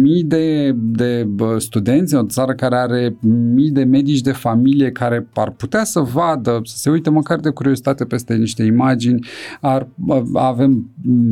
[0.00, 1.28] mii de, de
[1.58, 3.16] studenți, o țară care are
[3.54, 7.50] mii de medici de familie care ar putea să vadă, să se uite măcar de
[7.50, 9.26] curiozitate peste niște imagini,
[9.60, 9.88] ar,
[10.34, 10.90] avem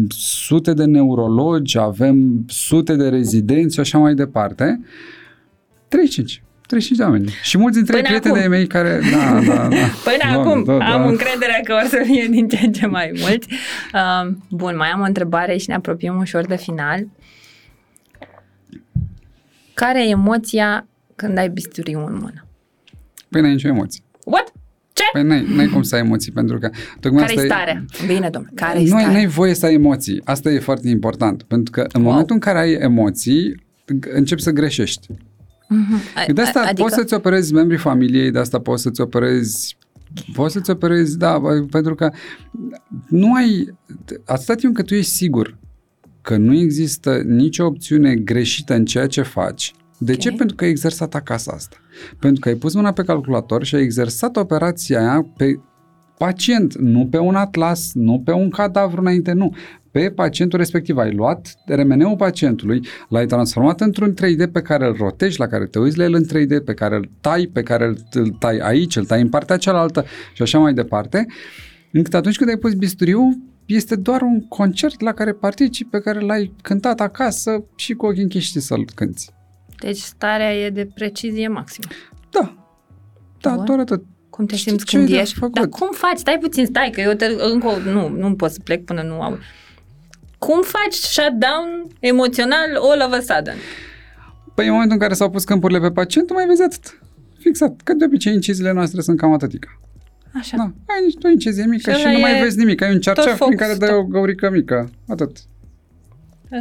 [0.08, 4.80] sute de neurologi, avem sute de rezidenți și așa mai departe.
[5.88, 6.42] 35.
[6.68, 7.34] 35 de oameni.
[7.42, 8.50] Și mulți dintre Până prietenii acum.
[8.50, 9.00] mei care...
[9.12, 9.86] Da, da, da.
[10.04, 10.84] Până da, acum da, da.
[10.84, 13.48] am încrederea că o să fie din ce în ce mai mulți.
[13.94, 17.06] Uh, bun, mai am o întrebare și ne apropiem ușor de final.
[19.74, 20.86] Care e emoția
[21.16, 22.46] când ai bisturiu în mână?
[23.28, 24.02] Păi n-ai nicio emoție.
[24.24, 24.52] What?
[24.92, 25.02] Ce?
[25.12, 26.70] Păi n-ai, n-ai cum să ai emoții, pentru că...
[27.00, 27.84] Care e starea?
[28.06, 29.08] Bine, domnule, care e starea?
[29.08, 30.20] Nu ai voie să ai emoții.
[30.24, 32.10] Asta e foarte important, pentru că în wow.
[32.10, 33.66] momentul în care ai emoții,
[34.12, 35.08] începi să greșești.
[35.68, 36.32] Uh-huh.
[36.32, 36.82] De asta adică...
[36.82, 39.76] poți să-ți operezi membrii familiei, de asta poți să-ți operezi
[40.32, 41.40] poți să-ți operezi, da,
[41.70, 42.10] pentru că
[43.08, 43.74] nu ai,
[44.24, 45.56] atâta timp că tu ești sigur
[46.22, 50.16] că nu există nicio opțiune greșită în ceea ce faci, de okay.
[50.16, 50.36] ce?
[50.36, 51.76] Pentru că ai exersat acasă asta.
[52.18, 55.60] Pentru că ai pus mâna pe calculator și ai exersat operația aia pe
[56.18, 59.54] pacient, nu pe un atlas, nu pe un cadavru înainte, nu
[59.90, 60.96] pe pacientul respectiv.
[60.96, 65.78] Ai luat remeneul pacientului, l-ai transformat într-un 3D pe care îl rotești, la care te
[65.78, 69.04] uiți la el în 3D, pe care îl tai, pe care îl tai aici, îl
[69.04, 71.26] tai în partea cealaltă și așa mai departe,
[71.92, 76.20] încât atunci când ai pus bisturiu, este doar un concert la care participi, pe care
[76.20, 79.30] l-ai cântat acasă și cu ochii închiși să-l cânti.
[79.80, 81.86] Deci starea e de precizie maximă.
[82.30, 82.56] Da.
[83.40, 83.64] Da, Bun.
[83.64, 84.04] doar atât.
[84.30, 85.38] Cum te simți când ești?
[85.52, 86.18] Dar cum faci?
[86.18, 89.38] Stai puțin, stai, că eu te, încă nu, nu pot să plec până nu am
[90.38, 93.56] cum faci shutdown emoțional all of a sudden?
[94.54, 97.00] Păi în momentul în care s-au pus câmpurile pe pacient, mai vezi atât.
[97.38, 97.80] Fixat.
[97.84, 99.80] Că de obicei inciziile noastre sunt cam atâtica.
[100.34, 100.56] Așa.
[100.56, 100.62] Da.
[100.62, 102.82] Ai niște o incizie mică și, și nu mai vezi nimic.
[102.82, 104.90] Ai un cerceaf prin care dai o găurică mică.
[105.08, 105.36] Atât.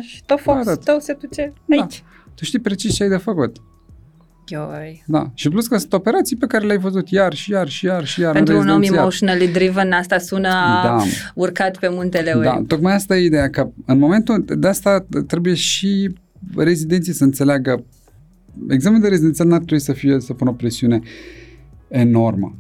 [0.02, 1.82] Și tot focus tău se duce da.
[1.82, 2.00] aici.
[2.00, 2.30] Da.
[2.36, 3.58] Tu știi precis ce ai de făcut.
[4.50, 5.04] Ioi.
[5.06, 5.32] Da.
[5.34, 8.22] Și plus că sunt operații pe care le-ai văzut iar și iar și iar și
[8.22, 8.34] iar.
[8.34, 10.50] Pentru un om emotionally driven, asta sună
[10.84, 11.04] da.
[11.36, 12.44] urcat pe muntele Oi.
[12.44, 16.16] Da, tocmai asta e ideea, că în momentul de asta trebuie și
[16.56, 17.86] rezidenții să înțeleagă
[18.70, 21.00] examenul de rezidențiat n-ar trebui să fie, să pună o presiune
[21.88, 22.56] enormă.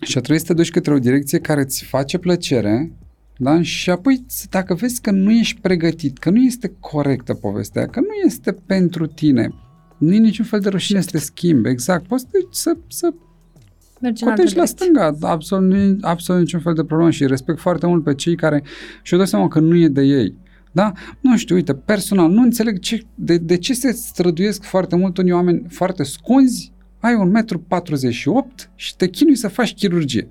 [0.00, 2.92] Și a trebui să te duci către o direcție care îți face plăcere
[3.42, 3.62] da?
[3.62, 8.26] Și apoi, dacă vezi că nu ești pregătit, că nu este corectă povestea, că nu
[8.26, 9.54] este pentru tine,
[10.00, 12.06] nu e niciun fel de rușine să te schimbi, exact.
[12.06, 13.12] Poți să, să
[14.00, 18.14] Mergi cotești la stânga, absolut, absolut niciun fel de problemă și respect foarte mult pe
[18.14, 18.62] cei care
[19.02, 20.34] și-o dau seama că nu e de ei.
[20.72, 20.92] Da?
[21.20, 25.32] Nu știu, uite, personal, nu înțeleg ce, de, de ce se străduiesc foarte mult unii
[25.32, 30.28] oameni foarte scunzi, ai un metru 48 și te chinui să faci chirurgie.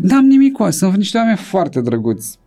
[0.00, 2.38] N-am nimic cu asta, sunt niște oameni foarte drăguți,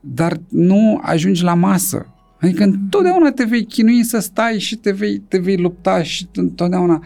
[0.00, 2.06] dar nu ajungi la masă.
[2.40, 7.04] Adică întotdeauna te vei chinui să stai și te vei, te vei lupta și întotdeauna...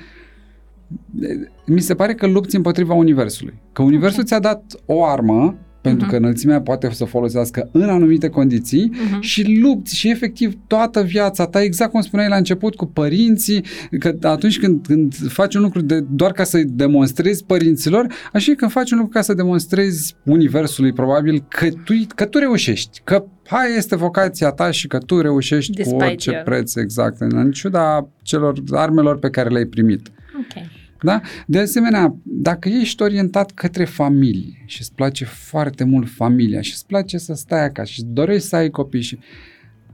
[1.66, 3.54] Mi se pare că lupți împotriva Universului.
[3.72, 4.26] Că Universul okay.
[4.26, 6.10] ți-a dat o armă pentru uh-huh.
[6.10, 9.20] că înălțimea poate să folosească în anumite condiții uh-huh.
[9.20, 13.64] și lupți și efectiv toată viața ta, exact cum spuneai la început cu părinții,
[13.98, 18.54] că atunci când, când faci un lucru de, doar ca să demonstrezi părinților, așa și
[18.54, 23.24] când faci un lucru ca să demonstrezi universului probabil că tu, că tu reușești, că
[23.46, 26.42] hai este vocația ta și că tu reușești Despite cu orice you.
[26.42, 30.10] preț, exact, în ciuda celor armelor pe care le-ai primit.
[30.44, 30.81] Okay.
[31.02, 31.20] Da?
[31.46, 36.86] De asemenea, dacă ești orientat către familie și îți place foarte mult familia și îți
[36.86, 39.18] place să stai acasă și dorești să ai copii și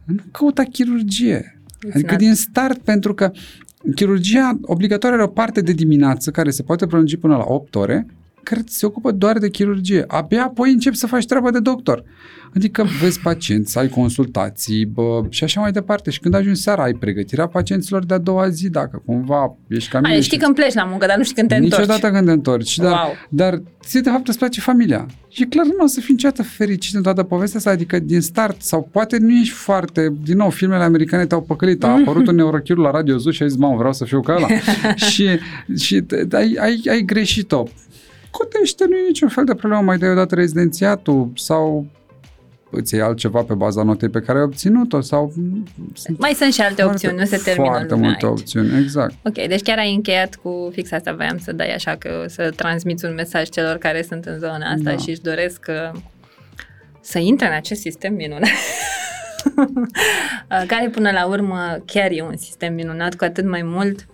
[0.04, 1.60] nu căuta chirurgie.
[1.86, 2.20] It's adică not.
[2.20, 3.32] din start, pentru că
[3.94, 8.06] chirurgia obligatorie are o parte de dimineață care se poate prelungi până la 8 ore
[8.42, 10.04] care se ocupă doar de chirurgie.
[10.06, 12.02] Abia apoi începi să faci treaba de doctor.
[12.56, 16.10] Adică vezi pacienți, ai consultații bă, și așa mai departe.
[16.10, 20.00] Și când ajungi seara, ai pregătirea pacienților de a doua zi, dacă cumva ești ca
[20.00, 20.14] mine.
[20.14, 20.42] Ai, știi și...
[20.44, 22.12] când pleci la muncă, dar nu știi când te Niciodată întorci.
[22.14, 22.76] când te întorci.
[22.76, 23.12] Dar, Wow.
[23.28, 25.06] dar ție de fapt îți place familia.
[25.28, 28.20] Și e clar nu o să fii niciodată fericit în toată povestea asta, adică din
[28.20, 32.34] start, sau poate nu ești foarte, din nou, filmele americane te-au păcălit, a apărut un
[32.34, 34.46] neurochirurg la Radio Zoo și ai zis, mamă, vreau să fiu ca ăla.
[35.10, 35.28] și
[35.76, 37.64] și te- ai, ai, ai greșit-o.
[38.30, 41.86] Cotește, nu e niciun fel de problemă, mai dai odată rezidențiatul sau
[42.70, 45.32] îți iei altceva pe baza notei pe care ai obținut-o sau
[45.94, 48.38] sunt Mai sunt și alte foarte, opțiuni, nu se termină Foarte lumea multe aici.
[48.38, 49.14] opțiuni, exact.
[49.24, 53.04] Ok, deci chiar ai încheiat cu fix asta voiam să dai așa că să transmiți
[53.04, 54.96] un mesaj celor care sunt în zona asta Da.
[54.96, 56.00] și își doresc uh,
[57.00, 58.48] să intre în acest sistem minunat.
[60.50, 64.06] Uh, care până la urmă chiar e un sistem minunat, cu atât mai mult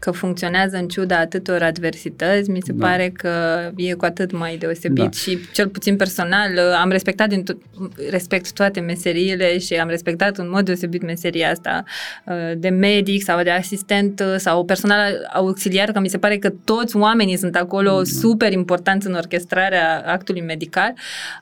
[0.00, 2.86] că funcționează în ciuda atâtor adversități, mi se Da.
[2.86, 3.28] pare că
[3.76, 5.10] e cu atât mai deosebit Da.
[5.10, 10.38] și cel puțin personal uh, am respectat din to- respect toate meseriile și am respectat
[10.38, 11.84] în mod deosebit meseria asta
[12.26, 16.52] uh, de medic sau de asistent uh, sau personal auxiliar, că mi se pare că
[16.64, 18.02] toți oamenii sunt acolo Da.
[18.04, 20.92] super importanți în orchestrarea actului medical,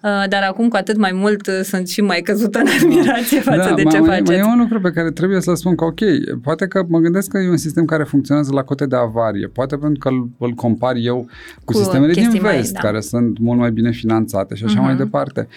[0.03, 3.73] uh, dar acum cu atât mai mult uh, sunt și mai căzută în admirație față
[3.77, 4.31] de mai, ce mai, faceți.
[4.31, 6.01] mai e un lucru pe care trebuie să spun că, ok,
[6.43, 9.77] poate că mă gândesc că e un sistem care funcționează la cote de avarie, poate
[9.77, 11.17] pentru că îl, îl compar eu
[11.65, 12.81] cu, Cu sistemele din chestii mai- vest, da.
[12.81, 14.85] care sunt mult mai bine finanțate și așa Mhm.
[14.85, 15.49] mai departe.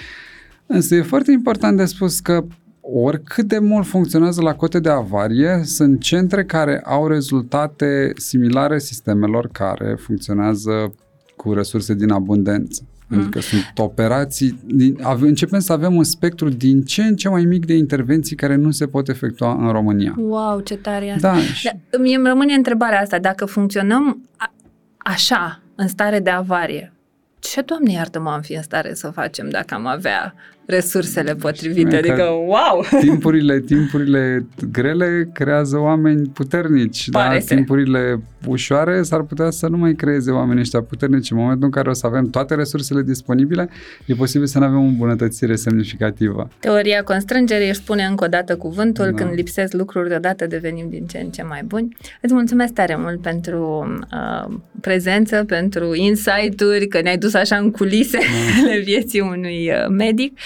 [0.66, 2.44] Însă e foarte important de spus că
[2.82, 9.50] oricât de mult funcționează la cote de avarie, sunt centre care au rezultate similare sistemelor
[9.52, 10.94] care funcționează
[11.36, 12.82] cu resurse din abundență.
[13.16, 13.20] Mm.
[13.20, 17.44] Adică sunt operații, din, ave, începem să avem un spectru din ce în ce mai
[17.44, 20.14] mic de intervenții care nu se pot efectua în România.
[20.18, 21.32] Wow, ce tare e asta.
[21.34, 24.54] Da, și, Da, mie îmi rămâne întrebarea asta, dacă funcționăm a-
[24.98, 26.94] așa, în stare de avarie,
[27.40, 30.34] ce, Doamne iartă-mă, am fi în stare să facem dacă am avea
[30.72, 31.90] resursele potrivite?
[31.90, 32.86] Că- Adică, wow!
[33.06, 37.54] timpurile, timpurile grele creează oameni puternici, Pare dar să.
[37.56, 41.32] timpurile ușoare s-ar putea să nu mai creeze oamenii ăștia puternici.
[41.32, 43.70] În momentul în care o să avem toate resursele disponibile,
[44.06, 46.50] e posibil să nu avem o îmbunătățire semnificativă.
[46.60, 49.24] Teoria constrângerii își spune încă o dată cuvântul, Da.
[49.24, 51.96] când lipsesc lucruri, deodată devenim din ce în ce mai buni.
[52.22, 58.80] Îți mulțumesc tare mult pentru uh, prezență, pentru insight-uri, că ne-ai dus așa în culisele
[58.84, 60.40] vieții unui uh, medic uh,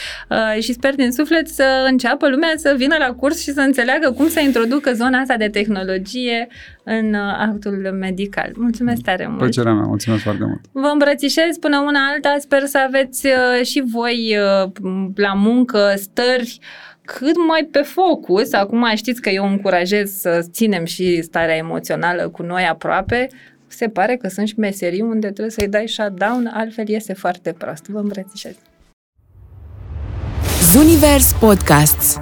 [0.59, 4.27] și sper din suflet să înceapă lumea să vină la curs și să înțeleagă cum
[4.27, 6.47] să introducă zona asta de tehnologie
[6.83, 8.51] în uh, actul medical.
[8.55, 9.39] Mulțumesc tare mult!
[9.39, 10.61] Plăcerea mea, mulțumesc foarte mult.
[10.71, 14.71] Vă îmbrățișez până una alta, sper să aveți uh, și voi uh,
[15.15, 16.59] la muncă stări
[17.01, 18.53] cât mai pe focus.
[18.53, 23.27] Acum știți că eu încurajez să ținem și starea emoțională cu noi aproape.
[23.67, 27.85] Se pare că sunt și meserii unde trebuie să-i dai shutdown, altfel iese foarte prost.
[27.85, 28.55] Vă îmbrățișez!
[30.75, 32.19] Zunivers Podcasts